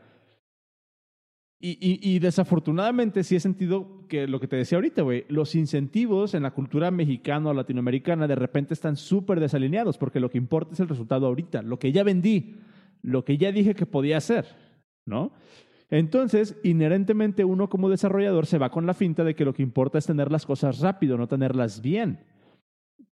Y, 1.60 2.20
desafortunadamente 2.20 3.24
sí 3.24 3.34
he 3.34 3.40
sentido 3.40 4.06
que 4.06 4.28
lo 4.28 4.38
que 4.38 4.46
te 4.46 4.54
decía 4.54 4.78
ahorita, 4.78 5.02
güey, 5.02 5.24
los 5.28 5.56
incentivos 5.56 6.34
en 6.34 6.44
la 6.44 6.52
cultura 6.52 6.92
mexicana 6.92 7.50
o 7.50 7.54
latinoamericana 7.54 8.28
de 8.28 8.36
repente 8.36 8.74
están 8.74 8.96
súper 8.96 9.40
desalineados 9.40 9.98
porque 9.98 10.20
lo 10.20 10.30
que 10.30 10.38
importa 10.38 10.74
es 10.74 10.80
el 10.80 10.88
resultado 10.88 11.26
ahorita, 11.26 11.62
lo 11.62 11.80
que 11.80 11.90
ya 11.90 12.04
vendí, 12.04 12.54
lo 13.02 13.24
que 13.24 13.38
ya 13.38 13.50
dije 13.50 13.74
que 13.74 13.86
podía 13.86 14.18
hacer, 14.18 14.46
¿no? 15.04 15.32
Entonces, 15.90 16.56
inherentemente 16.62 17.44
uno 17.44 17.68
como 17.68 17.90
desarrollador 17.90 18.46
se 18.46 18.58
va 18.58 18.70
con 18.70 18.86
la 18.86 18.94
finta 18.94 19.24
de 19.24 19.34
que 19.34 19.44
lo 19.44 19.52
que 19.52 19.62
importa 19.62 19.98
es 19.98 20.06
tener 20.06 20.30
las 20.30 20.46
cosas 20.46 20.78
rápido, 20.78 21.18
no 21.18 21.26
tenerlas 21.26 21.80
bien. 21.82 22.20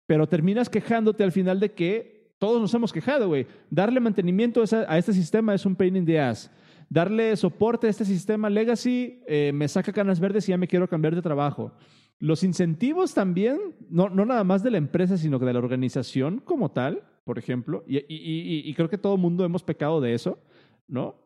Pero 0.06 0.28
terminas 0.28 0.70
quejándote 0.70 1.24
al 1.24 1.32
final 1.32 1.60
de 1.60 1.72
que 1.72 2.36
todos 2.38 2.62
nos 2.62 2.74
hemos 2.76 2.94
quejado, 2.94 3.28
güey. 3.28 3.48
Darle 3.72 4.00
mantenimiento 4.00 4.64
a 4.88 4.98
este 5.00 5.14
sistema 5.14 5.56
es 5.56 5.66
un 5.66 5.76
pain 5.76 5.96
in 5.96 6.06
the 6.06 6.20
ass. 6.20 6.52
Darle 6.90 7.36
soporte 7.36 7.88
a 7.88 7.90
este 7.90 8.06
sistema 8.06 8.50
legacy 8.50 9.22
eh, 9.28 9.52
me 9.54 9.68
saca 9.68 9.94
canas 9.94 10.20
verdes 10.20 10.48
y 10.48 10.52
ya 10.52 10.58
me 10.58 10.68
quiero 10.68 10.88
cambiar 10.88 11.16
de 11.16 11.22
trabajo. 11.22 11.74
Los 12.20 12.44
incentivos 12.44 13.14
también, 13.14 13.60
no, 13.90 14.10
no 14.10 14.26
nada 14.26 14.44
más 14.44 14.64
de 14.64 14.72
la 14.72 14.78
empresa, 14.78 15.18
sino 15.18 15.40
que 15.40 15.46
de 15.46 15.54
la 15.54 15.60
organización 15.60 16.40
como 16.40 16.72
tal, 16.72 17.04
por 17.26 17.38
ejemplo, 17.38 17.84
y, 17.88 17.98
y, 17.98 18.70
y 18.70 18.74
creo 18.74 18.90
que 18.90 18.98
todo 18.98 19.18
mundo 19.18 19.44
hemos 19.44 19.64
pecado 19.64 20.00
de 20.00 20.14
eso, 20.14 20.40
¿no? 20.88 21.26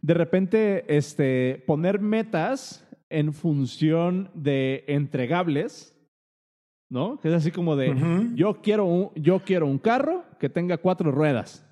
de 0.00 0.14
repente 0.14 0.96
este, 0.96 1.62
poner 1.66 2.00
metas 2.00 2.86
en 3.10 3.32
función 3.32 4.30
de 4.34 4.84
entregables, 4.86 5.96
¿no? 6.90 7.18
Que 7.18 7.28
es 7.28 7.34
así 7.34 7.50
como 7.50 7.76
de, 7.76 7.94
yo, 8.34 8.60
quiero 8.60 8.84
un, 8.84 9.10
yo 9.14 9.40
quiero 9.40 9.66
un 9.66 9.78
carro 9.78 10.24
que 10.38 10.48
tenga 10.48 10.78
cuatro 10.78 11.10
ruedas, 11.10 11.66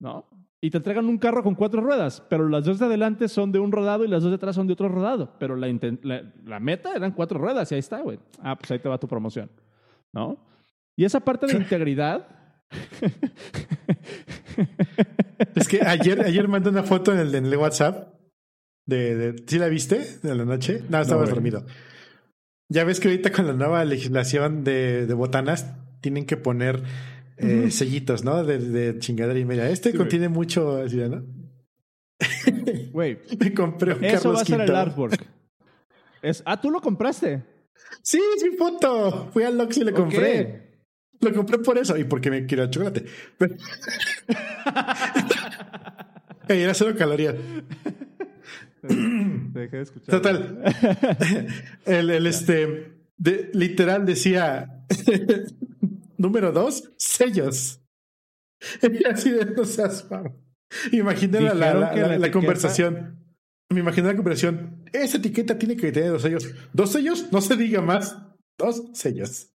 ¿no? 0.00 0.26
Y 0.60 0.70
te 0.70 0.78
entregan 0.78 1.06
un 1.06 1.18
carro 1.18 1.42
con 1.44 1.54
cuatro 1.54 1.80
ruedas, 1.80 2.20
pero 2.28 2.48
las 2.48 2.64
dos 2.64 2.80
de 2.80 2.86
adelante 2.86 3.28
son 3.28 3.52
de 3.52 3.60
un 3.60 3.70
rodado 3.70 4.04
y 4.04 4.08
las 4.08 4.22
dos 4.22 4.32
de 4.32 4.36
atrás 4.36 4.56
son 4.56 4.66
de 4.66 4.72
otro 4.72 4.88
rodado. 4.88 5.32
Pero 5.38 5.54
la, 5.54 5.68
la, 6.02 6.32
la 6.44 6.58
meta 6.60 6.94
eran 6.96 7.12
cuatro 7.12 7.38
ruedas 7.38 7.70
y 7.70 7.76
ahí 7.76 7.78
está, 7.78 8.00
güey. 8.00 8.18
Ah, 8.42 8.56
pues 8.58 8.70
ahí 8.72 8.80
te 8.80 8.88
va 8.88 8.98
tu 8.98 9.06
promoción, 9.06 9.50
¿no? 10.12 10.36
Y 10.96 11.04
esa 11.04 11.20
parte 11.20 11.46
de 11.46 11.52
integridad... 11.58 12.26
Es 15.54 15.68
que 15.68 15.80
ayer, 15.82 16.20
ayer 16.22 16.48
mandé 16.48 16.70
una 16.70 16.82
foto 16.82 17.12
en 17.12 17.20
el, 17.20 17.34
en 17.34 17.46
el 17.46 17.56
WhatsApp. 17.56 18.14
De, 18.84 19.14
de, 19.14 19.44
¿Sí 19.46 19.58
la 19.58 19.68
viste 19.68 20.18
de 20.22 20.34
la 20.34 20.44
noche? 20.44 20.82
No, 20.88 21.00
estabas 21.00 21.24
güey. 21.24 21.34
dormido. 21.34 21.64
Ya 22.68 22.84
ves 22.84 23.00
que 23.00 23.08
ahorita 23.08 23.30
con 23.30 23.46
la 23.46 23.52
nueva 23.52 23.84
legislación 23.84 24.64
de, 24.64 25.06
de 25.06 25.14
botanas 25.14 25.72
tienen 26.00 26.26
que 26.26 26.36
poner 26.36 26.82
eh, 27.38 27.70
sellitos, 27.70 28.24
¿no? 28.24 28.44
De, 28.44 28.58
de 28.58 28.98
chingadera 28.98 29.38
y 29.38 29.44
media. 29.44 29.70
Este 29.70 29.92
Sí, 29.92 29.96
contiene 29.96 30.28
mucho, 30.28 30.76
así, 30.76 30.96
¿no? 30.96 31.24
Güey, 32.92 33.18
Me 33.38 33.54
compré 33.54 33.94
un 33.94 34.04
eso 34.04 34.16
Carlos 34.16 34.36
va 34.36 34.42
a 34.42 34.44
ser 34.44 34.60
el 34.60 34.74
artwork. 34.74 35.24
Es, 36.22 36.42
ah, 36.44 36.60
tú 36.60 36.70
lo 36.70 36.80
compraste. 36.80 37.42
Sí, 38.02 38.20
es 38.36 38.44
mi 38.44 38.56
foto. 38.56 39.30
Fui 39.32 39.44
al 39.44 39.56
Lox 39.56 39.78
y 39.78 39.84
lo 39.84 39.94
compré. 39.94 40.68
Lo 41.20 41.32
compré 41.32 41.58
por 41.58 41.78
eso 41.78 41.96
y 41.96 42.04
porque 42.04 42.30
me 42.30 42.46
quiero 42.46 42.68
chocolate. 42.68 43.04
Pero... 43.36 43.54
Ey, 46.48 46.62
era 46.62 46.74
cero 46.74 46.94
calorías. 46.96 47.34
Dejé 48.82 49.76
de 49.76 49.82
escuchar. 49.82 50.10
Total. 50.10 50.62
el, 51.84 52.10
el 52.10 52.26
este, 52.26 52.92
de- 53.16 53.50
literal 53.52 54.06
decía, 54.06 54.84
número 56.18 56.52
dos, 56.52 56.92
sellos. 56.98 57.80
Y 58.82 59.06
así 59.10 59.30
de 59.30 59.46
no 59.46 59.64
seas 59.64 60.08
mamón. 60.10 60.36
Imaginé 60.92 61.40
la, 61.40 61.54
la, 61.54 61.92
etiqueta- 61.92 62.30
conversación. 62.30 63.24
Me 63.70 63.80
imaginé 63.80 64.08
la 64.08 64.16
conversación. 64.16 64.84
Esa 64.92 65.18
etiqueta 65.18 65.58
tiene 65.58 65.76
que 65.76 65.92
tener 65.92 66.10
dos 66.10 66.22
sellos. 66.22 66.54
¿Dos 66.72 66.92
sellos? 66.92 67.32
No 67.32 67.40
se 67.40 67.56
diga 67.56 67.80
más. 67.80 68.18
Dos 68.58 68.82
sellos. 68.94 69.50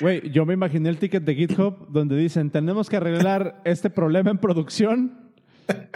Güey, 0.00 0.30
yo 0.30 0.44
me 0.46 0.54
imaginé 0.54 0.88
el 0.90 0.98
ticket 0.98 1.24
de 1.24 1.34
GitHub 1.34 1.88
donde 1.90 2.16
dicen, 2.16 2.50
tenemos 2.50 2.88
que 2.88 2.96
arreglar 2.96 3.60
este 3.64 3.90
problema 3.90 4.30
en 4.30 4.38
producción. 4.38 5.32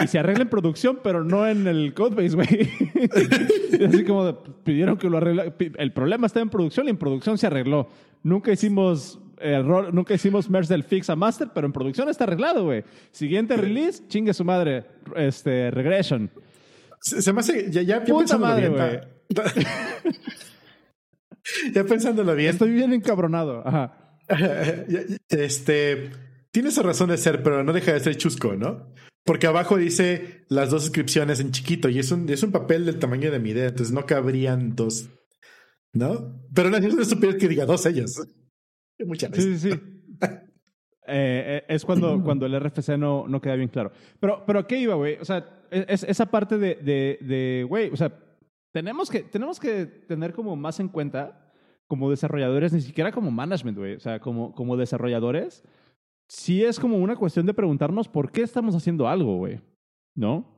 Y 0.02 0.06
se 0.06 0.18
arregla 0.18 0.42
en 0.42 0.50
producción, 0.50 1.00
pero 1.02 1.24
no 1.24 1.46
en 1.46 1.66
el 1.66 1.94
codebase, 1.94 2.34
güey. 2.36 2.70
Así 3.86 4.04
como 4.04 4.26
de, 4.26 4.34
pidieron 4.64 4.98
que 4.98 5.08
lo 5.08 5.18
arregla. 5.18 5.54
El 5.58 5.92
problema 5.92 6.26
está 6.26 6.40
en 6.40 6.50
producción 6.50 6.86
y 6.88 6.90
en 6.90 6.98
producción 6.98 7.38
se 7.38 7.46
arregló. 7.46 7.88
Nunca 8.22 8.52
hicimos 8.52 9.18
error, 9.42 9.92
nunca 9.92 10.14
hicimos 10.14 10.48
merge 10.48 10.72
del 10.72 10.84
fix 10.84 11.10
a 11.10 11.16
master, 11.16 11.48
pero 11.54 11.66
en 11.66 11.72
producción 11.72 12.08
está 12.08 12.24
arreglado, 12.24 12.64
güey. 12.64 12.84
Siguiente 13.10 13.56
release, 13.56 14.06
chingue 14.08 14.34
su 14.34 14.44
madre. 14.44 14.84
Este, 15.16 15.70
regression. 15.70 16.30
Se, 17.00 17.20
se 17.22 17.32
me 17.32 17.40
hace, 17.40 17.70
ya, 17.70 17.82
ya, 17.82 17.98
ya 17.98 18.04
Puta 18.04 18.18
pensándolo 18.38 18.48
madre, 18.52 18.70
bien. 18.70 19.00
ta- 19.34 19.44
ya 21.74 21.84
pensándolo 21.84 22.34
bien. 22.34 22.50
Estoy 22.50 22.70
bien 22.70 22.92
encabronado. 22.92 23.66
Ajá. 23.66 24.18
este, 25.28 26.10
tiene 26.50 26.70
su 26.70 26.82
razón 26.82 27.10
de 27.10 27.18
ser, 27.18 27.42
pero 27.42 27.64
no 27.64 27.72
deja 27.72 27.92
de 27.92 28.00
ser 28.00 28.16
chusco, 28.16 28.54
¿no? 28.54 28.92
Porque 29.24 29.46
abajo 29.46 29.76
dice 29.76 30.44
las 30.48 30.70
dos 30.70 30.84
inscripciones 30.84 31.40
en 31.40 31.52
chiquito 31.52 31.88
y 31.88 31.98
es 31.98 32.10
un, 32.10 32.28
es 32.28 32.42
un 32.42 32.50
papel 32.50 32.86
del 32.86 32.98
tamaño 32.98 33.30
de 33.30 33.38
mi 33.38 33.50
idea, 33.50 33.68
entonces 33.68 33.94
no 33.94 34.04
cabrían 34.04 34.74
dos, 34.74 35.10
¿no? 35.92 36.40
Pero 36.54 36.70
no 36.70 36.76
es 36.76 36.84
estupidez 36.84 37.36
que 37.36 37.48
diga 37.48 37.64
dos 37.64 37.86
ellos. 37.86 38.20
Muchas 39.06 39.30
Sí, 39.34 39.50
veces. 39.50 39.60
sí, 39.60 39.70
sí. 39.70 39.80
Eh, 41.04 41.64
eh, 41.68 41.74
es 41.74 41.84
cuando, 41.84 42.20
cuando 42.24 42.46
el 42.46 42.58
RFC 42.60 42.90
no, 42.96 43.26
no 43.26 43.40
queda 43.40 43.56
bien 43.56 43.68
claro. 43.68 43.90
Pero, 44.20 44.44
pero 44.46 44.60
¿a 44.60 44.66
qué 44.68 44.78
iba, 44.78 44.94
güey? 44.94 45.16
O 45.20 45.24
sea, 45.24 45.44
es, 45.70 46.04
esa 46.04 46.26
parte 46.26 46.58
de, 46.58 46.76
de, 46.76 47.18
de, 47.20 47.66
güey, 47.68 47.90
o 47.90 47.96
sea, 47.96 48.16
tenemos 48.72 49.10
que, 49.10 49.20
tenemos 49.24 49.58
que 49.58 49.84
tener 49.86 50.32
como 50.32 50.54
más 50.54 50.78
en 50.78 50.88
cuenta 50.88 51.52
como 51.88 52.08
desarrolladores, 52.08 52.72
ni 52.72 52.80
siquiera 52.80 53.10
como 53.10 53.32
management, 53.32 53.76
güey. 53.78 53.94
O 53.96 54.00
sea, 54.00 54.20
como, 54.20 54.54
como 54.54 54.76
desarrolladores, 54.76 55.64
sí 56.28 56.64
es 56.64 56.78
como 56.78 56.96
una 56.96 57.16
cuestión 57.16 57.46
de 57.46 57.52
preguntarnos 57.54 58.08
por 58.08 58.30
qué 58.30 58.42
estamos 58.42 58.74
haciendo 58.76 59.08
algo, 59.08 59.36
güey. 59.38 59.60
¿No? 60.14 60.51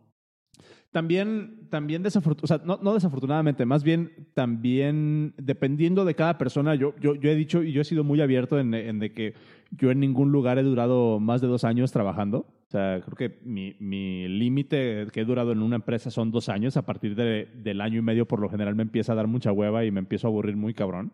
También, 0.95 1.67
también 1.71 2.05
desafortunadamente, 2.05 2.45
o 2.45 2.47
sea, 2.47 2.65
no, 2.65 2.79
no, 2.81 2.95
desafortunadamente, 2.95 3.67
más 3.67 3.83
bien 3.83 4.29
también 4.33 5.35
dependiendo 5.39 6.05
de 6.05 6.15
cada 6.15 6.39
persona, 6.39 6.77
yo, 6.77 6.95
yo, 7.01 7.17
yo 7.17 7.31
he 7.31 7.35
dicho 7.35 7.65
y 7.65 7.73
yo 7.73 7.81
he 7.81 7.85
sido 7.85 8.05
muy 8.05 8.21
abierto 8.21 8.61
en, 8.61 8.73
en, 8.75 9.01
de 9.01 9.13
que 9.13 9.35
yo 9.73 9.91
en 9.91 9.99
ningún 9.99 10.31
lugar 10.31 10.57
he 10.57 10.63
durado 10.63 11.19
más 11.19 11.41
de 11.41 11.49
dos 11.49 11.65
años 11.65 11.91
trabajando. 11.91 12.47
O 12.69 12.71
sea, 12.71 13.01
creo 13.05 13.17
que 13.17 13.41
mi, 13.45 13.75
mi 13.81 14.29
límite 14.29 15.09
que 15.13 15.23
he 15.23 15.25
durado 15.25 15.51
en 15.51 15.63
una 15.63 15.75
empresa 15.75 16.13
son 16.13 16.31
dos 16.31 16.49
años. 16.49 16.77
A 16.77 16.87
partir 16.87 17.17
de, 17.17 17.49
del 17.57 17.81
año 17.81 17.99
y 17.99 18.03
medio, 18.03 18.29
por 18.29 18.39
lo 18.39 18.49
general, 18.49 18.77
me 18.77 18.85
empieza 18.85 19.15
a 19.15 19.17
dar 19.17 19.27
mucha 19.27 19.51
hueva 19.51 19.85
y 19.85 19.91
me 19.91 19.99
empiezo 19.99 20.29
a 20.29 20.31
aburrir 20.31 20.55
muy 20.55 20.75
cabrón. 20.75 21.11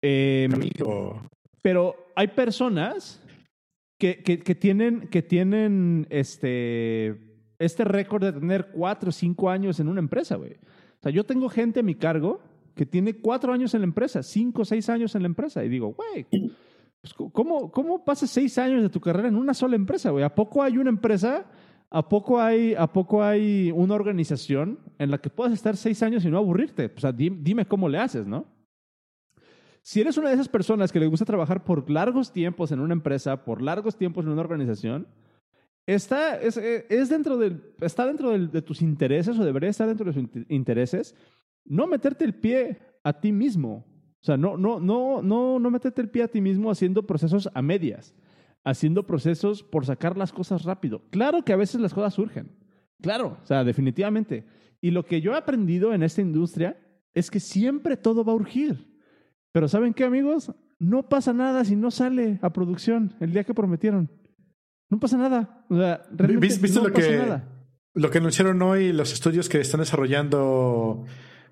Eh, 0.00 0.48
Amigo. 0.50 1.20
pero 1.60 1.96
hay 2.16 2.28
personas 2.28 3.22
que, 3.98 4.22
que, 4.22 4.38
que 4.38 4.54
tienen, 4.54 5.08
que 5.08 5.20
tienen 5.20 6.06
este 6.08 7.33
este 7.64 7.84
récord 7.84 8.22
de 8.22 8.32
tener 8.32 8.70
cuatro 8.72 9.08
o 9.08 9.12
cinco 9.12 9.50
años 9.50 9.80
en 9.80 9.88
una 9.88 10.00
empresa, 10.00 10.36
güey. 10.36 10.52
O 10.52 11.02
sea, 11.02 11.12
yo 11.12 11.24
tengo 11.24 11.48
gente 11.48 11.80
a 11.80 11.82
mi 11.82 11.94
cargo 11.94 12.40
que 12.74 12.86
tiene 12.86 13.14
cuatro 13.14 13.52
años 13.52 13.74
en 13.74 13.80
la 13.80 13.86
empresa, 13.86 14.22
cinco 14.22 14.62
o 14.62 14.64
seis 14.64 14.88
años 14.88 15.14
en 15.14 15.22
la 15.22 15.28
empresa. 15.28 15.64
Y 15.64 15.68
digo, 15.68 15.94
güey, 15.94 16.26
pues, 17.00 17.14
¿cómo, 17.32 17.70
¿cómo 17.70 18.04
pasas 18.04 18.30
seis 18.30 18.56
años 18.58 18.82
de 18.82 18.88
tu 18.88 19.00
carrera 19.00 19.28
en 19.28 19.36
una 19.36 19.54
sola 19.54 19.76
empresa, 19.76 20.10
güey? 20.10 20.24
¿A 20.24 20.34
poco 20.34 20.62
hay 20.62 20.78
una 20.78 20.90
empresa? 20.90 21.46
¿A 21.90 22.08
poco 22.08 22.40
hay, 22.40 22.74
¿A 22.74 22.92
poco 22.92 23.22
hay 23.22 23.70
una 23.70 23.94
organización 23.94 24.78
en 24.98 25.10
la 25.10 25.18
que 25.18 25.30
puedas 25.30 25.52
estar 25.52 25.76
seis 25.76 26.02
años 26.02 26.24
y 26.24 26.30
no 26.30 26.38
aburrirte? 26.38 26.92
O 26.96 27.00
sea, 27.00 27.12
dime, 27.12 27.36
dime 27.40 27.66
cómo 27.66 27.88
le 27.88 27.98
haces, 27.98 28.26
¿no? 28.26 28.46
Si 29.82 30.00
eres 30.00 30.16
una 30.16 30.28
de 30.30 30.34
esas 30.34 30.48
personas 30.48 30.90
que 30.90 30.98
le 30.98 31.06
gusta 31.06 31.26
trabajar 31.26 31.62
por 31.62 31.90
largos 31.90 32.32
tiempos 32.32 32.72
en 32.72 32.80
una 32.80 32.94
empresa, 32.94 33.44
por 33.44 33.60
largos 33.60 33.98
tiempos 33.98 34.24
en 34.24 34.32
una 34.32 34.40
organización, 34.40 35.06
Está, 35.86 36.40
es, 36.40 36.56
es 36.56 37.08
dentro 37.08 37.36
del, 37.36 37.74
está 37.80 38.06
dentro 38.06 38.38
de 38.38 38.62
tus 38.62 38.80
intereses 38.80 39.38
o 39.38 39.44
debería 39.44 39.68
estar 39.68 39.86
dentro 39.86 40.10
de 40.10 40.12
tus 40.12 40.46
intereses 40.48 41.14
no 41.64 41.86
meterte 41.86 42.24
el 42.24 42.34
pie 42.34 42.78
a 43.02 43.12
ti 43.12 43.32
mismo. 43.32 43.86
O 44.20 44.24
sea, 44.24 44.36
no, 44.36 44.56
no, 44.56 44.80
no, 44.80 45.22
no, 45.22 45.58
no 45.58 45.70
meterte 45.70 46.00
el 46.00 46.10
pie 46.10 46.22
a 46.22 46.28
ti 46.28 46.40
mismo 46.40 46.70
haciendo 46.70 47.06
procesos 47.06 47.48
a 47.52 47.62
medias, 47.62 48.14
haciendo 48.64 49.06
procesos 49.06 49.62
por 49.62 49.84
sacar 49.84 50.16
las 50.16 50.32
cosas 50.32 50.64
rápido. 50.64 51.02
Claro 51.10 51.44
que 51.44 51.52
a 51.52 51.56
veces 51.56 51.80
las 51.80 51.92
cosas 51.92 52.14
surgen. 52.14 52.56
Claro, 53.02 53.38
o 53.42 53.46
sea, 53.46 53.64
definitivamente. 53.64 54.46
Y 54.80 54.90
lo 54.90 55.04
que 55.04 55.20
yo 55.20 55.32
he 55.32 55.36
aprendido 55.36 55.92
en 55.92 56.02
esta 56.02 56.22
industria 56.22 56.78
es 57.12 57.30
que 57.30 57.40
siempre 57.40 57.96
todo 57.96 58.24
va 58.24 58.32
a 58.32 58.36
urgir. 58.36 58.94
Pero 59.52 59.68
¿saben 59.68 59.92
qué, 59.92 60.04
amigos? 60.04 60.52
No 60.78 61.08
pasa 61.08 61.32
nada 61.32 61.64
si 61.64 61.76
no 61.76 61.90
sale 61.90 62.38
a 62.42 62.52
producción 62.52 63.14
el 63.20 63.32
día 63.32 63.44
que 63.44 63.54
prometieron. 63.54 64.10
No 64.90 64.98
pasa 65.00 65.16
nada. 65.16 65.64
O 65.70 65.76
sea, 65.76 66.02
realmente 66.12 66.46
¿Viste, 66.46 66.62
viste 66.62 66.78
no 66.78 66.88
lo, 66.88 66.94
pasa 66.94 67.08
que, 67.08 67.16
nada. 67.16 67.48
lo 67.94 68.10
que 68.10 68.18
anunciaron 68.18 68.62
hoy 68.62 68.92
los 68.92 69.12
estudios 69.12 69.48
que 69.48 69.60
están 69.60 69.80
desarrollando 69.80 71.04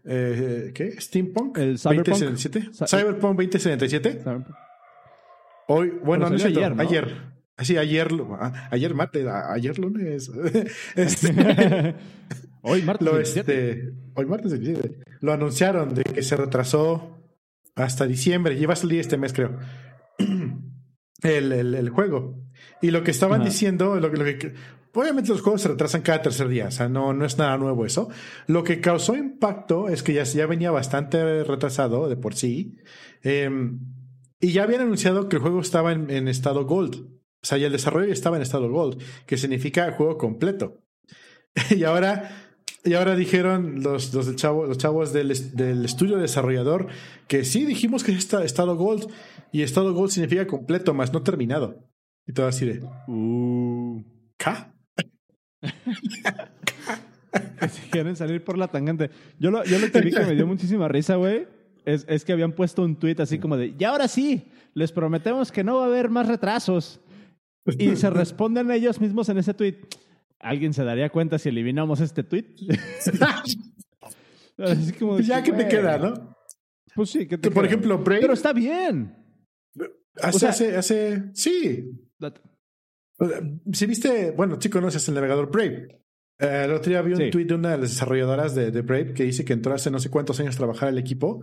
eh, 0.05 0.73
¿qué? 0.75 1.01
Steampunk 1.01 1.59
El 1.59 1.79
Cyberpunk. 1.79 2.09
2077. 2.09 2.87
Cyberpunk 2.87 3.37
2077. 3.39 4.21
¿Saben? 4.23 4.47
Hoy, 5.69 5.93
bueno, 6.05 6.29
no 6.29 6.37
es 6.37 6.43
cierto, 6.43 6.59
ayer, 6.61 6.77
¿no? 6.77 6.83
ayer. 6.83 7.33
Así, 7.57 7.77
ayer, 7.77 8.09
ah, 8.41 8.69
ayer 8.71 8.95
martes, 8.95 9.27
ayer 9.27 9.79
lunes. 9.79 10.31
Este, 10.97 11.95
Hoy, 12.63 12.83
martes. 12.83 13.07
lo, 13.07 13.15
27. 13.15 13.71
este, 13.71 13.93
hoy 14.15 14.27
martes 14.27 14.53
27. 14.53 15.05
Lo 15.21 15.33
anunciaron 15.33 15.95
de 15.95 16.05
que 16.05 16.23
se 16.23 16.37
retrasó 16.37 17.19
hasta 17.75 18.07
diciembre. 18.07 18.57
Lleva 18.57 18.75
a 18.75 18.77
salir 18.77 19.01
este 19.01 19.17
mes, 19.17 19.33
creo. 19.33 19.59
El, 21.23 21.53
el, 21.53 21.75
el 21.75 21.89
juego. 21.91 22.39
Y 22.81 22.91
lo 22.91 23.03
que 23.05 23.11
estaban 23.13 23.41
Ajá. 23.43 23.51
diciendo, 23.51 23.97
lo 24.01 24.11
que, 24.11 24.17
lo 24.17 24.25
que- 24.25 24.55
obviamente 24.95 25.31
los 25.31 25.41
juegos 25.41 25.63
se 25.63 25.69
retrasan 25.69 26.03
cada 26.03 26.21
tercer 26.23 26.49
día, 26.49 26.67
o 26.67 26.71
sea, 26.71 26.89
no, 26.89 27.13
no 27.15 27.25
es 27.25 27.39
nada 27.39 27.57
nuevo 27.59 27.87
eso. 27.87 28.09
Lo 28.47 28.65
que 28.65 28.81
causó 28.81 29.15
impacto 29.17 29.89
es 29.89 30.03
que 30.03 30.13
ya, 30.15 30.25
ya 30.25 30.47
venía 30.47 30.71
bastante 30.71 31.45
retrasado 31.45 32.09
de 32.09 32.17
por 32.17 32.35
sí. 32.35 32.77
Eh, 33.23 33.49
y 34.41 34.53
ya 34.53 34.65
habían 34.65 34.81
anunciado 34.83 35.29
que 35.29 35.37
el 35.37 35.43
juego 35.43 35.61
estaba 35.61 35.93
en, 35.93 36.11
en 36.11 36.27
estado 36.29 36.65
Gold. 36.67 36.97
O 36.97 37.45
sea, 37.47 37.59
ya 37.59 37.67
el 37.67 37.73
desarrollo 37.73 38.07
ya 38.07 38.13
estaba 38.13 38.37
en 38.37 38.43
estado 38.43 38.69
Gold, 38.71 39.01
que 39.27 39.37
significa 39.37 39.93
juego 39.93 40.19
completo. 40.19 40.81
y 41.71 41.85
ahora, 41.85 42.31
y 42.85 42.95
ahora 42.95 43.15
dijeron 43.15 43.83
los, 43.83 44.13
los, 44.15 44.35
chavo- 44.37 44.67
los 44.67 44.79
chavos 44.79 45.13
del, 45.13 45.33
del 45.57 45.85
estudio 45.85 46.17
desarrollador 46.19 46.89
que 47.29 47.45
sí 47.45 47.65
dijimos 47.65 48.03
que 48.03 48.13
está 48.13 48.43
estado 48.45 48.77
Gold. 48.77 49.07
Y 49.53 49.63
estado 49.63 49.93
Gold 49.93 50.11
significa 50.11 50.47
completo, 50.47 50.95
más 50.95 51.13
no 51.13 51.23
terminado. 51.23 51.89
Y 52.27 52.33
todo 52.33 52.47
así 52.47 52.65
de. 52.65 52.83
Uh. 53.07 54.03
¿Ca? 54.37 54.75
que 55.61 55.69
si 57.69 57.83
quieren 57.91 58.17
salir 58.17 58.43
por 58.43 58.59
la 58.59 58.69
tangente. 58.69 59.11
Yo 59.39 59.51
lo, 59.51 59.65
yo 59.65 59.79
lo 59.79 59.91
que 59.91 60.01
vi 60.01 60.11
que 60.11 60.25
me 60.25 60.35
dio 60.35 60.47
muchísima 60.47 60.89
risa, 60.89 61.17
güey, 61.17 61.47
es, 61.85 62.05
es 62.09 62.25
que 62.25 62.33
habían 62.33 62.53
puesto 62.53 62.83
un 62.83 62.97
tweet 62.97 63.17
así 63.19 63.39
como 63.39 63.57
de, 63.57 63.75
y 63.79 63.85
ahora 63.85 64.09
sí, 64.09 64.51
les 64.75 64.93
prometemos 64.93 65.53
que 65.53 65.65
no 65.65 65.77
va 65.77 65.85
a 65.85 65.87
haber 65.87 66.11
más 66.11 66.27
retrasos. 66.27 67.01
Y 67.79 67.97
se 67.97 68.11
responden 68.11 68.71
ellos 68.71 69.01
mismos 69.01 69.29
en 69.29 69.39
ese 69.39 69.55
tweet. 69.55 69.77
¿Alguien 70.41 70.73
se 70.73 70.83
daría 70.83 71.11
cuenta 71.11 71.39
si 71.39 71.51
eliminamos 71.51 72.01
este 72.01 72.25
tweet? 72.25 72.47
Así 74.59 74.93
como 74.93 75.15
pues 75.15 75.27
ya 75.27 75.43
que 75.43 75.53
te 75.53 75.69
queda, 75.69 75.99
¿no? 75.99 76.37
Pues 76.95 77.11
sí, 77.11 77.27
que 77.27 77.39
te 77.39 77.51
Por 77.51 77.65
ejemplo, 77.65 77.99
Brave. 77.99 78.21
Pero 78.21 78.35
está 78.35 78.53
bien. 78.53 79.22
Hace, 80.21 80.49
hace, 80.49 80.77
hace, 80.77 81.23
sí. 81.35 81.91
Si 83.73 83.87
viste, 83.87 84.33
bueno, 84.33 84.59
sí 84.61 84.69
conoces 84.69 85.07
el 85.09 85.15
navegador 85.15 85.51
Brave. 85.51 86.03
Eh, 86.39 86.63
el 86.65 86.73
otro 86.73 86.91
día 86.91 87.03
vi 87.03 87.13
un 87.15 87.31
tweet 87.31 87.45
de 87.45 87.55
una 87.55 87.71
de 87.71 87.79
las 87.79 87.91
desarrolladoras 87.91 88.55
de, 88.55 88.71
de, 88.71 88.83
Brave 88.83 89.15
que 89.15 89.25
dice 89.25 89.45
que 89.45 89.53
entró 89.53 89.75
hace 89.75 89.91
no 89.91 90.01
sé 90.01 90.11
cuántos 90.11 90.41
años 90.41 90.57
a 90.57 90.59
trabajar 90.59 90.89
el 90.89 90.99
equipo, 90.99 91.43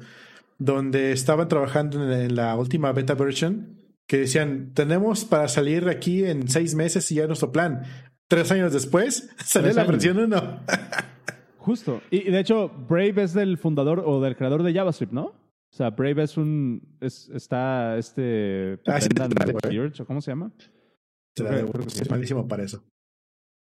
donde 0.57 1.11
estaban 1.11 1.47
trabajando 1.47 2.03
en, 2.03 2.11
en 2.11 2.35
la 2.35 2.55
última 2.55 2.91
beta 2.91 3.15
version, 3.15 3.79
que 4.07 4.17
decían, 4.17 4.73
tenemos 4.73 5.23
para 5.23 5.47
salir 5.47 5.87
aquí 5.87 6.25
en 6.25 6.49
seis 6.49 6.75
meses 6.75 7.09
y 7.11 7.15
ya 7.15 7.27
nuestro 7.27 7.51
plan. 7.51 7.83
Tres 8.27 8.51
años 8.51 8.73
después, 8.73 9.29
sale 9.45 9.73
la 9.73 9.85
versión 9.85 10.17
1. 10.17 10.59
Justo. 11.57 12.01
Y 12.09 12.29
de 12.29 12.39
hecho, 12.39 12.69
Brave 12.69 13.23
es 13.23 13.33
del 13.33 13.57
fundador 13.57 14.03
o 14.05 14.19
del 14.19 14.35
creador 14.35 14.63
de 14.63 14.73
JavaScript, 14.73 15.13
¿no? 15.13 15.33
O 15.71 15.75
sea, 15.75 15.91
Brave 15.91 16.23
es 16.23 16.35
un. 16.37 16.97
Es, 16.99 17.29
está 17.29 17.97
este. 17.97 18.79
Ah, 18.87 18.99
¿Cómo 20.05 20.21
se 20.21 20.31
llama? 20.31 20.51
Creo, 21.35 21.71
que 21.71 22.01
es 22.01 22.09
malísimo 22.09 22.47
para 22.47 22.63
eso. 22.63 22.83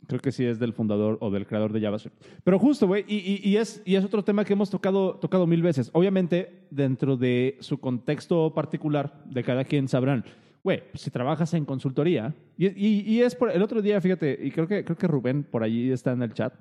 Creo 0.06 0.20
que 0.20 0.32
sí 0.32 0.44
es 0.44 0.58
del 0.58 0.72
fundador 0.72 1.18
o 1.20 1.30
del 1.30 1.46
creador 1.46 1.72
de 1.72 1.80
JavaScript. 1.80 2.24
Pero 2.42 2.58
justo, 2.58 2.86
güey, 2.86 3.04
y, 3.06 3.46
y, 3.46 3.56
es, 3.56 3.82
y 3.84 3.96
es 3.96 4.04
otro 4.04 4.24
tema 4.24 4.44
que 4.44 4.54
hemos 4.54 4.70
tocado, 4.70 5.16
tocado 5.16 5.46
mil 5.46 5.62
veces. 5.62 5.90
Obviamente, 5.92 6.66
dentro 6.70 7.16
de 7.16 7.58
su 7.60 7.78
contexto 7.78 8.54
particular, 8.54 9.22
de 9.26 9.44
cada 9.44 9.64
quien 9.64 9.88
sabrán, 9.88 10.24
güey, 10.64 10.84
si 10.94 11.10
trabajas 11.10 11.52
en 11.52 11.66
consultoría, 11.66 12.34
y, 12.56 12.68
y, 12.68 13.20
es 13.20 13.34
por 13.34 13.50
el 13.50 13.62
otro 13.62 13.82
día, 13.82 14.00
fíjate, 14.00 14.38
y 14.40 14.50
creo 14.50 14.66
que, 14.66 14.84
creo 14.84 14.96
que 14.96 15.06
Rubén 15.06 15.44
por 15.44 15.62
allí 15.62 15.90
está 15.90 16.12
en 16.12 16.22
el 16.22 16.32
chat. 16.32 16.54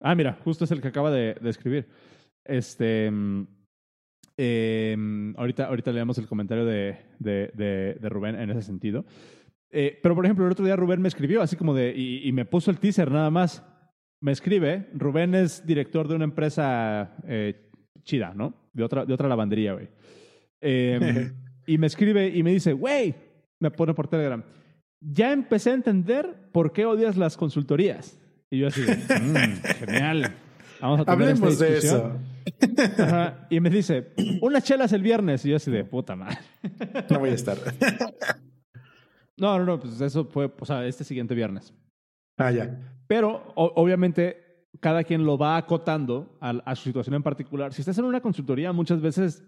Ah, 0.00 0.14
mira, 0.14 0.38
justo 0.44 0.64
es 0.64 0.70
el 0.70 0.82
que 0.82 0.88
acaba 0.88 1.10
de, 1.10 1.36
de 1.40 1.50
escribir. 1.50 1.88
Este. 2.44 3.10
Eh, 4.36 4.96
ahorita, 5.36 5.66
ahorita 5.66 5.92
leemos 5.92 6.18
el 6.18 6.26
comentario 6.26 6.64
de, 6.64 6.96
de, 7.18 7.52
de, 7.54 7.98
de 8.00 8.08
Rubén 8.08 8.34
en 8.36 8.50
ese 8.50 8.62
sentido. 8.62 9.04
Eh, 9.76 9.98
pero, 10.00 10.14
por 10.14 10.24
ejemplo, 10.24 10.46
el 10.46 10.52
otro 10.52 10.64
día 10.64 10.76
Rubén 10.76 11.02
me 11.02 11.08
escribió 11.08 11.42
así 11.42 11.56
como 11.56 11.74
de, 11.74 11.92
y, 11.96 12.30
me 12.30 12.44
puso 12.44 12.70
el 12.70 12.78
teaser 12.78 13.10
nada 13.10 13.28
más. 13.28 13.64
Me 14.20 14.30
escribe, 14.30 14.88
Rubén 14.94 15.34
es 15.34 15.66
director 15.66 16.06
de 16.06 16.14
una 16.14 16.24
empresa 16.24 17.16
eh, 17.26 17.70
chida, 18.04 18.32
¿no? 18.36 18.54
De 18.72 18.84
otra, 18.84 19.04
de 19.04 19.12
otra 19.12 19.28
lavandería, 19.28 19.72
güey. 19.72 19.88
Em, 20.60 21.34
y 21.66 21.78
me 21.78 21.88
escribe 21.88 22.28
y 22.28 22.44
me 22.44 22.52
dice, 22.52 22.72
güey, 22.72 23.16
me 23.58 23.72
pone 23.72 23.94
por 23.94 24.06
Telegram, 24.06 24.44
ya 25.00 25.32
empecé 25.32 25.70
a 25.70 25.74
entender 25.74 26.48
por 26.52 26.72
qué 26.72 26.86
odias 26.86 27.16
las 27.16 27.36
consultorías. 27.36 28.16
Y 28.50 28.60
yo 28.60 28.68
así, 28.68 28.80
mmm, 28.80 29.62
genial. 29.80 30.34
Vamos 30.80 31.00
a 31.00 31.04
tener 31.04 31.30
Hablemos 31.30 31.58
de 31.58 31.78
eso. 31.78 32.12
Y 33.50 33.60
me 33.60 33.70
dice, 33.70 34.12
unas 34.40 34.64
chelas 34.64 34.92
el 34.92 35.02
viernes. 35.02 35.44
Y 35.44 35.50
yo 35.50 35.56
así 35.56 35.70
de 35.70 35.84
puta 35.84 36.16
madre. 36.16 36.38
No 37.10 37.18
voy 37.18 37.30
a 37.30 37.34
estar. 37.34 37.56
No, 39.36 39.58
no, 39.58 39.64
no, 39.64 39.80
pues 39.80 40.00
eso 40.00 40.26
fue, 40.26 40.52
o 40.58 40.64
sea, 40.64 40.86
este 40.86 41.04
siguiente 41.04 41.34
viernes. 41.34 41.74
Ah, 42.36 42.50
ya. 42.52 42.78
Pero, 43.06 43.52
obviamente, 43.56 44.68
cada 44.80 45.04
quien 45.04 45.24
lo 45.24 45.38
va 45.38 45.56
acotando 45.56 46.36
a, 46.40 46.74
su 46.76 46.84
situación 46.84 47.14
en 47.14 47.22
particular. 47.22 47.72
Si 47.72 47.82
estás 47.82 47.98
en 47.98 48.04
una 48.04 48.20
consultoría, 48.20 48.72
muchas 48.72 49.00
veces, 49.00 49.44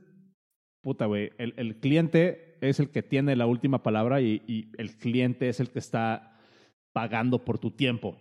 puta, 0.83 1.07
güey, 1.07 1.31
el, 1.39 1.55
el, 1.57 1.77
cliente 1.79 2.59
es 2.61 2.81
el 2.81 2.91
que 2.91 3.03
tiene 3.03 3.37
la 3.37 3.47
última 3.47 3.83
palabra 3.83 4.21
y, 4.21 4.43
y, 4.47 4.73
el 4.79 4.97
cliente 4.97 5.49
es 5.49 5.61
el 5.61 5.71
que 5.71 5.79
está 5.79 6.39
pagando 6.93 7.45
por 7.45 7.59
tu 7.59 7.71
tiempo, 7.71 8.17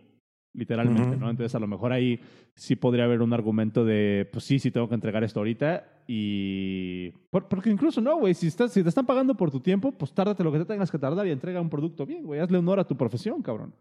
literalmente, 0.56 1.18
¿no? 1.18 1.30
Entonces, 1.30 1.54
a 1.56 1.60
lo 1.60 1.68
mejor 1.68 1.92
ahí 1.92 2.20
sí 2.56 2.76
podría 2.76 3.06
haber 3.06 3.22
un 3.22 3.34
argumento 3.34 3.84
de, 3.84 4.28
pues 4.32 4.46
sí, 4.46 4.60
sí 4.60 4.72
tengo 4.72 4.88
que 4.88 4.96
entregar 4.96 5.24
esto 5.24 5.40
ahorita 5.40 6.04
y... 6.08 7.12
porque 7.30 7.70
incluso 7.70 8.02
no, 8.02 8.18
güey, 8.18 8.34
si, 8.34 8.50
si 8.50 8.84
te 8.84 8.90
están 8.90 9.06
pagando 9.06 9.36
por 9.36 9.52
tu 9.52 9.60
tiempo, 9.60 9.92
pues 9.92 10.14
tárdate 10.14 10.44
lo 10.44 10.52
que 10.52 10.60
te 10.60 10.66
tengas 10.66 10.92
que 10.92 11.00
tardar 11.00 11.28
y 11.28 11.32
entrega 11.32 11.62
un 11.62 11.70
producto 11.70 12.06
bien, 12.06 12.26
güey. 12.26 12.40
Hazle 12.40 12.58
honor 12.58 12.80
a 12.80 12.88
tu 12.88 12.96
profesión, 12.96 13.42
cabrón. 13.42 13.74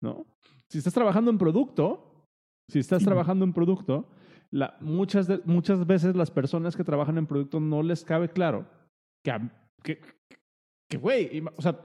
¿No? 0.00 0.26
Si 0.68 0.78
estás 0.78 0.94
trabajando 0.94 1.30
en 1.30 1.38
producto, 1.38 2.26
si 2.68 2.78
estás 2.78 3.02
trabajando 3.02 3.44
en 3.44 3.52
producto, 3.52 4.08
la, 4.50 4.76
muchas, 4.80 5.28
muchas 5.44 5.86
veces 5.86 6.16
las 6.16 6.30
personas 6.30 6.76
que 6.76 6.84
trabajan 6.84 7.18
en 7.18 7.26
producto 7.26 7.60
no 7.60 7.82
les 7.82 8.04
cabe 8.04 8.28
claro 8.28 8.66
que, 9.82 10.00
que, 10.88 10.98
güey, 10.98 11.42
o 11.56 11.62
sea, 11.62 11.80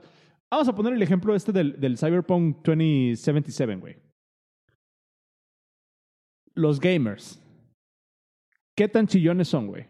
vamos 0.52 0.68
a 0.68 0.76
poner 0.76 0.94
el 0.94 1.02
ejemplo 1.02 1.36
este 1.36 1.52
del, 1.52 1.80
del 1.80 1.98
Cyberpunk 1.98 2.58
2077, 2.64 3.76
güey. 3.76 3.96
Los 6.56 6.80
gamers 6.80 7.44
¿Qué 8.76 8.88
tan 8.88 9.08
chillones 9.08 9.48
son, 9.48 9.68
güey? 9.68 9.88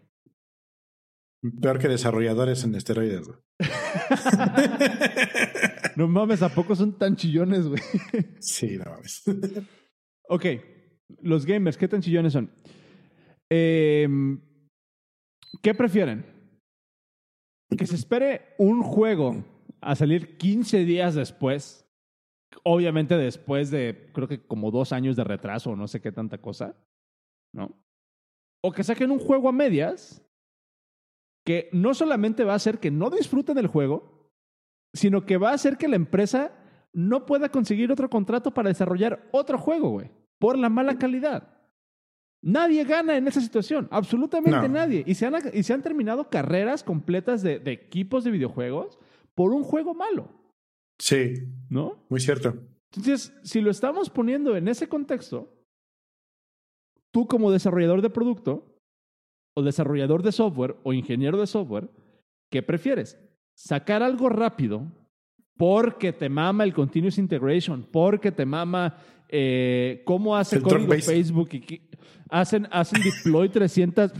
Peor 1.61 1.79
que 1.79 1.87
desarrolladores 1.87 2.63
en 2.63 2.75
esteroides, 2.75 3.27
güey. 3.27 3.39
no 5.95 6.07
mames, 6.07 6.41
¿a 6.41 6.49
poco 6.49 6.75
son 6.75 6.97
tan 6.97 7.15
chillones, 7.15 7.67
güey? 7.67 7.81
sí, 8.39 8.77
no 8.77 8.91
mames. 8.91 9.23
ok, 10.27 10.45
los 11.21 11.45
gamers, 11.45 11.77
¿qué 11.77 11.87
tan 11.87 12.01
chillones 12.01 12.33
son? 12.33 12.51
Em, 13.49 14.41
¿Qué 15.61 15.73
prefieren? 15.73 16.25
Que 17.77 17.85
se 17.85 17.95
espere 17.95 18.55
un 18.57 18.81
juego 18.81 19.43
a 19.81 19.95
salir 19.95 20.37
15 20.37 20.85
días 20.85 21.15
después. 21.15 21.82
Obviamente 22.63 23.17
después 23.17 23.71
de, 23.71 24.11
creo 24.13 24.27
que 24.27 24.45
como 24.45 24.71
dos 24.71 24.93
años 24.93 25.15
de 25.15 25.23
retraso 25.23 25.71
o 25.71 25.75
no 25.75 25.87
sé 25.87 26.01
qué 26.01 26.11
tanta 26.11 26.37
cosa. 26.37 26.75
¿No? 27.53 27.83
o 28.65 28.71
que 28.71 28.83
saquen 28.83 29.11
un 29.11 29.19
juego 29.19 29.49
a 29.49 29.51
medias 29.51 30.25
que 31.45 31.69
no 31.73 31.93
solamente 31.93 32.45
va 32.45 32.53
a 32.53 32.55
hacer 32.55 32.79
que 32.79 32.91
no 32.91 33.09
disfruten 33.09 33.57
el 33.57 33.67
juego, 33.67 34.31
sino 34.93 35.25
que 35.25 35.37
va 35.37 35.49
a 35.49 35.55
hacer 35.55 35.77
que 35.77 35.89
la 35.89 35.97
empresa 35.97 36.53
no 36.93 37.25
pueda 37.25 37.49
conseguir 37.49 37.91
otro 37.91 38.09
contrato 38.09 38.53
para 38.53 38.69
desarrollar 38.69 39.27
otro 39.31 39.57
juego, 39.57 39.89
güey, 39.89 40.11
por 40.39 40.57
la 40.57 40.69
mala 40.69 40.97
calidad. 40.97 41.49
Nadie 42.41 42.85
gana 42.85 43.17
en 43.17 43.27
esa 43.27 43.41
situación, 43.41 43.89
absolutamente 43.91 44.69
nadie. 44.69 45.03
Y 45.05 45.15
se, 45.15 45.25
han, 45.25 45.35
y 45.53 45.63
se 45.63 45.73
han 45.73 45.81
terminado 45.81 46.29
carreras 46.29 46.83
completas 46.83 47.41
de, 47.41 47.59
de 47.59 47.71
equipos 47.71 48.23
de 48.23 48.31
videojuegos 48.31 48.97
por 49.35 49.51
un 49.51 49.63
juego 49.63 49.93
malo. 49.93 50.29
Sí. 50.99 51.33
¿No? 51.69 52.05
Muy 52.09 52.19
cierto. 52.19 52.55
Entonces, 52.91 53.33
si 53.43 53.61
lo 53.61 53.71
estamos 53.71 54.09
poniendo 54.09 54.55
en 54.55 54.67
ese 54.67 54.87
contexto, 54.87 55.51
tú 57.11 57.27
como 57.27 57.51
desarrollador 57.51 58.01
de 58.01 58.09
producto 58.09 58.79
o 59.55 59.63
desarrollador 59.63 60.23
de 60.23 60.31
software 60.31 60.75
o 60.83 60.93
ingeniero 60.93 61.39
de 61.39 61.47
software, 61.47 61.89
¿qué 62.51 62.61
prefieres? 62.61 63.17
Sacar 63.55 64.03
algo 64.03 64.29
rápido 64.29 64.91
porque 65.57 66.13
te 66.13 66.29
mama 66.29 66.63
el 66.63 66.73
continuous 66.73 67.17
integration, 67.17 67.87
porque 67.91 68.31
te 68.31 68.45
mama 68.45 68.97
eh, 69.29 70.01
cómo 70.05 70.35
hace 70.35 70.61
código 70.61 70.93
Facebook 70.93 71.49
y 71.53 71.89
hacen, 72.29 72.67
hacen 72.71 73.01
deploy 73.03 73.49
300 73.49 74.11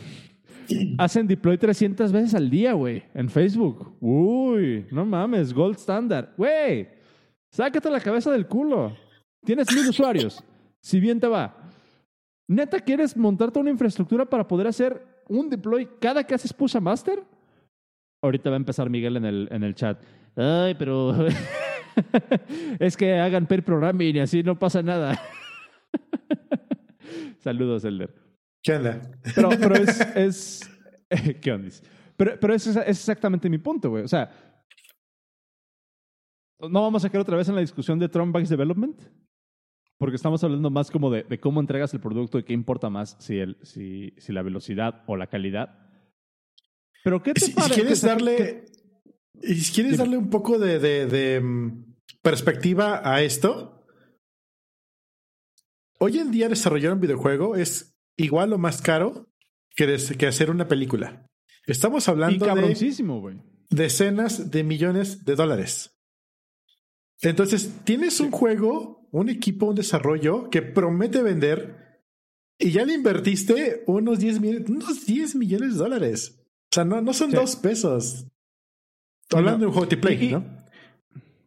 hacen 0.97 1.27
deploy 1.27 1.57
300 1.57 2.11
veces 2.11 2.35
al 2.35 2.49
día, 2.49 2.73
güey, 2.73 3.03
en 3.13 3.29
Facebook. 3.29 3.95
Uy, 3.99 4.85
no 4.91 5.05
mames, 5.05 5.53
gold 5.53 5.77
standard. 5.77 6.29
Güey, 6.37 6.87
sácate 7.51 7.89
la 7.89 7.99
cabeza 7.99 8.31
del 8.31 8.47
culo. 8.47 8.95
Tienes 9.45 9.73
mil 9.75 9.87
usuarios. 9.89 10.43
Si 10.81 10.99
bien 10.99 11.19
te 11.19 11.27
va. 11.27 11.55
¿Neta 12.47 12.79
quieres 12.79 13.15
montarte 13.15 13.59
una 13.59 13.69
infraestructura 13.69 14.25
para 14.25 14.47
poder 14.47 14.67
hacer 14.67 15.01
un 15.27 15.49
deploy 15.49 15.87
cada 15.99 16.23
que 16.23 16.35
haces 16.35 16.53
push 16.53 16.75
a 16.75 16.79
master? 16.79 17.23
Ahorita 18.21 18.49
va 18.49 18.55
a 18.55 18.57
empezar 18.57 18.89
Miguel 18.89 19.17
en 19.17 19.25
el, 19.25 19.47
en 19.51 19.63
el 19.63 19.75
chat. 19.75 20.01
Ay, 20.35 20.75
pero 20.75 21.15
es 22.79 22.97
que 22.97 23.19
hagan 23.19 23.47
per 23.47 23.63
programming 23.63 24.15
y 24.15 24.19
así 24.19 24.43
no 24.43 24.57
pasa 24.57 24.81
nada. 24.81 25.19
Saludos, 27.39 27.83
Elder. 27.83 28.22
¿Qué 28.63 28.73
onda? 28.73 29.01
Pero, 29.35 29.49
pero 29.49 29.75
es, 29.75 29.99
es 30.15 30.69
¿Qué 31.41 31.51
onda? 31.51 31.69
Pero, 32.15 32.39
pero 32.39 32.53
es, 32.53 32.67
es 32.67 32.77
exactamente 32.77 33.49
mi 33.49 33.57
punto, 33.57 33.89
güey. 33.89 34.03
O 34.03 34.07
sea, 34.07 34.31
¿no 36.59 36.81
vamos 36.81 37.03
a 37.03 37.09
quedar 37.09 37.21
otra 37.21 37.37
vez 37.37 37.49
en 37.49 37.55
la 37.55 37.61
discusión 37.61 37.99
de 37.99 38.09
Trump 38.09 38.33
Base 38.33 38.49
Development? 38.49 38.99
Porque 39.97 40.15
estamos 40.15 40.43
hablando 40.43 40.69
más 40.69 40.91
como 40.91 41.11
de, 41.11 41.23
de, 41.23 41.39
cómo 41.39 41.59
entregas 41.59 41.93
el 41.93 41.99
producto 41.99 42.39
y 42.39 42.43
qué 42.43 42.53
importa 42.53 42.89
más, 42.89 43.15
si, 43.19 43.37
el, 43.37 43.57
si, 43.63 44.13
si 44.17 44.33
la 44.33 44.41
velocidad 44.41 45.03
o 45.07 45.15
la 45.15 45.27
calidad. 45.27 45.79
Pero 47.03 47.21
¿qué 47.21 47.33
te 47.33 47.41
si, 47.41 47.53
parece? 47.53 47.73
Si 47.73 47.81
quieres 47.81 48.01
darle, 48.01 48.65
y 49.41 49.55
si 49.55 49.73
quieres 49.73 49.97
darle 49.97 50.17
un 50.17 50.29
poco 50.29 50.57
de, 50.57 50.79
de, 50.79 51.05
de, 51.05 51.41
mm, 51.41 51.95
perspectiva 52.21 53.01
a 53.03 53.21
esto, 53.21 53.85
hoy 55.99 56.19
en 56.19 56.31
día 56.31 56.49
desarrollar 56.49 56.93
un 56.93 57.01
videojuego 57.01 57.55
es 57.55 57.92
igual 58.17 58.53
o 58.53 58.57
más 58.57 58.81
caro 58.81 59.29
que, 59.75 59.97
que 60.17 60.27
hacer 60.27 60.49
una 60.49 60.67
película. 60.67 61.27
Estamos 61.65 62.07
hablando 62.09 62.45
de 62.45 63.37
decenas 63.69 64.51
de 64.51 64.63
millones 64.63 65.25
de 65.25 65.35
dólares. 65.35 65.97
Entonces, 67.21 67.73
tienes 67.85 68.19
un 68.19 68.31
juego, 68.31 69.07
un 69.11 69.29
equipo, 69.29 69.67
un 69.67 69.75
desarrollo 69.75 70.49
que 70.49 70.61
promete 70.61 71.21
vender 71.23 72.01
y 72.59 72.71
ya 72.71 72.85
le 72.85 72.93
invertiste 72.93 73.83
unos 73.87 74.19
10, 74.19 74.39
unos 74.69 75.05
10 75.05 75.35
millones 75.35 75.73
de 75.73 75.79
dólares. 75.79 76.39
O 76.71 76.75
sea, 76.75 76.85
no, 76.85 77.01
no 77.01 77.13
son 77.13 77.31
dos 77.31 77.55
pesos. 77.55 78.27
Hablando 79.31 79.59
de 79.59 79.65
un 79.67 79.73
juego 79.73 79.89
play, 80.01 80.31
¿no? 80.31 80.45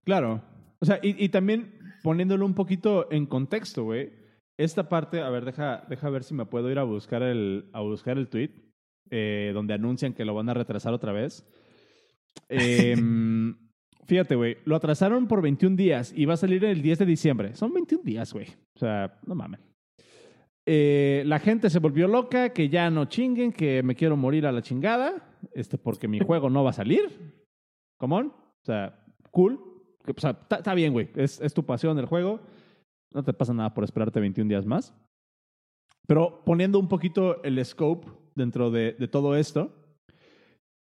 Claro. 0.05 0.43
O 0.81 0.87
sea, 0.87 0.99
y, 1.03 1.23
y 1.23 1.29
también 1.29 1.79
poniéndolo 2.03 2.47
un 2.47 2.55
poquito 2.55 3.11
en 3.11 3.27
contexto, 3.27 3.85
güey. 3.85 4.13
Esta 4.59 4.89
parte, 4.89 5.21
a 5.21 5.29
ver, 5.29 5.45
deja, 5.45 5.85
deja 5.89 6.09
ver 6.09 6.25
si 6.25 6.33
me 6.35 6.47
puedo 6.47 6.71
ir 6.71 6.79
a 6.79 6.85
buscar 6.85 7.23
el, 7.23 7.69
a 7.73 7.81
buscar 7.81 8.17
el 8.17 8.29
tweet 8.29 8.51
eh, 9.11 9.53
donde 9.55 9.75
anuncian 9.75 10.15
que 10.15 10.25
lo 10.25 10.35
van 10.35 10.49
a 10.49 10.55
retrasar 10.55 10.93
otra 10.93 11.13
vez. 11.13 11.47
Em, 12.49 13.57
fíjate, 14.05 14.35
güey, 14.35 14.59
lo 14.65 14.77
atrasaron 14.77 15.27
por 15.27 15.41
21 15.41 15.75
días 15.75 16.13
y 16.15 16.27
va 16.27 16.35
a 16.35 16.39
salir 16.39 16.65
el 16.65 16.83
10 16.83 16.99
de 17.01 17.07
diciembre. 17.07 17.55
Son 17.55 17.73
21 17.73 18.05
días, 18.05 18.33
güey. 18.33 18.47
O 18.75 18.79
sea, 18.79 19.19
no 19.27 19.35
mames. 19.35 19.61
Eh, 20.67 21.23
la 21.27 21.39
gente 21.39 21.71
se 21.71 21.79
volvió 21.79 22.09
loca, 22.09 22.51
que 22.51 22.69
ya 22.69 22.91
no 22.91 23.07
chinguen, 23.07 23.53
que 23.53 23.83
me 23.83 23.95
quiero 23.95 24.17
morir 24.17 24.47
a 24.47 24.53
la 24.53 24.63
chingada, 24.63 25.39
este, 25.55 25.79
porque 25.79 26.09
mi 26.09 26.19
juego 26.27 26.51
no 26.51 26.65
va 26.65 26.71
a 26.71 26.75
salir. 26.75 27.35
¿Cómo? 27.99 28.19
O 28.19 28.65
sea, 28.65 29.03
cool. 29.31 29.61
O 30.07 30.21
sea, 30.21 30.39
está 30.51 30.75
bien, 30.75 30.93
güey. 30.93 31.11
Es, 31.15 31.41
es 31.41 31.55
tu 31.55 31.65
pasión 31.65 31.99
el 31.99 32.07
juego. 32.07 32.41
No 33.13 33.23
te 33.23 33.33
pasa 33.33 33.55
nada 33.55 33.73
por 33.73 33.85
esperarte 33.85 34.21
21 34.21 34.49
días 34.49 34.67
más. 34.67 34.95
Pero 36.07 36.43
poniendo 36.45 36.79
un 36.79 36.89
poquito 36.89 37.43
el 37.43 37.63
scope 37.65 38.09
dentro 38.35 38.71
de, 38.71 38.93
todo 39.11 39.37
esto, 39.37 39.73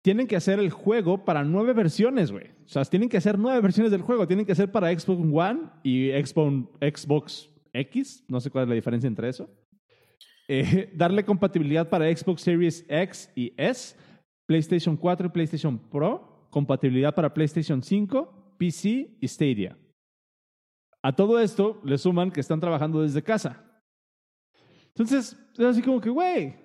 tienen 0.04 0.28
que 0.28 0.36
hacer 0.36 0.60
el 0.60 0.72
juego 0.72 1.24
para 1.24 1.44
nueve 1.44 1.74
versiones, 1.74 2.32
güey. 2.32 2.48
O 2.66 2.68
sea, 2.68 2.84
tienen 2.86 3.10
que 3.10 3.18
hacer 3.18 3.38
nueve 3.38 3.62
versiones 3.62 3.92
del 3.92 4.02
juego. 4.02 4.28
Tienen 4.28 4.46
que 4.46 4.56
ser 4.56 4.72
para 4.72 4.98
Xbox 4.98 5.22
One 5.32 5.70
y 5.84 6.10
Xbox, 6.12 6.68
Xbox 6.82 7.50
X. 7.74 8.24
No 8.28 8.40
sé 8.40 8.50
cuál 8.50 8.64
es 8.64 8.70
la 8.70 8.76
diferencia 8.76 9.08
entre 9.08 9.30
eso. 9.30 9.50
Eh, 10.48 10.92
darle 10.94 11.24
compatibilidad 11.24 11.88
para 11.88 12.16
Xbox 12.16 12.42
Series 12.42 12.86
X 12.90 13.32
y 13.36 13.54
S, 13.56 13.96
PlayStation 14.46 14.98
4 14.98 15.28
y 15.28 15.30
PlayStation 15.30 15.78
Pro, 15.78 16.48
compatibilidad 16.50 17.16
para 17.16 17.34
PlayStation 17.34 17.82
5, 17.82 18.56
PC 18.58 19.18
y 19.22 19.28
Stadia. 19.28 19.78
A 21.04 21.12
todo 21.12 21.40
esto 21.40 21.82
le 21.84 21.98
suman 21.98 22.32
que 22.32 22.40
están 22.40 22.62
trabajando 22.62 23.02
desde 23.02 23.22
casa. 23.22 23.62
Entonces, 24.88 25.38
es 25.58 25.66
así 25.66 25.82
como 25.82 26.00
que, 26.00 26.10
güey, 26.10 26.56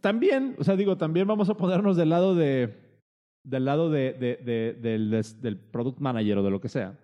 también, 0.00 0.54
o 0.58 0.64
sea, 0.64 0.76
digo, 0.76 0.96
también 0.98 1.26
vamos 1.26 1.48
a 1.48 1.54
ponernos 1.54 1.96
del 1.96 2.10
lado 2.10 2.34
de, 2.34 3.00
del 3.42 3.64
lado 3.64 3.90
de, 3.90 4.12
de, 4.12 4.74
del, 4.74 5.24
del 5.40 5.58
product 5.58 5.98
manager 5.98 6.38
o 6.38 6.42
de 6.42 6.50
lo 6.50 6.60
que 6.60 6.68
sea. 6.68 6.98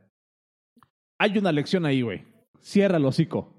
Hay 1.18 1.36
una 1.38 1.50
lección 1.50 1.86
ahí, 1.86 2.02
güey. 2.02 2.24
Cierra 2.60 2.98
el 2.98 3.06
hocico. 3.06 3.54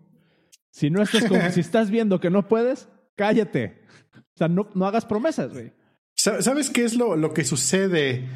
Si 0.71 0.91
no 0.91 1.01
estás 1.01 1.25
como, 1.25 1.41
si 1.51 1.61
estás 1.61 1.89
viendo 1.89 2.19
que 2.19 2.29
no 2.29 2.47
puedes, 2.47 2.87
cállate. 3.15 3.81
O 4.15 4.37
sea, 4.37 4.47
no, 4.47 4.69
no 4.75 4.85
hagas 4.85 5.05
promesas, 5.05 5.53
güey. 5.53 5.73
¿Sabes 6.15 6.69
qué 6.69 6.83
es 6.83 6.95
lo, 6.95 7.15
lo 7.15 7.33
que 7.33 7.45
sucede 7.45 8.27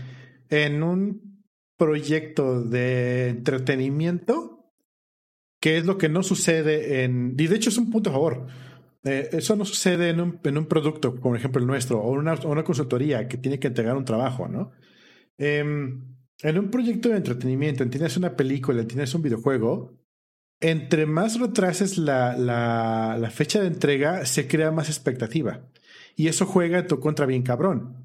en 0.50 0.82
un 0.84 1.33
proyecto 1.84 2.62
de 2.62 3.28
entretenimiento? 3.28 4.72
¿Qué 5.60 5.78
es 5.78 5.86
lo 5.86 5.98
que 5.98 6.08
no 6.08 6.24
sucede 6.24 7.04
en... 7.04 7.36
Y 7.38 7.48
de 7.48 7.56
hecho 7.58 7.70
es 7.70 7.78
un 7.78 7.92
punto 7.92 8.10
a 8.10 8.14
favor. 8.14 8.48
Eh, 9.04 9.30
eso 9.34 9.58
no 9.58 9.66
sucede 9.66 10.10
en 10.10 10.22
un, 10.22 10.40
en 10.46 10.58
un 10.58 10.66
producto, 10.66 11.20
como 11.20 11.36
ejemplo 11.36 11.60
el 11.60 11.68
nuestro, 11.68 12.00
o 12.00 12.12
una, 12.12 12.36
una 12.46 12.64
consultoría 12.64 13.28
que 13.28 13.38
tiene 13.38 13.60
que 13.60 13.68
entregar 13.68 13.98
un 13.98 14.06
trabajo, 14.06 14.48
¿no? 14.48 14.72
Em, 15.38 16.16
en 16.42 16.58
un 16.58 16.70
proyecto 16.70 17.10
de 17.10 17.18
entretenimiento, 17.18 17.86
tienes 17.90 18.16
una 18.16 18.38
película, 18.38 18.88
tienes 18.88 19.14
un 19.14 19.22
videojuego, 19.22 19.94
entre 20.62 21.06
más 21.06 21.38
retrases 21.38 21.98
la, 21.98 22.38
la, 22.38 23.30
fecha 23.30 23.60
de 23.60 23.68
entrega, 23.68 24.26
se 24.26 24.48
crea 24.48 24.72
más 24.72 24.88
expectativa. 24.88 25.68
Y 26.16 26.28
eso 26.28 26.46
juega 26.46 26.80
en 26.80 26.88
tu 26.88 27.02
contra 27.02 27.26
bien 27.26 27.44
cabrón. 27.44 27.98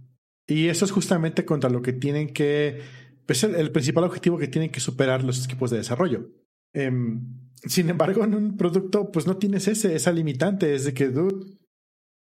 Y 0.48 0.66
eso 0.66 0.84
es 0.84 0.90
justamente 0.90 1.44
contra 1.44 1.70
lo 1.70 1.80
que 1.80 1.92
tienen 1.92 2.32
que... 2.32 2.80
Es 3.28 3.44
el, 3.44 3.54
el 3.54 3.70
principal 3.70 4.04
objetivo 4.04 4.38
que 4.38 4.48
tienen 4.48 4.70
que 4.70 4.80
superar 4.80 5.22
los 5.22 5.44
equipos 5.44 5.70
de 5.70 5.76
desarrollo. 5.76 6.30
Em, 6.72 7.20
sin 7.64 7.90
embargo, 7.90 8.24
en 8.24 8.34
un 8.34 8.56
producto, 8.56 9.10
pues 9.12 9.26
no 9.26 9.36
tienes 9.36 9.68
ese, 9.68 9.94
esa 9.94 10.12
limitante. 10.12 10.74
Es 10.74 10.84
de 10.84 10.94
que, 10.94 11.08
dude, 11.08 11.58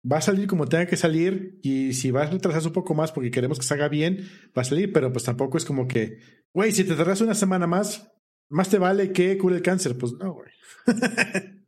va 0.10 0.18
a 0.18 0.22
salir 0.22 0.47
como 0.47 0.68
tenga 0.68 0.88
que 0.88 0.97
salir 0.97 1.60
y 1.62 1.93
si 1.93 2.12
vas 2.12 2.28
a 2.28 2.32
retrasar 2.32 2.66
un 2.68 2.74
poco 2.74 2.93
más 2.93 3.12
porque 3.12 3.32
queremos 3.32 3.60
que 3.60 3.66
salga 3.66 3.88
bien, 3.88 4.28
va 4.58 4.62
a 4.62 4.66
salir, 4.66 4.91
pero 4.91 5.12
pues 5.12 5.24
tampoco 5.26 5.58
es 5.58 5.66
como 5.66 5.88
que, 5.88 6.20
güey, 6.54 6.72
si 6.72 6.84
te 6.84 6.95
tardas 6.95 7.22
una 7.22 7.36
semana 7.36 7.68
más, 7.68 8.12
más 8.50 8.70
te 8.70 8.78
vale 8.78 9.12
que 9.14 9.38
cure 9.38 9.56
el 9.56 9.62
cáncer. 9.62 9.97
Pues 9.97 10.14
no, 10.14 10.34
güey. 10.34 10.52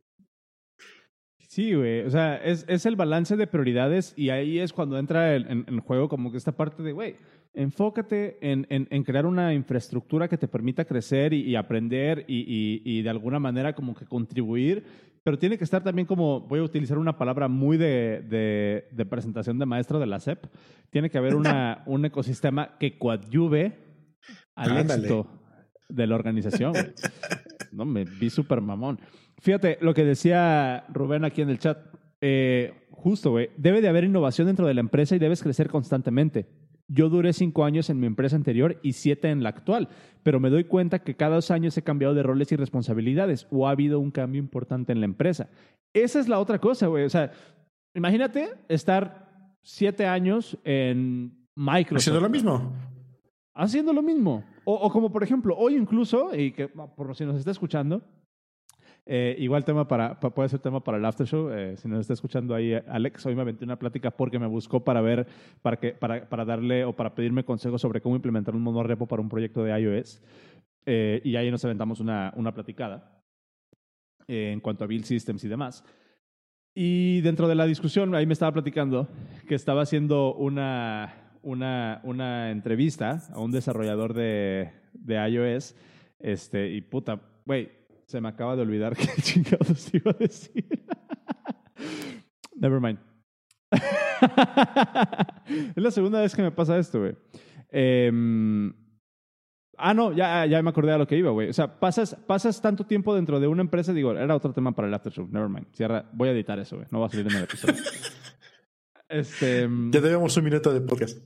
sí, 1.48 1.74
güey. 1.74 2.02
O 2.02 2.10
sea, 2.10 2.36
es, 2.36 2.64
es, 2.68 2.84
el 2.84 2.96
balance 2.96 3.36
de 3.36 3.46
prioridades 3.46 4.12
y 4.16 4.30
ahí 4.30 4.58
es 4.58 4.72
cuando 4.72 4.98
entra 4.98 5.34
el, 5.34 5.46
en, 5.46 5.64
en 5.68 5.80
juego 5.80 6.08
como 6.08 6.32
que 6.32 6.38
esta 6.38 6.56
parte 6.56 6.82
de, 6.82 6.92
güey, 6.92 7.16
enfócate 7.54 8.38
en, 8.40 8.66
en, 8.70 8.88
en, 8.90 9.04
crear 9.04 9.26
una 9.26 9.52
infraestructura 9.52 10.28
que 10.28 10.38
te 10.38 10.48
permita 10.48 10.84
crecer 10.84 11.32
y, 11.32 11.42
y 11.42 11.56
aprender 11.56 12.24
y, 12.26 12.40
y, 12.40 12.82
y, 12.84 13.02
de 13.02 13.10
alguna 13.10 13.38
manera 13.38 13.74
como 13.74 13.94
que 13.94 14.06
contribuir, 14.06 14.84
pero 15.22 15.38
tiene 15.38 15.58
que 15.58 15.64
estar 15.64 15.84
también 15.84 16.06
como, 16.06 16.40
voy 16.40 16.60
a 16.60 16.64
utilizar 16.64 16.98
una 16.98 17.16
palabra 17.18 17.48
muy 17.48 17.76
de, 17.76 18.24
de, 18.28 18.88
de 18.90 19.06
presentación 19.06 19.58
de 19.58 19.66
maestro 19.66 19.98
de 19.98 20.06
la 20.06 20.18
SEP, 20.18 20.46
tiene 20.90 21.10
que 21.10 21.18
haber 21.18 21.34
una, 21.34 21.82
un 21.86 22.04
ecosistema 22.04 22.78
que 22.78 22.98
coadyuve 22.98 23.78
al 24.54 24.78
éxito 24.78 25.28
de 25.88 26.06
la 26.06 26.14
organización. 26.14 26.72
No, 27.72 27.86
me 27.86 28.04
vi 28.04 28.28
súper 28.28 28.60
mamón. 28.60 29.00
Fíjate 29.38 29.78
lo 29.80 29.94
que 29.94 30.04
decía 30.04 30.84
Rubén 30.92 31.24
aquí 31.24 31.40
en 31.40 31.48
el 31.48 31.58
chat. 31.58 31.78
Eh, 32.20 32.86
justo, 32.90 33.30
güey. 33.30 33.48
Debe 33.56 33.80
de 33.80 33.88
haber 33.88 34.04
innovación 34.04 34.46
dentro 34.46 34.66
de 34.66 34.74
la 34.74 34.80
empresa 34.80 35.16
y 35.16 35.18
debes 35.18 35.42
crecer 35.42 35.70
constantemente. 35.70 36.46
Yo 36.92 37.08
duré 37.08 37.32
cinco 37.32 37.64
años 37.64 37.88
en 37.88 38.00
mi 38.00 38.06
empresa 38.06 38.36
anterior 38.36 38.78
y 38.82 38.92
siete 38.92 39.30
en 39.30 39.42
la 39.42 39.48
actual, 39.48 39.88
pero 40.22 40.40
me 40.40 40.50
doy 40.50 40.64
cuenta 40.64 40.98
que 40.98 41.14
cada 41.14 41.36
dos 41.36 41.50
años 41.50 41.76
he 41.78 41.82
cambiado 41.82 42.12
de 42.14 42.22
roles 42.22 42.52
y 42.52 42.56
responsabilidades 42.56 43.46
o 43.50 43.66
ha 43.66 43.70
habido 43.70 43.98
un 43.98 44.10
cambio 44.10 44.40
importante 44.40 44.92
en 44.92 45.00
la 45.00 45.06
empresa. 45.06 45.48
Esa 45.94 46.20
es 46.20 46.28
la 46.28 46.38
otra 46.38 46.58
cosa, 46.58 46.88
güey. 46.88 47.04
O 47.04 47.10
sea, 47.10 47.32
imagínate 47.94 48.50
estar 48.68 49.56
siete 49.62 50.06
años 50.06 50.58
en 50.64 51.46
Microsoft. 51.54 52.02
Haciendo 52.02 52.20
lo 52.20 52.28
mismo. 52.28 52.72
Haciendo 53.54 53.92
lo 53.92 54.02
mismo. 54.02 54.44
O, 54.64 54.74
o 54.74 54.90
como 54.90 55.10
por 55.10 55.22
ejemplo, 55.22 55.56
hoy 55.56 55.76
incluso, 55.76 56.34
y 56.34 56.52
que 56.52 56.68
por 56.68 57.16
si 57.16 57.24
nos 57.24 57.36
está 57.36 57.52
escuchando, 57.52 58.02
eh, 59.04 59.34
igual 59.38 59.64
tema 59.64 59.88
para, 59.88 60.18
puede 60.20 60.48
ser 60.48 60.60
tema 60.60 60.82
para 60.82 60.98
el 60.98 61.04
after 61.04 61.26
show. 61.26 61.50
Eh, 61.50 61.76
si 61.76 61.88
nos 61.88 62.00
está 62.00 62.12
escuchando 62.12 62.54
ahí, 62.54 62.74
Alex, 62.74 63.26
hoy 63.26 63.34
me 63.34 63.42
aventé 63.42 63.64
una 63.64 63.78
plática 63.78 64.10
porque 64.10 64.38
me 64.38 64.46
buscó 64.46 64.84
para 64.84 65.00
ver, 65.00 65.26
para, 65.60 65.78
que, 65.78 65.92
para, 65.92 66.28
para 66.28 66.44
darle 66.44 66.84
o 66.84 66.94
para 66.94 67.14
pedirme 67.14 67.44
consejos 67.44 67.80
sobre 67.80 68.00
cómo 68.00 68.14
implementar 68.14 68.54
un 68.54 68.62
monorepo 68.62 69.06
para 69.06 69.22
un 69.22 69.28
proyecto 69.28 69.64
de 69.64 69.78
iOS. 69.80 70.22
Eh, 70.86 71.20
y 71.24 71.36
ahí 71.36 71.50
nos 71.50 71.64
aventamos 71.64 72.00
una, 72.00 72.32
una 72.36 72.52
platicada 72.52 73.18
en 74.28 74.60
cuanto 74.60 74.84
a 74.84 74.86
build 74.86 75.04
systems 75.04 75.44
y 75.44 75.48
demás. 75.48 75.84
Y 76.74 77.20
dentro 77.20 77.48
de 77.48 77.54
la 77.54 77.66
discusión, 77.66 78.14
ahí 78.14 78.24
me 78.24 78.32
estaba 78.32 78.52
platicando 78.52 79.08
que 79.46 79.54
estaba 79.54 79.82
haciendo 79.82 80.34
una, 80.34 81.36
una, 81.42 82.00
una 82.04 82.50
entrevista 82.50 83.20
a 83.30 83.40
un 83.40 83.50
desarrollador 83.50 84.14
de, 84.14 84.70
de 84.94 85.28
iOS. 85.28 85.76
Este, 86.18 86.70
y 86.70 86.80
puta, 86.80 87.20
güey, 87.44 87.81
se 88.12 88.20
me 88.20 88.28
acaba 88.28 88.54
de 88.56 88.62
olvidar 88.62 88.94
qué 88.96 89.08
chingados 89.22 89.92
iba 89.94 90.10
a 90.10 90.16
decir. 90.18 90.66
Never 92.54 92.78
mind. 92.78 92.98
es 95.74 95.82
la 95.82 95.90
segunda 95.90 96.20
vez 96.20 96.36
que 96.36 96.42
me 96.42 96.50
pasa 96.50 96.76
esto, 96.76 97.00
güey. 97.00 97.16
Eh, 97.70 98.12
ah, 99.78 99.94
no, 99.94 100.12
ya, 100.12 100.44
ya 100.44 100.62
me 100.62 100.68
acordé 100.68 100.92
de 100.92 100.98
lo 100.98 101.06
que 101.06 101.16
iba, 101.16 101.30
güey. 101.30 101.48
O 101.48 101.54
sea, 101.54 101.80
pasas, 101.80 102.14
pasas 102.26 102.60
tanto 102.60 102.84
tiempo 102.84 103.14
dentro 103.14 103.40
de 103.40 103.46
una 103.46 103.62
empresa, 103.62 103.94
digo, 103.94 104.12
era 104.12 104.36
otro 104.36 104.52
tema 104.52 104.72
para 104.72 104.88
el 104.88 104.94
after 104.94 105.10
show. 105.10 105.26
Never 105.30 105.48
mind. 105.48 105.68
Cierra, 105.72 106.04
voy 106.12 106.28
a 106.28 106.32
editar 106.32 106.58
eso, 106.58 106.76
güey. 106.76 106.88
No 106.90 107.00
va 107.00 107.06
a 107.06 107.08
salir 107.08 107.26
en 107.28 107.36
el 107.38 107.44
episodio. 107.44 107.82
este, 109.08 109.66
ya 109.90 110.00
debemos 110.02 110.36
un 110.36 110.44
minuto 110.44 110.70
de 110.70 110.82
podcast. 110.82 111.18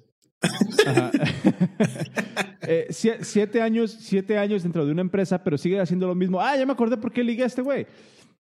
Eh, 2.66 2.86
siete, 2.90 3.62
años, 3.62 3.96
siete 4.00 4.38
años 4.38 4.62
dentro 4.62 4.84
de 4.84 4.92
una 4.92 5.00
empresa, 5.00 5.42
pero 5.42 5.58
sigue 5.58 5.80
haciendo 5.80 6.06
lo 6.06 6.14
mismo. 6.14 6.40
Ah, 6.40 6.56
ya 6.56 6.66
me 6.66 6.72
acordé 6.72 6.96
por 6.96 7.12
qué 7.12 7.24
ligué 7.24 7.42
a 7.42 7.46
este 7.46 7.62
güey. 7.62 7.86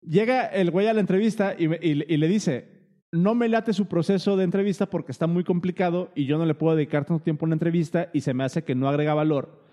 Llega 0.02 0.46
el 0.48 0.72
güey 0.72 0.88
a 0.88 0.94
la 0.94 1.00
entrevista 1.00 1.56
y, 1.58 1.66
y, 1.66 2.04
y, 2.08 2.18
le 2.18 2.28
dice, 2.28 2.68
no 3.12 3.34
me 3.34 3.50
late 3.50 3.74
su 3.74 3.88
proceso 3.88 4.38
de 4.38 4.44
entrevista 4.44 4.88
porque 4.88 5.12
está 5.12 5.28
muy 5.28 5.44
complicado 5.44 6.12
y 6.16 6.26
yo 6.26 6.38
no 6.38 6.46
le 6.46 6.54
puedo 6.54 6.76
dedicar 6.76 7.06
tanto 7.06 7.24
tiempo 7.24 7.46
a 7.46 7.48
una 7.48 7.56
entrevista 7.56 8.10
y 8.14 8.22
se 8.22 8.34
me 8.34 8.44
hace 8.44 8.64
que 8.64 8.76
no 8.76 8.88
agrega 8.88 9.14
valor. 9.14 9.64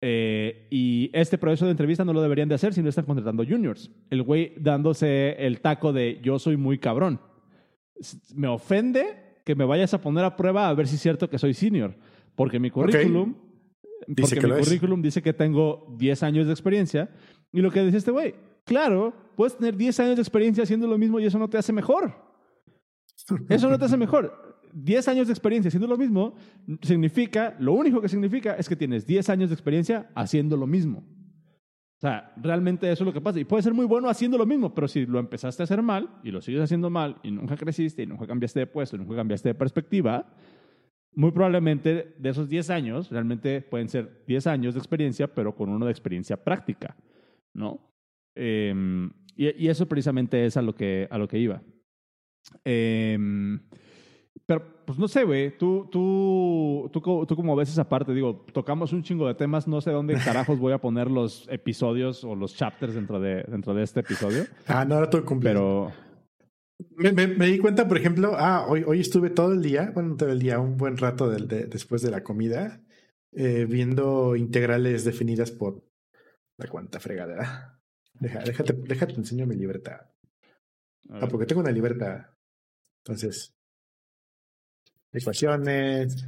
Eh, 0.00 0.68
y 0.70 1.10
este 1.12 1.38
proceso 1.38 1.64
de 1.64 1.72
entrevista 1.72 2.04
no 2.04 2.12
lo 2.12 2.22
deberían 2.22 2.48
de 2.48 2.54
hacer 2.54 2.72
si 2.72 2.82
no 2.82 2.88
están 2.88 3.04
contratando 3.04 3.44
juniors. 3.44 3.90
El 4.10 4.22
güey 4.22 4.54
dándose 4.56 5.32
el 5.38 5.60
taco 5.60 5.92
de 5.92 6.20
yo 6.22 6.38
soy 6.38 6.56
muy 6.56 6.78
cabrón. 6.78 7.20
Me 8.34 8.46
ofende 8.46 9.40
que 9.44 9.54
me 9.54 9.64
vayas 9.64 9.94
a 9.94 10.00
poner 10.00 10.24
a 10.24 10.36
prueba 10.36 10.68
a 10.68 10.74
ver 10.74 10.86
si 10.86 10.96
es 10.96 11.02
cierto 11.02 11.28
que 11.28 11.38
soy 11.38 11.54
senior. 11.54 11.94
Porque 12.36 12.60
mi 12.60 12.70
currículum, 12.70 13.34
Dice 14.06 14.22
porque 14.22 14.40
que 14.40 14.46
mi 14.46 14.52
lo 14.52 14.58
es. 14.58 14.66
currículum 14.66 15.02
dice 15.02 15.22
que 15.22 15.32
tengo 15.32 15.94
10 15.98 16.22
años 16.22 16.46
de 16.46 16.52
experiencia. 16.52 17.10
Y 17.52 17.60
lo 17.60 17.70
que 17.70 17.82
dice 17.82 17.98
este 17.98 18.10
güey, 18.10 18.34
claro, 18.64 19.14
puedes 19.36 19.56
tener 19.56 19.76
10 19.76 20.00
años 20.00 20.16
de 20.16 20.22
experiencia 20.22 20.64
haciendo 20.64 20.86
lo 20.86 20.98
mismo 20.98 21.18
y 21.20 21.26
eso 21.26 21.38
no 21.38 21.48
te 21.48 21.58
hace 21.58 21.72
mejor. 21.72 22.28
Eso 23.48 23.68
no 23.68 23.78
te 23.78 23.84
hace 23.84 23.96
mejor. 23.96 24.60
10 24.72 25.08
años 25.08 25.26
de 25.26 25.32
experiencia 25.32 25.68
haciendo 25.68 25.88
lo 25.88 25.96
mismo 25.96 26.34
significa, 26.82 27.56
lo 27.58 27.72
único 27.72 28.00
que 28.00 28.08
significa 28.08 28.54
es 28.54 28.68
que 28.68 28.76
tienes 28.76 29.06
10 29.06 29.28
años 29.30 29.50
de 29.50 29.54
experiencia 29.54 30.10
haciendo 30.14 30.56
lo 30.56 30.66
mismo. 30.66 31.04
O 31.98 32.00
sea, 32.00 32.32
realmente 32.36 32.90
eso 32.90 33.02
es 33.02 33.06
lo 33.06 33.12
que 33.12 33.20
pasa. 33.20 33.40
Y 33.40 33.44
puede 33.44 33.62
ser 33.62 33.74
muy 33.74 33.84
bueno 33.84 34.08
haciendo 34.08 34.38
lo 34.38 34.46
mismo, 34.46 34.72
pero 34.72 34.86
si 34.86 35.04
lo 35.04 35.18
empezaste 35.18 35.62
a 35.62 35.64
hacer 35.64 35.82
mal 35.82 36.20
y 36.22 36.30
lo 36.30 36.40
sigues 36.40 36.62
haciendo 36.62 36.90
mal 36.90 37.16
y 37.24 37.32
nunca 37.32 37.56
creciste 37.56 38.04
y 38.04 38.06
nunca 38.06 38.26
cambiaste 38.26 38.60
de 38.60 38.66
puesto 38.68 38.94
y 38.94 39.00
nunca 39.00 39.16
cambiaste 39.16 39.48
de 39.48 39.54
perspectiva, 39.56 40.32
muy 41.18 41.32
probablemente 41.32 42.14
de 42.16 42.28
esos 42.28 42.48
10 42.48 42.70
años, 42.70 43.10
realmente 43.10 43.60
pueden 43.60 43.88
ser 43.88 44.22
10 44.28 44.46
años 44.46 44.74
de 44.74 44.78
experiencia, 44.78 45.26
pero 45.26 45.52
con 45.52 45.68
uno 45.68 45.84
de 45.84 45.90
experiencia 45.90 46.36
práctica, 46.36 46.96
¿no? 47.52 47.80
Eh, 48.36 48.72
y, 49.34 49.64
y, 49.64 49.68
eso 49.68 49.86
precisamente 49.86 50.46
es 50.46 50.56
a 50.56 50.62
lo 50.62 50.76
que, 50.76 51.08
a 51.10 51.18
lo 51.18 51.26
que 51.26 51.38
iba. 51.38 51.60
Eh, 52.64 53.18
pero, 54.46 54.84
pues 54.84 54.96
no 54.96 55.08
sé, 55.08 55.24
güey, 55.24 55.58
tú, 55.58 55.88
tú, 55.90 56.88
tú, 56.92 57.26
tú 57.26 57.34
como 57.34 57.56
ves 57.56 57.68
esa 57.68 57.88
parte, 57.88 58.14
digo, 58.14 58.46
tocamos 58.52 58.92
un 58.92 59.02
chingo 59.02 59.26
de 59.26 59.34
temas, 59.34 59.66
no 59.66 59.80
sé 59.80 59.90
dónde 59.90 60.14
carajos 60.24 60.60
voy 60.60 60.72
a 60.72 60.78
poner 60.78 61.10
los 61.10 61.48
episodios 61.50 62.22
o 62.22 62.36
los 62.36 62.54
chapters 62.54 62.94
dentro 62.94 63.18
de, 63.18 63.42
dentro 63.48 63.74
de 63.74 63.82
este 63.82 64.00
episodio. 64.00 64.44
Ah, 64.68 64.84
no, 64.84 64.98
era 64.98 65.10
todo 65.10 65.24
completo. 65.24 65.90
Pero... 65.90 66.07
Me, 66.96 67.12
me, 67.12 67.26
me, 67.26 67.46
di 67.46 67.58
cuenta, 67.58 67.88
por 67.88 67.98
ejemplo, 67.98 68.34
ah, 68.36 68.66
hoy, 68.68 68.84
hoy 68.86 69.00
estuve 69.00 69.30
todo 69.30 69.52
el 69.52 69.62
día, 69.62 69.90
bueno, 69.92 70.16
todo 70.16 70.30
el 70.30 70.38
día, 70.38 70.60
un 70.60 70.76
buen 70.76 70.96
rato 70.96 71.28
del, 71.28 71.48
de, 71.48 71.64
después 71.66 72.02
de 72.02 72.10
la 72.10 72.22
comida, 72.22 72.80
eh, 73.32 73.66
viendo 73.68 74.36
integrales 74.36 75.04
definidas 75.04 75.50
por 75.50 75.84
la 76.56 76.68
cuanta 76.68 77.00
fregadera. 77.00 77.80
Deja, 78.14 78.40
déjate, 78.40 78.72
déjate, 78.72 79.14
enseño 79.14 79.46
mi 79.46 79.56
libreta. 79.56 80.12
Ah, 81.10 81.26
porque 81.28 81.46
tengo 81.46 81.60
una 81.60 81.70
libreta. 81.70 82.36
Entonces, 83.04 83.54
ecuaciones, 85.12 86.26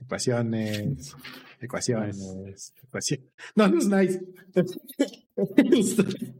ecuaciones, 0.00 1.14
ecuaciones, 1.60 2.74
ecuaciones. 2.82 3.26
No, 3.56 3.68
no 3.68 3.78
es 3.78 3.88
nice. 3.88 4.20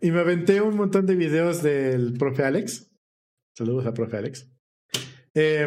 y 0.00 0.10
me 0.10 0.20
aventé 0.20 0.60
un 0.60 0.76
montón 0.76 1.06
de 1.06 1.16
videos 1.16 1.62
del 1.62 2.14
profe 2.14 2.44
Alex. 2.44 2.87
Saludos 3.58 3.86
al 3.86 3.92
profe 3.92 4.16
Alex. 4.16 4.48
Eh, 5.34 5.66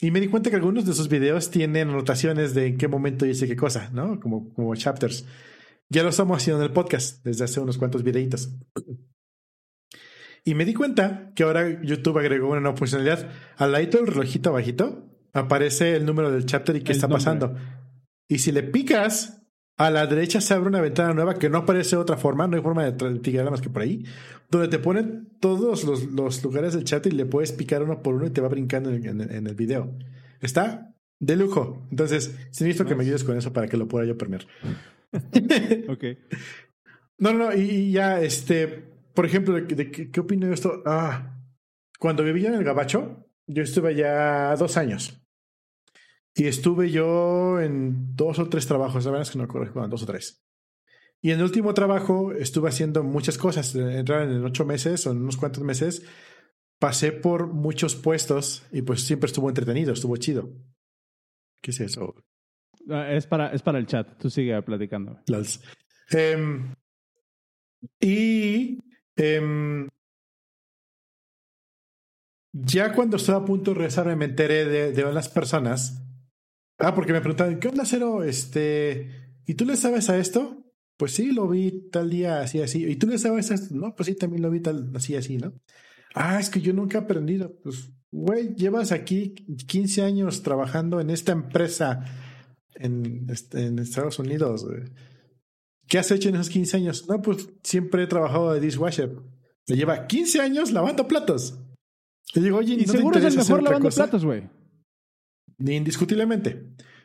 y 0.00 0.10
me 0.10 0.18
di 0.18 0.28
cuenta 0.28 0.48
que 0.48 0.56
algunos 0.56 0.86
de 0.86 0.94
sus 0.94 1.10
videos 1.10 1.50
tienen 1.50 1.90
anotaciones 1.90 2.54
de 2.54 2.68
en 2.68 2.78
qué 2.78 2.88
momento 2.88 3.26
hice 3.26 3.46
qué 3.46 3.54
cosa, 3.54 3.90
¿no? 3.92 4.18
Como, 4.18 4.54
como 4.54 4.74
chapters. 4.74 5.26
Ya 5.90 6.02
lo 6.02 6.08
estamos 6.08 6.38
haciendo 6.38 6.62
en 6.62 6.68
el 6.68 6.72
podcast 6.72 7.22
desde 7.26 7.44
hace 7.44 7.60
unos 7.60 7.76
cuantos 7.76 8.02
videitos. 8.02 8.56
Y 10.42 10.54
me 10.54 10.64
di 10.64 10.72
cuenta 10.72 11.32
que 11.34 11.42
ahora 11.42 11.82
YouTube 11.82 12.16
agregó 12.16 12.48
una 12.48 12.60
nueva 12.60 12.78
funcionalidad. 12.78 13.30
Al 13.58 13.72
ladito 13.72 13.98
del 13.98 14.06
relojito 14.06 14.48
abajito 14.48 15.10
aparece 15.34 15.96
el 15.96 16.06
número 16.06 16.30
del 16.30 16.46
chapter 16.46 16.76
y 16.76 16.80
qué 16.80 16.92
está 16.92 17.08
nombre. 17.08 17.24
pasando. 17.24 17.56
Y 18.26 18.38
si 18.38 18.52
le 18.52 18.62
picas, 18.62 19.37
a 19.78 19.90
la 19.90 20.06
derecha 20.06 20.40
se 20.40 20.52
abre 20.54 20.68
una 20.68 20.80
ventana 20.80 21.14
nueva 21.14 21.34
que 21.34 21.48
no 21.48 21.58
aparece 21.58 21.96
de 21.96 22.02
otra 22.02 22.16
forma, 22.16 22.48
no 22.48 22.56
hay 22.56 22.62
forma 22.62 22.90
de 22.90 23.18
tigrar 23.20 23.48
más 23.50 23.60
que 23.60 23.70
por 23.70 23.82
ahí, 23.82 24.04
donde 24.50 24.68
te 24.68 24.80
ponen 24.80 25.28
todos 25.40 25.84
los, 25.84 26.04
los, 26.06 26.42
lugares 26.42 26.74
del 26.74 26.84
chat 26.84 27.06
y 27.06 27.12
le 27.12 27.26
puedes 27.26 27.52
picar 27.52 27.84
uno 27.84 28.02
por 28.02 28.16
uno 28.16 28.26
y 28.26 28.30
te 28.30 28.40
va 28.40 28.48
brincando 28.48 28.90
en, 28.90 29.06
en, 29.06 29.20
en 29.20 29.46
el 29.46 29.54
video. 29.54 29.96
Está 30.40 30.94
de 31.20 31.36
lujo. 31.36 31.86
Entonces, 31.90 32.36
sí 32.50 32.64
necesito 32.64 32.86
que 32.86 32.96
me 32.96 33.04
ayudes 33.04 33.22
con 33.22 33.36
eso 33.36 33.52
para 33.52 33.68
que 33.68 33.76
lo 33.76 33.86
pueda 33.86 34.04
yo 34.04 34.18
premiar. 34.18 34.46
ok. 35.88 36.04
No, 37.18 37.32
no, 37.32 37.54
y, 37.54 37.60
y 37.60 37.92
ya, 37.92 38.20
este, 38.20 38.66
por 39.14 39.26
ejemplo, 39.26 39.54
¿de, 39.54 39.62
de, 39.62 39.74
de 39.76 40.10
qué 40.10 40.20
opino 40.20 40.48
de 40.48 40.54
esto? 40.54 40.82
Ah, 40.86 41.38
cuando 42.00 42.24
vivía 42.24 42.48
en 42.48 42.54
el 42.54 42.64
Gabacho, 42.64 43.28
yo 43.46 43.62
estuve 43.62 43.90
allá 43.90 44.56
dos 44.56 44.76
años. 44.76 45.20
Y 46.38 46.46
estuve 46.46 46.92
yo 46.92 47.60
en 47.60 48.14
dos 48.14 48.38
o 48.38 48.48
tres 48.48 48.68
trabajos, 48.68 49.04
la 49.04 49.10
verdad 49.10 49.26
es 49.26 49.32
que 49.32 49.38
no 49.38 49.46
recuerdo, 49.46 49.72
bueno, 49.72 49.88
dos 49.88 50.04
o 50.04 50.06
tres. 50.06 50.46
Y 51.20 51.32
en 51.32 51.38
el 51.38 51.44
último 51.44 51.74
trabajo 51.74 52.30
estuve 52.30 52.68
haciendo 52.68 53.02
muchas 53.02 53.36
cosas. 53.36 53.74
Entraron 53.74 54.30
en 54.30 54.44
ocho 54.44 54.64
meses 54.64 55.04
o 55.08 55.10
en 55.10 55.16
unos 55.16 55.36
cuantos 55.36 55.64
meses. 55.64 56.06
Pasé 56.78 57.10
por 57.10 57.48
muchos 57.48 57.96
puestos 57.96 58.64
y 58.70 58.82
pues 58.82 59.00
siempre 59.00 59.26
estuvo 59.26 59.48
entretenido, 59.48 59.92
estuvo 59.92 60.16
chido. 60.16 60.48
¿Qué 61.60 61.72
es 61.72 61.80
eso? 61.80 62.14
Uh, 62.86 62.94
es, 62.94 63.26
para, 63.26 63.52
es 63.52 63.62
para 63.62 63.80
el 63.80 63.86
chat. 63.86 64.16
Tú 64.16 64.30
sigue 64.30 64.62
platicando. 64.62 65.18
Eh, 66.12 66.72
y 67.98 68.78
eh, 69.16 69.88
ya 72.52 72.92
cuando 72.92 73.16
estaba 73.16 73.38
a 73.38 73.44
punto 73.44 73.72
de 73.72 73.78
regresarme 73.78 74.14
me 74.14 74.26
enteré 74.26 74.66
de, 74.66 74.92
de 74.92 75.04
unas 75.04 75.28
personas. 75.28 76.04
Ah, 76.78 76.94
porque 76.94 77.12
me 77.12 77.20
preguntaban, 77.20 77.58
¿qué 77.58 77.68
onda, 77.68 77.84
Cero? 77.84 78.22
Este, 78.22 79.34
¿y 79.46 79.54
tú 79.54 79.64
le 79.64 79.76
sabes 79.76 80.08
a 80.10 80.18
esto? 80.18 80.64
Pues 80.96 81.12
sí, 81.12 81.32
lo 81.32 81.48
vi 81.48 81.90
tal 81.90 82.10
día 82.10 82.40
así, 82.40 82.60
así. 82.60 82.84
¿Y 82.84 82.96
tú 82.96 83.06
le 83.06 83.18
sabes 83.18 83.50
a 83.50 83.54
esto? 83.54 83.74
No, 83.74 83.94
pues 83.94 84.06
sí, 84.06 84.14
también 84.14 84.42
lo 84.42 84.50
vi 84.50 84.60
tal 84.60 84.90
así, 84.94 85.16
así, 85.16 85.38
¿no? 85.38 85.52
Ah, 86.14 86.40
es 86.40 86.50
que 86.50 86.60
yo 86.60 86.72
nunca 86.72 86.98
he 86.98 87.00
aprendido. 87.02 87.56
Pues, 87.62 87.90
güey, 88.10 88.54
llevas 88.54 88.92
aquí 88.92 89.34
15 89.66 90.02
años 90.02 90.42
trabajando 90.42 91.00
en 91.00 91.10
esta 91.10 91.32
empresa 91.32 92.04
en, 92.74 93.26
en 93.52 93.78
Estados 93.78 94.18
Unidos. 94.18 94.64
Güey. 94.64 94.84
¿Qué 95.86 95.98
has 95.98 96.10
hecho 96.10 96.28
en 96.28 96.36
esos 96.36 96.50
15 96.50 96.76
años? 96.76 97.08
No, 97.08 97.20
pues 97.22 97.48
siempre 97.62 98.04
he 98.04 98.06
trabajado 98.06 98.52
de 98.52 98.60
dishwasher. 98.60 99.16
Me 99.68 99.76
lleva 99.76 100.06
15 100.06 100.40
años 100.40 100.72
lavando 100.72 101.06
platos. 101.08 101.58
Le 102.34 102.42
digo, 102.42 102.58
oye, 102.58 102.74
y 102.74 102.84
¿no 102.84 102.92
seguro 102.92 103.20
te 103.20 103.26
es 103.26 103.34
el 103.34 103.38
mejor 103.38 103.62
lavando 103.62 103.88
cosa? 103.88 104.04
platos, 104.04 104.24
güey. 104.24 104.48
Indiscutiblemente. 105.58 106.50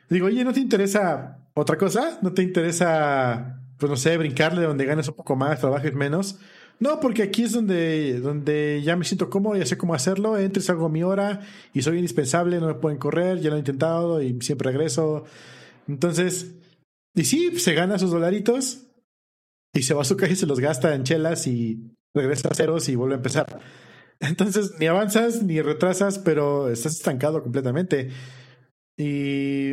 Le 0.08 0.14
digo, 0.16 0.26
oye, 0.26 0.44
¿no 0.44 0.52
te 0.52 0.60
interesa 0.60 1.48
otra 1.54 1.76
cosa? 1.76 2.18
¿No 2.22 2.32
te 2.32 2.42
interesa, 2.42 3.60
pues 3.78 3.90
no 3.90 3.96
sé, 3.96 4.16
brincarle 4.16 4.62
donde 4.62 4.84
ganes 4.84 5.08
un 5.08 5.14
poco 5.14 5.36
más, 5.36 5.60
trabajes 5.60 5.94
menos? 5.94 6.38
No, 6.80 7.00
porque 7.00 7.22
aquí 7.22 7.44
es 7.44 7.52
donde, 7.52 8.20
donde 8.20 8.82
ya 8.84 8.96
me 8.96 9.04
siento 9.04 9.30
cómodo, 9.30 9.56
ya 9.56 9.66
sé 9.66 9.78
cómo 9.78 9.94
hacerlo, 9.94 10.36
salgo 10.60 10.86
a 10.86 10.88
mi 10.88 11.02
hora 11.02 11.40
y 11.72 11.82
soy 11.82 11.98
indispensable, 11.98 12.58
no 12.60 12.66
me 12.66 12.74
pueden 12.74 12.98
correr, 12.98 13.40
ya 13.40 13.50
lo 13.50 13.56
he 13.56 13.60
intentado 13.60 14.20
y 14.20 14.38
siempre 14.40 14.70
regreso. 14.70 15.24
Entonces, 15.86 16.54
y 17.14 17.24
sí, 17.24 17.58
se 17.58 17.74
gana 17.74 17.98
sus 17.98 18.10
dolaritos 18.10 18.86
y 19.72 19.82
se 19.82 19.94
va 19.94 20.02
a 20.02 20.04
su 20.04 20.16
caja 20.16 20.32
y 20.32 20.36
se 20.36 20.46
los 20.46 20.60
gasta 20.60 20.94
en 20.94 21.04
chelas 21.04 21.46
y 21.46 21.92
regresa 22.14 22.48
a 22.48 22.54
ceros 22.54 22.88
y 22.88 22.96
vuelve 22.96 23.14
a 23.14 23.18
empezar. 23.18 23.60
Entonces, 24.20 24.72
ni 24.78 24.86
avanzas 24.86 25.42
ni 25.42 25.60
retrasas, 25.60 26.18
pero 26.18 26.68
estás 26.70 26.94
estancado 26.94 27.42
completamente. 27.42 28.10
Y 28.96 29.72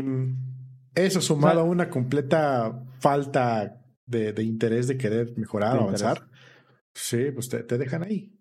eso 0.95 1.21
sumado 1.21 1.61
a 1.61 1.63
una 1.63 1.89
completa 1.89 2.83
falta 2.99 3.81
de, 4.05 4.33
de, 4.33 4.43
interés 4.43 4.87
de 4.87 4.97
querer 4.97 5.37
mejorar 5.37 5.77
o 5.77 5.83
avanzar, 5.83 6.27
sí, 6.93 7.31
pues 7.33 7.49
te, 7.49 7.63
te 7.63 7.77
dejan 7.77 8.03
ahí. 8.03 8.37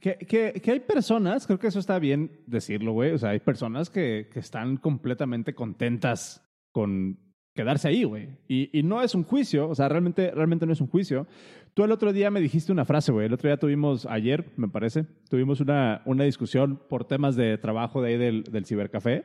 Que, 0.00 0.16
que, 0.18 0.60
que, 0.60 0.70
hay 0.70 0.80
personas, 0.80 1.46
creo 1.46 1.58
que 1.58 1.66
eso 1.66 1.78
está 1.78 1.98
bien 1.98 2.42
decirlo, 2.46 2.92
güey. 2.92 3.12
O 3.12 3.18
sea, 3.18 3.30
hay 3.30 3.40
personas 3.40 3.90
que, 3.90 4.28
que 4.32 4.40
están 4.40 4.78
completamente 4.78 5.54
contentas 5.54 6.42
con 6.72 7.18
quedarse 7.54 7.88
ahí, 7.88 8.04
güey. 8.04 8.38
Y, 8.48 8.76
y, 8.76 8.82
no 8.82 9.02
es 9.02 9.14
un 9.14 9.22
juicio, 9.22 9.68
o 9.68 9.74
sea, 9.74 9.88
realmente, 9.88 10.30
realmente 10.30 10.66
no 10.66 10.72
es 10.72 10.80
un 10.80 10.88
juicio. 10.88 11.26
Tú 11.74 11.84
el 11.84 11.92
otro 11.92 12.12
día 12.12 12.30
me 12.30 12.40
dijiste 12.40 12.72
una 12.72 12.86
frase, 12.86 13.12
güey. 13.12 13.26
El 13.26 13.34
otro 13.34 13.48
día 13.48 13.58
tuvimos, 13.58 14.06
ayer, 14.06 14.52
me 14.56 14.68
parece, 14.68 15.04
tuvimos 15.28 15.60
una, 15.60 16.02
una 16.06 16.24
discusión 16.24 16.80
por 16.88 17.04
temas 17.04 17.36
de 17.36 17.58
trabajo 17.58 18.00
de 18.02 18.10
ahí 18.10 18.18
del, 18.18 18.44
del 18.44 18.64
cibercafé. 18.66 19.24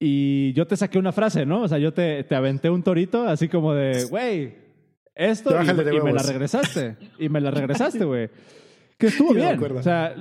Y 0.00 0.52
yo 0.52 0.66
te 0.66 0.76
saqué 0.76 0.98
una 0.98 1.12
frase, 1.12 1.44
¿no? 1.44 1.62
O 1.62 1.68
sea, 1.68 1.78
yo 1.78 1.92
te, 1.92 2.22
te 2.24 2.34
aventé 2.34 2.70
un 2.70 2.82
torito 2.82 3.26
así 3.26 3.48
como 3.48 3.74
de, 3.74 4.04
güey, 4.04 4.54
esto 5.14 5.50
y, 5.60 5.68
y, 5.68 6.00
me 6.00 6.12
la 6.12 6.22
regresaste. 6.22 6.96
y 7.18 7.28
me 7.28 7.40
la 7.40 7.50
regresaste, 7.50 8.04
güey. 8.04 8.30
Que 8.96 9.08
estuvo 9.08 9.34
bien. 9.34 9.60
O 9.60 9.82
sea, 9.82 10.14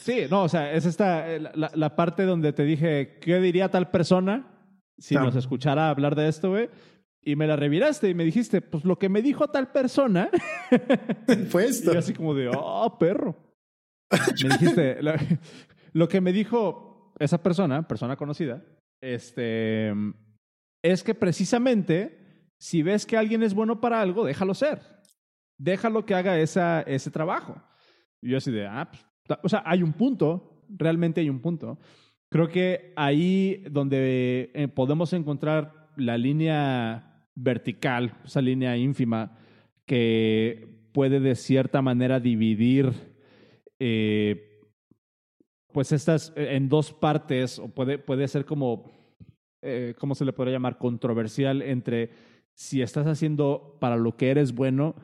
sí, 0.00 0.22
no, 0.28 0.42
o 0.42 0.48
sea, 0.48 0.72
es 0.72 0.86
esta, 0.86 1.24
la, 1.38 1.70
la 1.72 1.94
parte 1.94 2.24
donde 2.24 2.52
te 2.52 2.64
dije, 2.64 3.18
¿qué 3.20 3.38
diría 3.40 3.70
tal 3.70 3.90
persona 3.90 4.52
si 4.98 5.14
no. 5.14 5.24
nos 5.24 5.36
escuchara 5.36 5.90
hablar 5.90 6.16
de 6.16 6.28
esto, 6.28 6.50
güey? 6.50 6.68
Y 7.22 7.36
me 7.36 7.46
la 7.46 7.56
reviraste 7.56 8.08
y 8.08 8.14
me 8.14 8.24
dijiste, 8.24 8.60
pues 8.60 8.84
lo 8.84 8.98
que 8.98 9.08
me 9.08 9.22
dijo 9.22 9.48
tal 9.48 9.70
persona. 9.70 10.30
Fue 11.48 11.66
esto. 11.66 11.92
Y 11.92 11.96
así 11.96 12.12
como 12.12 12.34
de, 12.34 12.50
oh, 12.52 12.96
perro. 12.98 13.36
me 14.42 14.48
dijiste, 14.48 15.02
lo, 15.02 15.12
lo 15.92 16.08
que 16.08 16.20
me 16.20 16.32
dijo 16.32 17.12
esa 17.18 17.42
persona, 17.42 17.86
persona 17.86 18.16
conocida, 18.16 18.62
este, 19.00 19.92
es 20.82 21.02
que 21.02 21.14
precisamente 21.14 22.24
Si 22.58 22.82
ves 22.82 23.04
que 23.04 23.16
alguien 23.16 23.42
es 23.42 23.52
bueno 23.52 23.80
para 23.80 24.00
algo, 24.00 24.24
déjalo 24.24 24.54
ser. 24.54 24.80
Déjalo 25.58 26.06
que 26.06 26.14
haga 26.14 26.38
esa, 26.38 26.82
ese 26.82 27.10
trabajo. 27.10 27.62
Y 28.22 28.30
yo 28.30 28.38
así 28.38 28.50
de, 28.50 28.66
ah, 28.66 28.90
pues, 28.90 29.38
o 29.42 29.48
sea, 29.48 29.62
hay 29.66 29.82
un 29.82 29.92
punto, 29.92 30.64
realmente 30.68 31.20
hay 31.20 31.28
un 31.28 31.40
punto. 31.40 31.78
Creo 32.30 32.48
que 32.48 32.92
ahí 32.96 33.62
donde 33.70 34.50
eh, 34.54 34.68
podemos 34.68 35.12
encontrar 35.12 35.90
la 35.96 36.16
línea 36.18 37.26
vertical, 37.34 38.14
esa 38.24 38.40
línea 38.40 38.76
ínfima 38.76 39.38
que 39.84 40.88
puede 40.92 41.20
de 41.20 41.34
cierta 41.34 41.82
manera 41.82 42.20
dividir 42.20 42.92
eh, 43.78 44.45
pues 45.76 45.92
estas 45.92 46.32
eh, 46.36 46.56
en 46.56 46.70
dos 46.70 46.94
partes, 46.94 47.58
o 47.58 47.68
puede, 47.68 47.98
puede 47.98 48.26
ser 48.28 48.46
como, 48.46 48.90
eh, 49.62 49.92
¿cómo 49.98 50.14
se 50.14 50.24
le 50.24 50.32
podría 50.32 50.54
llamar? 50.54 50.78
Controversial 50.78 51.60
entre 51.60 52.08
si 52.54 52.80
estás 52.80 53.06
haciendo 53.06 53.76
para 53.78 53.98
lo 53.98 54.16
que 54.16 54.30
eres 54.30 54.54
bueno 54.54 54.94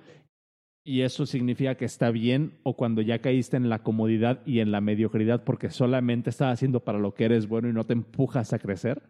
y 0.82 1.02
eso 1.02 1.26
significa 1.26 1.74
que 1.74 1.84
está 1.84 2.10
bien 2.10 2.58
o 2.62 2.74
cuando 2.74 3.02
ya 3.02 3.18
caíste 3.18 3.58
en 3.58 3.68
la 3.68 3.82
comodidad 3.82 4.40
y 4.46 4.60
en 4.60 4.72
la 4.72 4.80
mediocridad 4.80 5.44
porque 5.44 5.68
solamente 5.68 6.30
estás 6.30 6.54
haciendo 6.54 6.80
para 6.80 6.98
lo 6.98 7.12
que 7.12 7.26
eres 7.26 7.48
bueno 7.48 7.68
y 7.68 7.74
no 7.74 7.84
te 7.84 7.92
empujas 7.92 8.54
a 8.54 8.58
crecer. 8.58 9.02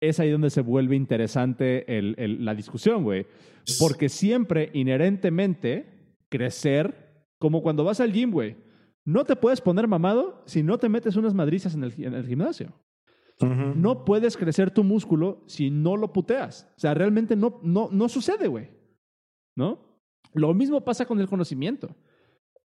Es 0.00 0.18
ahí 0.18 0.30
donde 0.32 0.50
se 0.50 0.62
vuelve 0.62 0.96
interesante 0.96 1.86
la 1.86 2.56
discusión, 2.56 3.04
güey. 3.04 3.24
Porque 3.78 4.08
siempre, 4.08 4.70
inherentemente, 4.72 5.86
crecer, 6.28 7.28
como 7.38 7.62
cuando 7.62 7.84
vas 7.84 8.00
al 8.00 8.12
gym, 8.12 8.32
güey 8.32 8.71
no 9.04 9.24
te 9.24 9.36
puedes 9.36 9.60
poner 9.60 9.88
mamado 9.88 10.42
si 10.46 10.62
no 10.62 10.78
te 10.78 10.88
metes 10.88 11.16
unas 11.16 11.34
madrizas 11.34 11.74
en 11.74 11.84
el, 11.84 11.94
en 11.98 12.14
el 12.14 12.26
gimnasio. 12.26 12.72
No 13.40 14.04
puedes 14.04 14.36
crecer 14.36 14.70
tu 14.70 14.84
músculo 14.84 15.42
si 15.46 15.68
no 15.68 15.96
lo 15.96 16.12
puteas. 16.12 16.70
O 16.76 16.80
sea, 16.80 16.94
realmente 16.94 17.34
no, 17.34 17.58
no, 17.62 17.88
no 17.90 18.08
sucede, 18.08 18.46
güey. 18.46 18.70
¿No? 19.56 19.80
Lo 20.32 20.54
mismo 20.54 20.84
pasa 20.84 21.06
con 21.06 21.18
el 21.20 21.26
conocimiento. 21.26 21.96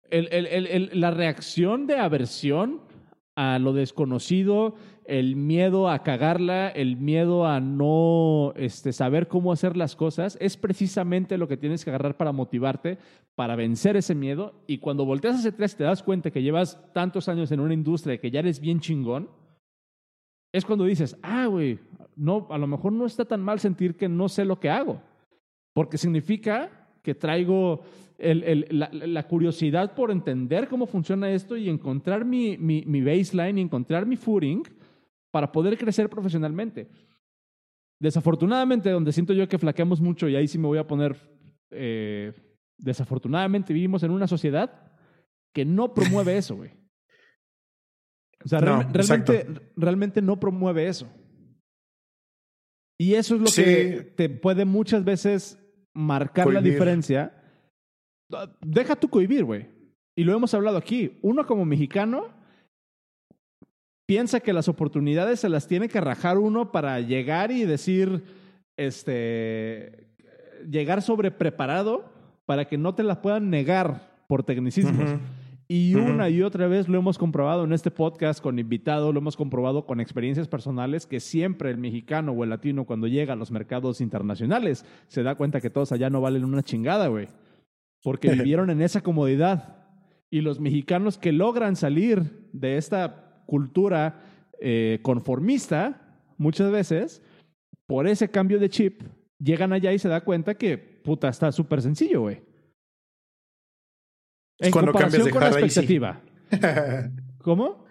El, 0.09 0.29
el, 0.31 0.47
el, 0.47 1.01
la 1.01 1.11
reacción 1.11 1.87
de 1.87 1.97
aversión 1.97 2.83
a 3.35 3.59
lo 3.59 3.73
desconocido, 3.73 4.75
el 5.05 5.37
miedo 5.37 5.89
a 5.89 6.03
cagarla, 6.03 6.69
el 6.69 6.97
miedo 6.97 7.47
a 7.47 7.61
no 7.61 8.53
este, 8.57 8.93
saber 8.93 9.29
cómo 9.29 9.53
hacer 9.53 9.77
las 9.77 9.97
cosas, 9.97 10.37
es 10.41 10.57
precisamente 10.57 11.39
lo 11.39 11.49
que 11.49 11.57
tienes 11.57 11.85
que 11.85 11.91
agarrar 11.91 12.17
para 12.17 12.33
motivarte, 12.33 12.99
para 13.35 13.57
vencer 13.57 13.97
ese 13.97 14.15
miedo. 14.15 14.55
Y 14.67 14.79
cuando 14.79 15.05
volteas 15.05 15.37
hacia 15.37 15.51
atrás 15.51 15.75
y 15.75 15.77
te 15.79 15.85
das 15.85 16.03
cuenta 16.03 16.31
que 16.31 16.43
llevas 16.43 16.79
tantos 16.93 17.29
años 17.29 17.51
en 17.53 17.61
una 17.61 17.75
industria 17.75 18.19
que 18.19 18.31
ya 18.31 18.41
eres 18.41 18.61
bien 18.61 18.81
chingón, 18.81 19.31
es 20.53 20.67
cuando 20.67 20.85
dices, 20.85 21.17
ah, 21.23 21.47
güey, 21.47 21.79
no, 22.15 22.47
a 22.51 22.59
lo 22.59 22.67
mejor 22.67 22.93
no 22.93 23.07
está 23.07 23.25
tan 23.25 23.41
mal 23.41 23.59
sentir 23.59 23.97
que 23.97 24.09
no 24.09 24.29
sé 24.29 24.45
lo 24.45 24.61
que 24.61 24.69
hago, 24.69 25.01
porque 25.73 25.97
significa 25.97 26.71
que 27.03 27.15
traigo 27.15 27.83
el, 28.23 28.45
el, 28.45 28.67
la, 28.71 28.89
la, 28.93 29.27
curiosidad 29.27 29.95
por 29.95 30.11
entender 30.11 30.69
cómo 30.69 30.87
funciona 30.87 31.31
esto 31.31 31.57
y 31.57 31.69
encontrar 31.69 32.25
mi, 32.25 32.57
mi, 32.57 32.85
mi 32.87 33.03
baseline 33.03 33.59
y 33.59 33.63
encontrar 33.63 34.07
mi 34.07 34.17
footing 34.17 34.63
para 35.31 35.51
poder 35.51 35.77
crecer 35.77 36.09
profesionalmente. 36.09 36.89
Desafortunadamente, 38.01 38.91
donde 38.91 39.13
siento 39.13 39.33
yo 39.33 39.49
que 39.49 39.59
flaqueamos 39.59 40.01
mucho, 40.01 40.29
y 40.29 40.37
ahí 40.37 40.47
sí 40.47 40.59
me 40.59 40.67
voy 40.67 40.79
a 40.79 40.87
poner, 40.87 41.17
eh, 41.71 42.33
desafortunadamente 42.79 43.73
vivimos 43.73 44.03
en 44.03 44.11
una 44.11 44.27
sociedad 44.27 44.93
que 45.53 45.65
no 45.65 45.93
promueve 45.93 46.37
eso, 46.37 46.57
güey. 46.57 46.71
O 48.45 48.49
sea, 48.49 48.61
no, 48.61 48.83
realmente, 48.93 49.47
realmente 49.77 50.23
no 50.23 50.39
promueve 50.41 50.89
eso. 50.89 51.09
Y 52.99 53.15
eso 53.15 53.37
es 53.37 53.41
lo 53.41 53.47
sí. 53.49 53.63
que 53.63 54.13
te 54.17 54.29
puede 54.29 54.65
muchas 54.65 55.05
veces 55.05 55.59
marcar 55.93 56.53
la 56.53 56.61
diferencia. 56.61 57.42
Deja 58.61 58.97
tu 58.97 59.09
cohibir, 59.09 59.45
güey. 59.45 59.67
Y 60.17 60.25
lo 60.25 60.35
hemos 60.35 60.53
hablado 60.55 60.77
aquí. 60.77 61.19
Uno 61.23 61.47
como 61.47 61.65
mexicano 61.65 62.29
piensa 64.07 64.41
que 64.41 64.53
las 64.53 64.69
oportunidades 64.69 65.41
se 65.41 65.49
las 65.49 65.67
tiene 65.67 65.89
que 65.89 66.01
rajar 66.01 66.39
uno 66.39 66.71
para 66.71 67.01
llegar 67.01 67.51
y 67.51 67.65
decir, 67.65 68.25
este, 68.77 70.09
llegar 70.69 71.03
sobre 71.03 71.31
preparado 71.31 72.05
para 72.45 72.67
que 72.67 72.77
no 72.77 72.95
te 72.95 73.03
las 73.03 73.19
puedan 73.19 73.51
negar 73.51 74.25
por 74.29 74.43
tecnicismos. 74.43 75.11
Uh 75.11 75.15
-huh. 75.15 75.21
Y 75.69 75.95
una 75.95 76.25
uh 76.25 76.29
-huh. 76.29 76.33
y 76.35 76.43
otra 76.43 76.67
vez 76.67 76.89
lo 76.89 76.99
hemos 76.99 77.17
comprobado 77.17 77.65
en 77.65 77.73
este 77.73 77.91
podcast 77.91 78.43
con 78.43 78.59
invitados, 78.59 79.15
lo 79.15 79.21
hemos 79.21 79.37
comprobado 79.37 79.87
con 79.87 80.01
experiencias 80.01 80.49
personales, 80.49 81.07
que 81.07 81.21
siempre 81.21 81.71
el 81.71 81.79
mexicano 81.79 82.33
o 82.33 82.45
el 82.45 82.51
latino 82.51 82.85
cuando 82.85 83.07
llega 83.07 83.33
a 83.33 83.37
los 83.37 83.51
mercados 83.51 84.03
internacionales 84.03 84.85
se 85.09 85.23
da 85.23 85.37
cuenta 85.37 85.61
que 85.63 85.71
todos 85.71 85.93
allá 85.93 86.11
no 86.11 86.21
valen 86.21 86.45
una 86.45 86.63
chingada, 86.63 87.07
güey. 87.09 87.29
Porque 88.03 88.31
vivieron 88.33 88.71
en 88.71 88.83
esa 88.83 89.01
comodidad. 89.01 89.87
Y 90.31 90.41
los 90.41 90.61
mexicanos 90.61 91.19
que 91.19 91.33
logran 91.33 91.77
salir 91.77 92.49
de 92.53 92.77
esta 92.77 93.43
cultura 93.47 94.23
eh, 94.61 95.01
conformista, 95.03 96.21
muchas 96.39 96.71
veces, 96.71 97.23
por 97.87 98.07
ese 98.07 98.31
cambio 98.31 98.59
de 98.59 98.71
chip, 98.71 99.03
llegan 99.39 99.73
allá 99.73 99.93
y 99.93 99.99
se 99.99 100.09
da 100.09 100.23
cuenta 100.23 100.55
que, 100.55 100.79
puta, 100.79 101.29
está 101.29 101.53
súper 101.53 101.83
sencillo, 101.83 102.23
güey. 102.23 102.43
En 104.59 104.71
cuando 104.71 104.93
comparación 104.93 105.23
cambias 105.23 105.25
de 105.25 105.31
con 105.31 105.41
la 105.41 105.49
expectativa. 105.49 106.23
¿Cómo? 107.39 107.82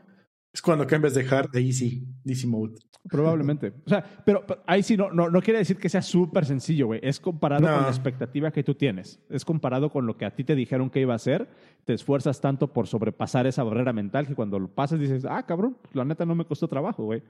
Es 0.54 0.62
cuando 0.62 0.86
cambias 0.86 1.14
de 1.14 1.28
hard 1.28 1.56
a 1.56 1.60
easy, 1.60 2.06
easy 2.26 2.46
mode. 2.46 2.76
Probablemente. 3.10 3.74
O 3.86 3.90
sea, 3.90 4.04
pero, 4.26 4.46
pero 4.46 4.62
ahí 4.68 4.84
sí 4.84 4.96
no, 4.96 5.12
no, 5.12 5.30
no, 5.30 5.42
quiere 5.42 5.60
decir 5.60 5.78
que 5.78 5.90
sea 5.90 6.02
súper 6.02 6.46
sencillo, 6.46 6.88
güey. 6.88 7.00
Es 7.02 7.20
comparado 7.20 7.66
no. 7.66 7.74
con 7.74 7.84
la 7.84 7.90
expectativa 7.90 8.52
que 8.52 8.64
tú 8.64 8.76
tienes. 8.76 9.20
Es 9.30 9.44
comparado 9.44 9.90
con 9.90 10.06
lo 10.06 10.18
que 10.18 10.26
a 10.26 10.36
ti 10.36 10.44
te 10.44 10.56
dijeron 10.56 10.90
que 10.90 11.00
iba 11.00 11.16
a 11.16 11.20
ser. 11.20 11.50
Te 11.86 11.94
esfuerzas 11.94 12.42
tanto 12.42 12.74
por 12.74 12.88
sobrepasar 12.88 13.48
esa 13.48 13.64
barrera 13.64 13.94
mental 13.94 14.28
que 14.28 14.36
cuando 14.36 14.60
lo 14.60 14.68
pasas 14.68 15.00
dices, 15.00 15.26
ah, 15.26 15.44
cabrón, 15.46 15.78
la 15.94 16.06
neta 16.06 16.26
no 16.26 16.36
me 16.36 16.46
costó 16.46 16.68
trabajo, 16.68 17.06
güey. 17.06 17.24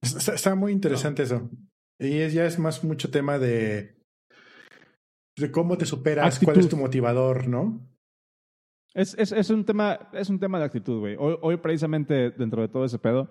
Está, 0.00 0.34
está, 0.34 0.54
muy 0.54 0.72
interesante 0.72 1.22
no. 1.22 1.26
eso. 1.26 1.50
Y 1.98 2.18
es, 2.18 2.32
ya 2.32 2.46
es 2.46 2.58
más 2.58 2.82
mucho 2.82 3.10
tema 3.10 3.38
de, 3.38 3.94
de 5.36 5.50
cómo 5.50 5.76
te 5.76 5.86
superas, 5.86 6.34
Actitud. 6.34 6.46
cuál 6.46 6.60
es 6.60 6.68
tu 6.68 6.76
motivador, 6.76 7.46
¿no? 7.46 7.91
Es, 8.94 9.14
es, 9.18 9.32
es, 9.32 9.48
un, 9.48 9.64
tema, 9.64 9.98
es 10.12 10.28
un 10.28 10.38
tema 10.38 10.58
de 10.58 10.66
actitud, 10.66 11.00
güey. 11.00 11.16
Hoy, 11.18 11.36
hoy, 11.40 11.56
precisamente, 11.56 12.30
dentro 12.30 12.60
de 12.60 12.68
todo 12.68 12.84
ese 12.84 12.98
pedo, 12.98 13.30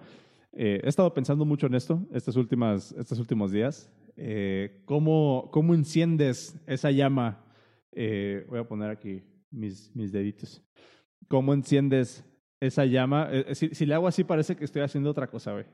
eh, 0.53 0.82
he 0.84 0.89
estado 0.89 1.14
pensando 1.14 1.45
mucho 1.45 1.68
en 1.68 1.76
esto 1.76 2.03
estos, 2.12 2.36
últimas, 2.36 2.91
estos 2.93 3.20
últimos 3.20 3.51
días. 3.51 3.91
Eh, 4.18 4.82
¿cómo, 4.86 5.49
¿Cómo 5.51 5.76
enciendes 5.76 6.59
esa 6.66 6.89
llama? 6.89 7.45
Eh, 7.91 8.43
voy 8.49 8.59
a 8.59 8.68
poner 8.68 8.89
aquí 8.89 9.24
mis, 9.51 9.95
mis 9.95 10.12
deditos. 10.12 10.64
¿Cómo 11.28 11.53
enciendes 11.53 12.26
esa 12.59 12.86
llama? 12.86 13.30
Eh, 13.32 13.53
si, 13.53 13.70
si, 13.70 13.86
le 13.86 13.93
hago 13.93 14.07
así, 14.07 14.24
parece 14.24 14.55
que 14.55 14.66
estoy 14.66 14.82
haciendo 14.82 15.12
otra 15.12 15.28
cosa, 15.28 15.51
güey. 15.53 15.66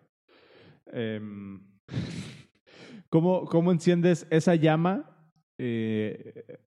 Em, 0.87 1.61
¿cómo, 3.09 3.45
¿Cómo 3.45 3.71
enciendes 3.71 4.27
esa 4.29 4.53
llama 4.55 5.13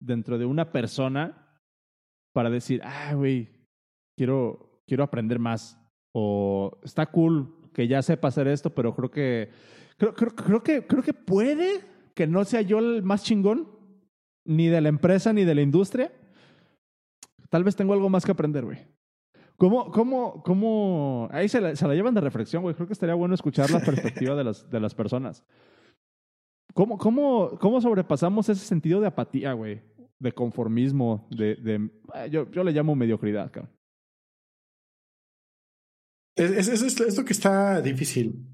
dentro 0.01 0.37
de 0.37 0.45
una 0.45 0.73
persona? 0.73 1.44
Para 2.35 2.51
decir, 2.51 2.82
ah, 2.85 3.14
güey, 3.14 3.49
quiero, 4.18 4.82
quiero 4.87 5.05
aprender 5.05 5.39
más. 5.39 5.80
O 6.12 6.78
está 6.82 7.07
cool 7.07 7.70
que 7.72 7.89
ya 7.89 8.03
sepa 8.03 8.28
hacer 8.28 8.47
esto, 8.49 8.74
pero 8.74 8.95
creo 8.95 9.11
que, 9.11 9.51
creo, 9.97 10.14
creo, 10.14 10.35
creo 10.35 10.62
que, 10.62 10.87
creo 10.87 11.03
que 11.03 11.14
puede 11.14 11.80
que 12.14 12.26
no 12.26 12.45
sea 12.45 12.61
yo 12.61 12.78
el 12.78 13.03
más 13.03 13.24
chingón, 13.24 13.68
ni 14.45 14.68
de 14.68 14.80
la 14.80 14.89
empresa, 14.89 15.32
ni 15.32 15.45
de 15.45 15.55
la 15.55 15.62
industria. 15.62 16.12
Tal 17.49 17.64
vez 17.64 17.76
tengo 17.76 17.95
algo 17.95 18.09
más 18.09 18.24
que 18.24 18.32
aprender, 18.32 18.64
güey. 18.64 18.78
¿Cómo, 19.57 19.91
cómo, 19.93 20.43
cómo? 20.43 21.28
Ahí 21.30 21.49
se 21.49 21.61
la, 21.61 21.76
se 21.76 21.87
la 21.87 21.95
llevan 21.95 22.14
de 22.14 22.20
reflexión, 22.20 22.62
güey. 22.62 22.74
Creo 22.74 22.89
que 22.89 22.93
estaría 22.93 23.14
bueno 23.14 23.35
escuchar 23.35 23.70
la 23.70 23.80
perspectiva 23.85 24.35
de 24.35 24.45
las, 24.45 24.68
de 24.68 24.80
las 24.80 24.95
personas. 24.95 25.45
¿Cómo, 26.74 26.99
cómo, 26.99 27.57
¿Cómo 27.61 27.80
sobrepasamos 27.80 28.49
ese 28.49 28.66
sentido 28.66 29.01
de 29.01 29.07
apatía, 29.07 29.53
güey? 29.53 29.80
De 30.19 30.33
conformismo, 30.33 31.29
de, 31.31 31.57
de 31.57 31.91
eh, 32.15 32.31
yo, 32.31 32.51
yo, 32.51 32.65
le 32.65 32.73
llamo 32.73 32.95
mediocridad, 32.95 33.51
cabrón. 33.51 33.73
Es, 36.37 36.69
es, 36.69 36.83
es, 36.83 37.01
es, 37.01 37.17
lo 37.17 37.25
que 37.25 37.33
está 37.33 37.81
difícil. 37.81 38.47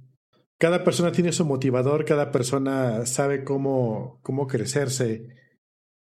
Cada 0.58 0.84
persona 0.84 1.12
tiene 1.12 1.32
su 1.32 1.46
motivador, 1.46 2.04
cada 2.04 2.30
persona 2.30 3.06
sabe 3.06 3.44
cómo, 3.44 4.20
cómo 4.22 4.46
crecerse. 4.46 5.28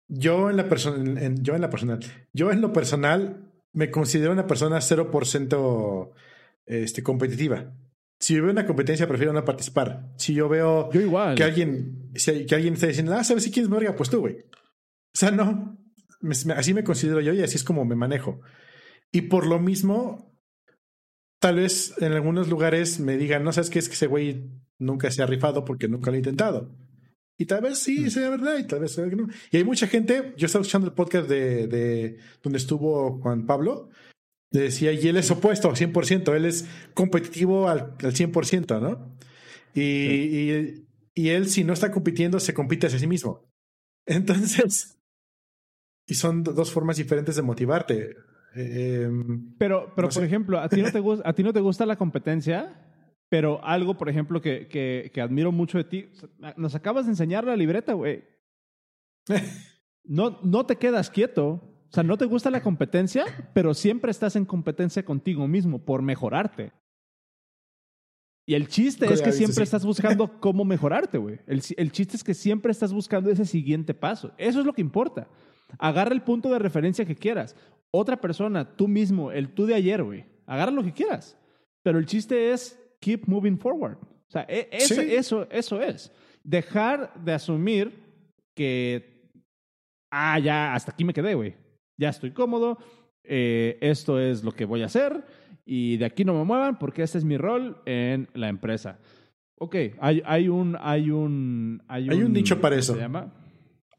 Yo 0.08 0.50
en 0.50 0.56
la 0.56 0.68
persona, 0.68 1.20
en, 1.20 1.42
yo 1.42 1.56
en 1.56 1.62
la 1.62 1.70
personal, 1.70 2.00
yo 2.32 2.52
en 2.52 2.60
lo 2.60 2.72
personal 2.72 3.52
me 3.72 3.90
considero 3.90 4.32
una 4.32 4.46
persona 4.46 4.78
0% 4.78 6.12
este, 6.66 7.02
competitiva. 7.02 7.74
Si 8.18 8.34
yo 8.34 8.42
veo 8.42 8.52
una 8.52 8.66
competencia, 8.66 9.08
prefiero 9.08 9.32
no 9.32 9.44
participar. 9.44 10.12
Si 10.16 10.32
yo 10.32 10.48
veo 10.48 10.90
yo 10.92 11.00
igual. 11.00 11.34
que 11.34 11.44
alguien, 11.44 12.10
si, 12.14 12.46
que 12.46 12.54
alguien 12.54 12.74
está 12.74 12.86
diciendo, 12.86 13.12
ah, 13.14 13.24
¿sabes 13.24 13.42
si 13.42 13.50
quieres 13.50 13.68
verga? 13.68 13.94
Pues 13.94 14.08
tú, 14.08 14.20
güey. 14.20 14.46
O 15.16 15.18
sea, 15.18 15.30
no, 15.30 15.78
me, 16.20 16.34
así 16.52 16.74
me 16.74 16.84
considero 16.84 17.22
yo 17.22 17.32
y 17.32 17.42
así 17.42 17.56
es 17.56 17.64
como 17.64 17.86
me 17.86 17.96
manejo. 17.96 18.42
Y 19.10 19.22
por 19.22 19.46
lo 19.46 19.58
mismo, 19.58 20.38
tal 21.40 21.56
vez 21.56 21.94
en 22.02 22.12
algunos 22.12 22.48
lugares 22.48 23.00
me 23.00 23.16
digan, 23.16 23.42
no 23.42 23.50
sabes 23.50 23.70
qué 23.70 23.78
es 23.78 23.88
que 23.88 23.94
ese 23.94 24.08
güey 24.08 24.44
nunca 24.78 25.10
se 25.10 25.22
ha 25.22 25.26
rifado 25.26 25.64
porque 25.64 25.88
nunca 25.88 26.10
lo 26.10 26.16
ha 26.16 26.18
intentado. 26.18 26.76
Y 27.38 27.46
tal 27.46 27.62
vez 27.62 27.78
sí 27.78 28.00
mm. 28.00 28.10
sea 28.10 28.28
verdad 28.28 28.58
y 28.58 28.66
tal 28.66 28.80
vez 28.80 28.92
sea 28.92 29.08
que 29.08 29.16
no. 29.16 29.26
Y 29.50 29.56
hay 29.56 29.64
mucha 29.64 29.86
gente, 29.86 30.34
yo 30.36 30.44
estaba 30.44 30.60
escuchando 30.60 30.86
el 30.86 30.92
podcast 30.92 31.30
de, 31.30 31.66
de 31.66 32.18
donde 32.42 32.58
estuvo 32.58 33.18
Juan 33.22 33.46
Pablo, 33.46 33.88
decía, 34.50 34.92
y 34.92 35.08
él 35.08 35.16
es 35.16 35.30
opuesto, 35.30 35.70
100%, 35.70 36.36
él 36.36 36.44
es 36.44 36.66
competitivo 36.92 37.70
al, 37.70 37.94
al 38.02 38.12
100%, 38.12 38.82
¿no? 38.82 39.16
Y, 39.72 39.80
y, 39.80 40.86
y, 41.14 41.28
él, 41.30 41.48
si 41.48 41.64
no 41.64 41.72
está 41.72 41.90
compitiendo, 41.90 42.38
se 42.38 42.52
compite 42.52 42.86
hacia 42.86 42.98
sí 42.98 43.06
mismo. 43.06 43.50
Entonces, 44.06 44.96
y 46.06 46.14
son 46.14 46.42
dos 46.42 46.70
formas 46.70 46.96
diferentes 46.96 47.36
de 47.36 47.42
motivarte. 47.42 48.16
Em, 48.54 49.54
pero, 49.58 49.92
pero 49.94 50.08
por 50.08 50.24
ejemplo, 50.24 50.58
¿a 50.58 50.68
ti, 50.68 50.80
no 50.80 50.90
te 50.90 51.00
gusta, 51.00 51.28
¿a 51.28 51.32
ti 51.32 51.42
no 51.42 51.52
te 51.52 51.60
gusta 51.60 51.84
la 51.84 51.96
competencia? 51.96 52.82
Pero 53.28 53.62
algo, 53.64 53.98
por 53.98 54.08
ejemplo, 54.08 54.40
que, 54.40 54.68
que, 54.68 55.10
que 55.12 55.20
admiro 55.20 55.50
mucho 55.50 55.78
de 55.78 55.84
ti, 55.84 56.08
nos 56.56 56.74
acabas 56.76 57.06
de 57.06 57.12
enseñar 57.12 57.44
la 57.44 57.56
libreta, 57.56 57.92
güey. 57.92 58.24
No, 60.08 60.38
no 60.44 60.64
te 60.64 60.76
quedas 60.76 61.10
quieto. 61.10 61.60
O 61.90 61.92
sea, 61.92 62.04
no 62.04 62.16
te 62.16 62.26
gusta 62.26 62.48
la 62.48 62.62
competencia, 62.62 63.24
pero 63.54 63.74
siempre 63.74 64.12
estás 64.12 64.36
en 64.36 64.44
competencia 64.44 65.04
contigo 65.04 65.48
mismo 65.48 65.84
por 65.84 66.00
mejorarte. 66.00 66.72
Y 68.46 68.54
el 68.54 68.68
chiste 68.68 69.12
es 69.12 69.20
que 69.20 69.32
siempre 69.32 69.64
estás 69.64 69.84
buscando 69.84 70.30
cómo 70.40 70.64
mejorarte, 70.64 71.18
güey. 71.18 71.40
El, 71.48 71.60
el, 71.76 71.90
chiste 71.90 72.16
es 72.16 72.22
que 72.22 72.34
siempre 72.34 72.70
estás 72.70 72.92
buscando 72.92 73.30
ese 73.30 73.44
siguiente 73.44 73.94
paso. 73.94 74.32
Eso 74.38 74.60
es 74.60 74.66
lo 74.66 74.72
que 74.72 74.80
importa. 74.80 75.28
Agarra 75.78 76.12
el 76.12 76.22
punto 76.22 76.50
de 76.50 76.58
referencia 76.58 77.04
que 77.04 77.16
quieras. 77.16 77.56
Otra 77.90 78.20
persona, 78.20 78.76
tú 78.76 78.88
mismo, 78.88 79.32
el 79.32 79.48
tú 79.48 79.66
de 79.66 79.74
ayer, 79.74 80.02
güey. 80.02 80.24
Agarra 80.46 80.70
lo 80.70 80.82
que 80.82 80.92
quieras. 80.92 81.36
Pero 81.82 81.98
el 81.98 82.06
chiste 82.06 82.52
es 82.52 82.78
keep 83.00 83.26
moving 83.26 83.58
forward. 83.58 83.96
O 83.98 84.30
sea, 84.30 84.44
e, 84.48 84.68
eso, 84.72 85.00
eso, 85.00 85.46
eso 85.50 85.80
es. 85.80 86.12
Dejar 86.42 87.12
de 87.22 87.32
asumir 87.32 87.92
que, 88.54 89.30
ah, 90.10 90.38
ya, 90.38 90.74
hasta 90.74 90.92
aquí 90.92 91.04
me 91.04 91.14
quedé, 91.14 91.34
güey. 91.34 91.54
Ya 91.98 92.10
estoy 92.10 92.32
cómodo, 92.32 92.78
eh, 93.24 93.78
esto 93.80 94.20
es 94.20 94.44
lo 94.44 94.52
que 94.52 94.64
voy 94.64 94.82
a 94.82 94.86
hacer 94.86 95.24
y 95.64 95.96
de 95.96 96.04
aquí 96.04 96.24
no 96.24 96.32
me 96.32 96.44
muevan 96.44 96.78
porque 96.78 97.02
este 97.02 97.18
es 97.18 97.24
mi 97.24 97.36
rol 97.36 97.82
en 97.86 98.28
la 98.34 98.48
empresa. 98.48 98.98
Ok, 99.58 99.74
hay, 100.00 100.22
hay 100.24 100.48
un... 100.48 100.76
Hay 100.80 101.10
un, 101.10 101.82
hay 101.88 102.08
un, 102.08 102.32
nicho 102.32 102.60
para 102.60 102.76
eso. 102.76 102.94
Se 102.94 103.00
llama? 103.00 103.32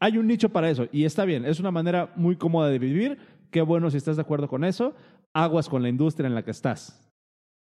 Hay 0.00 0.16
un 0.16 0.26
nicho 0.26 0.48
para 0.48 0.70
eso 0.70 0.86
y 0.92 1.04
está 1.04 1.24
bien, 1.24 1.44
es 1.44 1.58
una 1.60 1.70
manera 1.70 2.12
muy 2.16 2.36
cómoda 2.36 2.68
de 2.68 2.78
vivir. 2.78 3.18
Qué 3.50 3.62
bueno 3.62 3.90
si 3.90 3.96
estás 3.96 4.16
de 4.16 4.22
acuerdo 4.22 4.48
con 4.48 4.64
eso. 4.64 4.94
Aguas 5.32 5.68
con 5.68 5.82
la 5.82 5.88
industria 5.88 6.26
en 6.26 6.34
la 6.34 6.44
que 6.44 6.50
estás. 6.50 7.10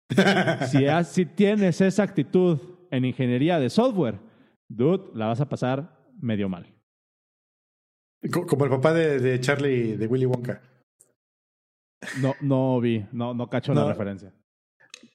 si, 0.72 0.86
si 1.06 1.26
tienes 1.26 1.82
esa 1.82 2.04
actitud 2.04 2.60
en 2.92 3.06
ingeniería 3.06 3.60
de 3.60 3.70
software, 3.70 4.20
dude, 4.70 5.12
la 5.14 5.28
vas 5.28 5.42
a 5.42 5.50
pasar 5.50 5.98
medio 6.20 6.50
mal. 6.50 6.74
Como 8.32 8.66
el 8.66 8.72
papá 8.72 8.94
de, 8.94 9.20
de 9.20 9.40
Charlie, 9.40 9.96
de 9.96 10.08
Willy 10.08 10.26
Wonka. 10.26 10.62
No, 12.22 12.36
no 12.42 12.80
vi, 12.80 13.06
no, 13.12 13.34
no 13.34 13.50
cacho 13.50 13.74
la 13.74 13.88
referencia. 13.88 14.34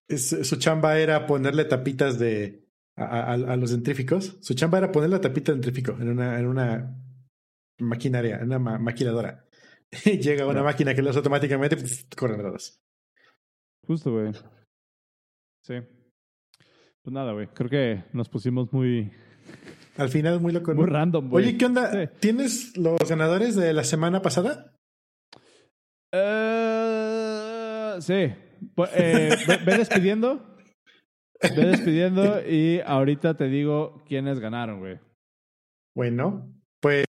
su 0.08 0.56
chamba 0.56 0.98
era 0.98 1.26
ponerle 1.26 1.64
tapitas 1.64 2.18
de 2.18 2.68
a, 2.96 3.32
a, 3.32 3.56
los 3.56 3.70
dentríficos. 3.70 4.36
Su 4.40 4.54
chamba 4.54 4.78
era 4.78 4.92
ponerle 4.92 5.16
la 5.16 5.20
tapita 5.20 5.52
de 5.52 5.58
dentrífico 5.58 5.96
en 6.00 6.08
una, 6.08 6.38
en 6.38 6.46
una 6.46 7.01
maquinaria, 7.82 8.40
una 8.42 8.58
maquiladora. 8.58 9.44
Y 10.06 10.18
llega 10.18 10.46
una 10.46 10.62
máquina 10.62 10.94
que 10.94 11.02
lo 11.02 11.10
hace 11.10 11.18
automáticamente, 11.18 11.76
corren 12.16 12.40
todos. 12.40 12.80
Justo, 13.86 14.10
güey. 14.10 14.32
Sí. 15.66 15.74
Pues 17.02 17.12
nada, 17.12 17.32
güey. 17.32 17.48
Creo 17.48 17.68
que 17.68 18.04
nos 18.12 18.28
pusimos 18.28 18.72
muy. 18.72 19.12
Al 19.96 20.08
final, 20.08 20.40
muy 20.40 20.52
loco. 20.52 20.72
Muy 20.74 20.86
random, 20.86 21.28
güey. 21.28 21.44
Oye, 21.44 21.58
¿qué 21.58 21.66
onda? 21.66 22.06
¿Tienes 22.20 22.76
los 22.76 22.98
ganadores 23.08 23.54
de 23.56 23.72
la 23.72 23.84
semana 23.84 24.22
pasada? 24.22 24.74
Uh, 26.14 28.00
sí. 28.00 28.32
Pues, 28.74 28.90
eh, 28.94 29.36
ve, 29.66 29.78
despidiendo. 29.78 30.56
Ve 31.42 31.64
despidiendo 31.66 32.40
y 32.48 32.80
ahorita 32.80 33.36
te 33.36 33.48
digo 33.48 34.02
quiénes 34.06 34.38
ganaron, 34.38 34.78
güey. 34.78 35.00
Bueno, 35.94 36.54
pues, 36.80 37.04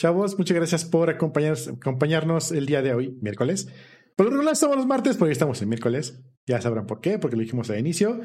chavos, 0.00 0.38
muchas 0.38 0.56
gracias 0.56 0.86
por 0.86 1.10
acompañarnos 1.10 2.52
el 2.52 2.64
día 2.64 2.80
de 2.80 2.94
hoy, 2.94 3.18
miércoles. 3.20 3.68
Por 4.16 4.24
lo 4.24 4.32
regular 4.32 4.54
estamos 4.54 4.76
los 4.78 4.86
martes 4.86 5.18
porque 5.18 5.32
estamos 5.32 5.60
el 5.60 5.68
miércoles. 5.68 6.22
Ya 6.46 6.58
sabrán 6.62 6.86
por 6.86 7.02
qué, 7.02 7.18
porque 7.18 7.36
lo 7.36 7.42
dijimos 7.42 7.68
al 7.68 7.80
inicio. 7.80 8.18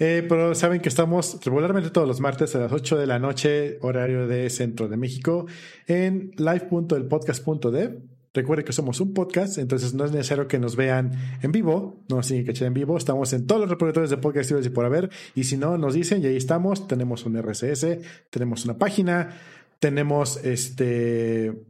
Eh, 0.00 0.26
pero 0.28 0.56
saben 0.56 0.80
que 0.80 0.88
estamos 0.88 1.38
regularmente 1.44 1.90
todos 1.90 2.08
los 2.08 2.18
martes 2.18 2.56
a 2.56 2.58
las 2.58 2.72
8 2.72 2.98
de 2.98 3.06
la 3.06 3.20
noche, 3.20 3.78
horario 3.80 4.26
de 4.26 4.50
Centro 4.50 4.88
de 4.88 4.96
México, 4.96 5.46
en 5.86 6.32
live.elpodcast.dev. 6.36 8.02
Recuerden 8.32 8.64
que 8.64 8.72
somos 8.72 9.00
un 9.00 9.12
podcast, 9.12 9.58
entonces 9.58 9.94
no 9.94 10.04
es 10.04 10.12
necesario 10.12 10.46
que 10.46 10.60
nos 10.60 10.76
vean 10.76 11.12
en 11.42 11.50
vivo, 11.50 12.04
no 12.08 12.16
nos 12.16 12.28
tienen 12.28 12.44
que 12.44 12.52
echar 12.52 12.66
en 12.66 12.74
vivo. 12.74 12.96
Estamos 12.96 13.32
en 13.32 13.46
todos 13.46 13.60
los 13.60 13.70
repositorios 13.70 14.10
de 14.10 14.18
podcast 14.18 14.50
y 14.50 14.68
por 14.70 14.84
haber. 14.84 15.10
Y 15.34 15.44
si 15.44 15.56
no, 15.56 15.78
nos 15.78 15.94
dicen 15.94 16.22
y 16.22 16.26
ahí 16.26 16.36
estamos. 16.36 16.86
Tenemos 16.86 17.24
un 17.24 17.40
RSS, 17.40 17.86
tenemos 18.30 18.64
una 18.64 18.78
página, 18.78 19.36
tenemos 19.80 20.42
este 20.44 21.66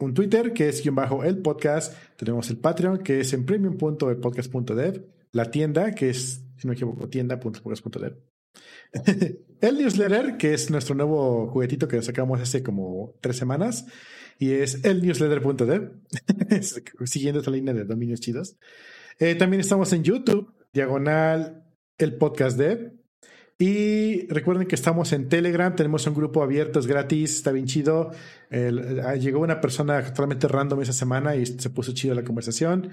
un 0.00 0.14
Twitter 0.14 0.52
que 0.52 0.68
es 0.68 0.82
guion 0.82 0.94
bajo 0.94 1.24
el 1.24 1.38
podcast, 1.38 1.92
tenemos 2.16 2.48
el 2.50 2.58
Patreon 2.58 2.98
que 2.98 3.20
es 3.20 3.32
en 3.32 3.44
premium.elpodcast.dev, 3.44 5.04
la 5.32 5.50
tienda 5.50 5.92
que 5.94 6.10
es, 6.10 6.44
si 6.56 6.66
no 6.66 6.70
me 6.70 6.74
equivoco, 6.74 7.08
tienda.podcast.dev. 7.08 8.16
el 9.60 9.78
newsletter, 9.78 10.36
que 10.36 10.54
es 10.54 10.70
nuestro 10.70 10.94
nuevo 10.94 11.48
juguetito 11.48 11.88
que 11.88 12.00
sacamos 12.00 12.40
hace 12.40 12.62
como 12.62 13.16
tres 13.20 13.36
semanas, 13.36 13.86
y 14.38 14.52
es 14.52 14.84
el 14.84 15.02
newsletter.dev, 15.02 15.92
siguiendo 17.04 17.40
esta 17.40 17.50
línea 17.50 17.74
de 17.74 17.84
dominios 17.84 18.20
chidos. 18.20 18.56
Eh, 19.18 19.34
también 19.34 19.60
estamos 19.60 19.92
en 19.92 20.04
YouTube, 20.04 20.54
diagonal 20.72 21.64
el 21.98 22.14
podcast 22.14 22.56
dev, 22.56 22.92
y 23.58 24.28
recuerden 24.28 24.68
que 24.68 24.76
estamos 24.76 25.12
en 25.12 25.28
Telegram, 25.28 25.74
tenemos 25.74 26.06
un 26.06 26.14
grupo 26.14 26.44
abierto, 26.44 26.78
es 26.78 26.86
gratis, 26.86 27.34
está 27.34 27.50
bien 27.50 27.66
chido. 27.66 28.12
Ah, 29.04 29.16
llegó 29.16 29.40
una 29.40 29.60
persona 29.60 30.00
totalmente 30.04 30.46
random 30.46 30.82
esa 30.82 30.92
semana 30.92 31.34
y 31.34 31.44
se 31.44 31.68
puso 31.70 31.92
chido 31.92 32.14
la 32.14 32.22
conversación. 32.22 32.90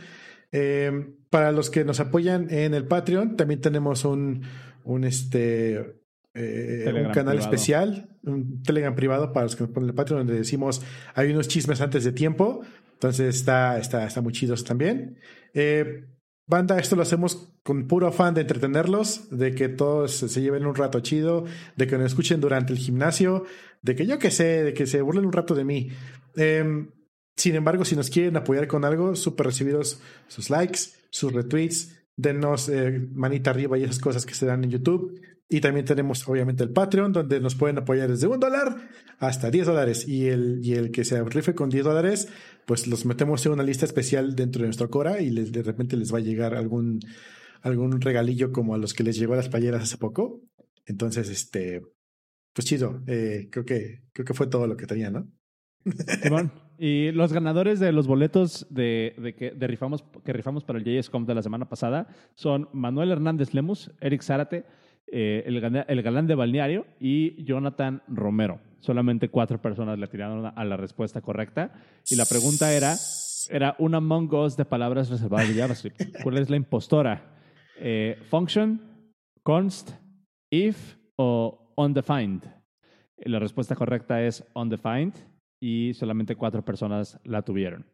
Eh, 0.52 1.14
para 1.30 1.52
los 1.52 1.70
que 1.70 1.86
nos 1.86 2.00
apoyan 2.00 2.50
en 2.50 2.74
el 2.74 2.88
Patreon, 2.88 3.38
también 3.38 3.62
tenemos 3.62 4.06
un, 4.06 4.42
un, 4.86 5.04
este, 5.04 5.98
eh, 6.34 7.04
un 7.06 7.12
canal 7.12 7.38
especial, 7.38 8.10
un 8.24 8.64
Telegram 8.64 8.96
privado 8.96 9.34
para 9.34 9.46
los 9.46 9.56
que 9.56 9.66
nos 9.66 9.72
ponen 9.72 9.90
el 9.90 9.96
Patreon, 9.96 10.22
donde 10.22 10.34
decimos 10.34 10.82
hay 11.14 11.32
unos 11.32 11.48
chismes 11.48 11.80
antes 11.80 12.04
de 12.04 12.12
tiempo. 12.12 12.62
Entonces 12.94 13.36
está, 13.36 13.78
está, 13.78 14.08
está 14.08 14.22
muy 14.22 14.34
chido 14.34 14.56
también. 14.56 15.18
Eh, 15.54 16.06
Banda, 16.48 16.78
esto 16.78 16.96
lo 16.96 17.02
hacemos 17.02 17.50
con 17.64 17.88
puro 17.88 18.08
afán 18.08 18.36
de 18.36 18.42
entretenerlos, 18.42 19.30
de 19.32 19.56
que 19.56 19.68
todos 19.68 20.12
se 20.12 20.42
lleven 20.42 20.68
un 20.68 20.76
rato 20.76 21.00
chido, 21.00 21.46
de 21.76 21.88
que 21.88 21.98
nos 21.98 22.08
escuchen 22.08 22.40
durante 22.40 22.72
el 22.72 22.78
gimnasio, 22.78 23.46
de 23.82 23.96
que 23.96 24.06
yo 24.06 24.20
que 24.20 24.30
sé, 24.30 24.64
de 24.64 24.74
que 24.74 24.86
se 24.86 25.02
burlen 25.02 25.26
un 25.26 25.34
rato 25.34 25.56
de 25.56 25.64
mí. 25.64 25.90
Em, 26.36 26.92
sin 27.36 27.56
embargo, 27.56 27.84
si 27.84 27.96
nos 27.96 28.12
quieren 28.12 28.38
apoyar 28.38 28.68
con 28.68 28.86
algo, 28.86 29.16
súper 29.16 29.48
recibiros 29.48 30.00
sus 30.28 30.52
likes, 30.52 30.80
sus 31.10 31.34
retweets, 31.34 31.98
denos 32.16 32.70
eh, 32.70 33.08
manita 33.14 33.50
arriba 33.50 33.78
y 33.78 33.84
esas 33.84 34.00
cosas 34.00 34.26
que 34.26 34.36
se 34.36 34.46
dan 34.46 34.64
en 34.64 34.70
YouTube. 34.70 35.20
Y 35.48 35.62
también 35.62 35.86
tenemos 35.86 36.28
obviamente 36.28 36.64
el 36.64 36.72
Patreon, 36.72 37.14
donde 37.14 37.40
nos 37.40 37.56
pueden 37.56 37.78
apoyar 37.78 38.10
desde 38.10 38.26
un 38.28 38.40
dólar 38.40 38.90
hasta 39.20 39.52
10 39.52 39.68
dólares. 39.68 40.08
Y 40.08 40.28
el, 40.28 40.60
y 40.64 40.74
el 40.74 40.92
que 40.92 41.06
se 41.06 41.24
rife 41.24 41.54
con 41.54 41.70
10 41.70 41.86
dólares, 41.86 42.30
pues 42.66 42.88
los 42.88 43.06
metemos 43.06 43.46
en 43.46 43.52
una 43.52 43.64
lista 43.64 43.86
especial 43.86 44.36
dentro 44.36 44.62
de 44.62 44.68
nuestro 44.68 44.90
Cora 44.90 45.22
y 45.22 45.30
de 45.30 45.64
repente 45.64 45.98
les 45.98 46.14
va 46.14 46.18
a 46.18 46.22
llegar 46.22 46.56
algún, 46.56 47.00
algún 47.62 48.02
regalillo 48.02 48.52
como 48.52 48.74
a 48.74 48.80
los 48.80 48.94
que 48.94 49.04
les 49.04 49.18
llegó 49.18 49.34
a 49.34 49.38
las 49.38 49.50
playeras 49.50 49.84
hace 49.84 49.98
poco. 49.98 50.42
Entonces, 50.88 51.30
este, 51.30 51.84
pues 52.54 52.66
chido. 52.66 53.04
Eh, 53.06 53.50
creo 53.52 53.66
que, 53.66 54.04
creo 54.14 54.26
que 54.26 54.34
fue 54.34 54.48
todo 54.48 54.66
lo 54.66 54.78
que 54.78 54.88
tenía, 54.88 55.12
¿no? 55.12 55.32
y 56.80 57.12
los 57.12 57.32
ganadores 57.32 57.80
de 57.80 57.92
los 57.92 58.08
boletos 58.08 58.66
de, 58.72 59.14
de 59.20 59.36
que 59.36 59.52
de 59.52 59.68
rifamos, 59.68 60.04
que 60.24 60.34
rifamos 60.34 60.64
para 60.64 60.80
el 60.80 60.86
JSCOM 60.86 61.26
de 61.26 61.36
la 61.36 61.44
semana 61.44 61.70
pasada 61.70 62.08
son 62.34 62.70
Manuel 62.74 63.12
Hernández 63.12 63.54
Lemus, 63.54 63.92
Eric 64.02 64.24
Zárate, 64.24 64.66
eh, 65.08 65.44
el, 65.46 66.02
galán 66.02 66.28
de 66.28 66.36
balneario 66.36 66.86
y 67.00 67.44
Jonathan 67.44 68.02
Romero. 68.08 68.60
Solamente 68.80 69.30
cuatro 69.30 69.62
personas 69.62 69.98
le 70.00 70.08
tiraron 70.08 70.52
a 70.56 70.66
la 70.66 70.78
respuesta 70.78 71.22
correcta. 71.22 71.72
Y 72.10 72.16
la 72.16 72.26
pregunta 72.26 72.74
era, 72.74 72.96
era 73.50 73.76
una 73.80 73.98
Among 73.98 74.34
Us 74.34 74.58
de 74.58 74.66
palabras 74.66 75.10
reservadas 75.10 75.48
de 75.48 75.56
JavaScript. 75.56 76.02
¿Cuál 76.24 76.38
es 76.38 76.50
la 76.50 76.56
impostora? 76.56 77.36
Eh, 77.80 78.18
function, 78.30 78.82
const, 79.44 79.92
if 80.52 80.96
o 81.18 81.74
undefined. 81.76 82.44
La 83.18 83.40
respuesta 83.40 83.76
correcta 83.76 84.22
es 84.22 84.44
undefined 84.54 85.14
y 85.60 85.94
solamente 85.94 86.36
cuatro 86.36 86.64
personas 86.64 87.20
la 87.24 87.42
tuvieron. 87.42 87.86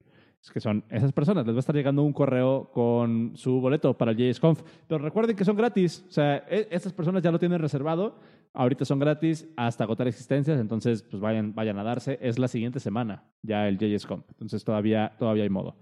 Que 0.49 0.59
son 0.59 0.83
esas 0.89 1.11
personas. 1.11 1.45
Les 1.45 1.53
va 1.53 1.59
a 1.59 1.59
estar 1.59 1.75
llegando 1.75 2.01
un 2.01 2.13
correo 2.13 2.71
con 2.73 3.33
su 3.35 3.61
boleto 3.61 3.95
para 3.95 4.11
el 4.11 4.17
JSConf. 4.17 4.61
Pero 4.87 5.03
recuerden 5.03 5.35
que 5.35 5.45
son 5.45 5.55
gratis. 5.55 6.03
O 6.07 6.11
sea, 6.11 6.37
e, 6.49 6.67
estas 6.71 6.93
personas 6.93 7.21
ya 7.21 7.31
lo 7.31 7.37
tienen 7.37 7.59
reservado. 7.59 8.17
Ahorita 8.53 8.83
son 8.85 8.99
gratis 8.99 9.47
hasta 9.55 9.83
agotar 9.83 10.07
existencias. 10.07 10.59
Entonces, 10.59 11.03
pues 11.03 11.21
vayan, 11.21 11.53
vayan 11.53 11.77
a 11.77 11.83
darse. 11.83 12.17
Es 12.21 12.39
la 12.39 12.47
siguiente 12.47 12.79
semana 12.79 13.23
ya 13.43 13.67
el 13.67 13.77
JSConf. 13.77 14.25
Entonces, 14.29 14.63
todavía, 14.63 15.13
todavía 15.19 15.43
hay 15.43 15.49
modo. 15.49 15.75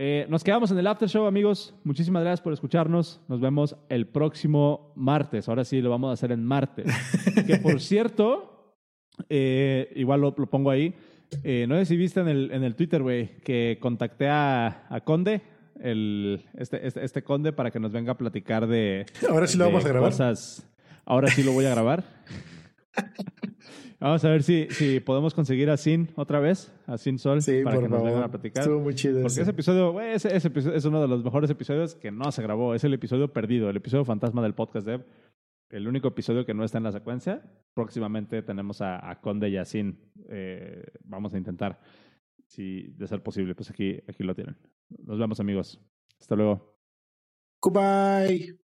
Eh, 0.00 0.26
nos 0.28 0.44
quedamos 0.44 0.70
en 0.70 0.78
el 0.78 0.86
after 0.86 1.08
show, 1.08 1.26
amigos. 1.26 1.74
Muchísimas 1.82 2.22
gracias 2.22 2.40
por 2.40 2.52
escucharnos. 2.52 3.20
Nos 3.26 3.40
vemos 3.40 3.76
el 3.88 4.06
próximo 4.06 4.92
martes. 4.94 5.48
Ahora 5.48 5.64
sí 5.64 5.80
lo 5.80 5.90
vamos 5.90 6.10
a 6.10 6.12
hacer 6.12 6.30
en 6.30 6.44
martes. 6.44 6.86
que 7.44 7.56
por 7.56 7.80
cierto, 7.80 8.76
eh, 9.28 9.92
igual 9.96 10.20
lo, 10.20 10.34
pongo 10.34 10.70
ahí. 10.70 10.94
Eh, 11.42 11.66
no 11.68 11.76
sé 11.76 11.86
si 11.86 11.96
viste 11.96 12.20
en 12.20 12.28
el, 12.28 12.50
en 12.52 12.64
el 12.64 12.74
Twitter, 12.74 13.02
güey, 13.02 13.38
que 13.38 13.78
contacté 13.80 14.28
a, 14.28 14.86
a 14.88 15.00
Conde, 15.02 15.42
el, 15.80 16.44
este, 16.56 16.86
este, 16.86 17.04
este, 17.04 17.22
Conde, 17.22 17.52
para 17.52 17.70
que 17.70 17.80
nos 17.80 17.92
venga 17.92 18.12
a 18.12 18.18
platicar 18.18 18.66
de. 18.66 19.06
Ahora 19.28 19.46
sí 19.46 19.58
lo 19.58 19.66
vamos 19.66 19.84
a 19.84 19.88
grabar. 19.88 20.12
Ahora 21.04 21.28
sí 21.28 21.42
lo 21.42 21.52
voy 21.52 21.64
a 21.64 21.70
grabar. 21.70 22.04
Vamos 24.00 24.24
a 24.24 24.28
ver 24.28 24.44
si, 24.44 24.68
si 24.70 25.00
podemos 25.00 25.34
conseguir 25.34 25.70
a 25.70 25.76
Sin 25.76 26.10
otra 26.14 26.38
vez, 26.38 26.72
a 26.86 26.98
Sin 26.98 27.18
Sol, 27.18 27.40
para 27.64 27.80
que 27.80 27.88
nos 27.88 28.04
vengan 28.04 28.22
a 28.22 28.30
platicar. 28.30 28.62
Estuvo 28.62 28.78
muy 28.78 28.94
chido. 28.94 29.22
Porque 29.22 29.40
ese, 29.40 29.50
episodio, 29.50 30.00
ese, 30.00 30.36
episodio 30.36 30.76
es 30.76 30.84
uno 30.84 31.02
de 31.02 31.08
los 31.08 31.24
mejores 31.24 31.50
episodios 31.50 31.96
que 31.96 32.12
no 32.12 32.30
se 32.30 32.40
grabó. 32.42 32.76
Es 32.76 32.84
el 32.84 32.94
episodio 32.94 33.32
perdido, 33.32 33.68
el 33.68 33.76
episodio 33.76 34.04
fantasma 34.04 34.40
del 34.40 34.54
podcast 34.54 34.86
Dev. 34.86 35.04
El 35.70 35.86
único 35.86 36.08
episodio 36.08 36.46
que 36.46 36.54
no 36.54 36.64
está 36.64 36.78
en 36.78 36.84
la 36.84 36.92
secuencia. 36.92 37.42
Próximamente 37.74 38.42
tenemos 38.42 38.80
a, 38.80 39.18
Conde 39.20 39.58
a 39.58 39.64
Sin. 39.64 40.12
Eh, 40.28 40.82
vamos 41.04 41.34
a 41.34 41.38
intentar, 41.38 41.80
si 42.46 42.88
de 42.96 43.06
ser 43.06 43.22
posible, 43.22 43.54
pues 43.54 43.70
aquí, 43.70 44.02
aquí 44.08 44.22
lo 44.22 44.34
tienen. 44.34 44.56
Nos 44.88 45.18
vemos, 45.18 45.40
amigos. 45.40 45.80
Hasta 46.18 46.36
luego. 46.36 46.78
Goodbye. 47.60 48.67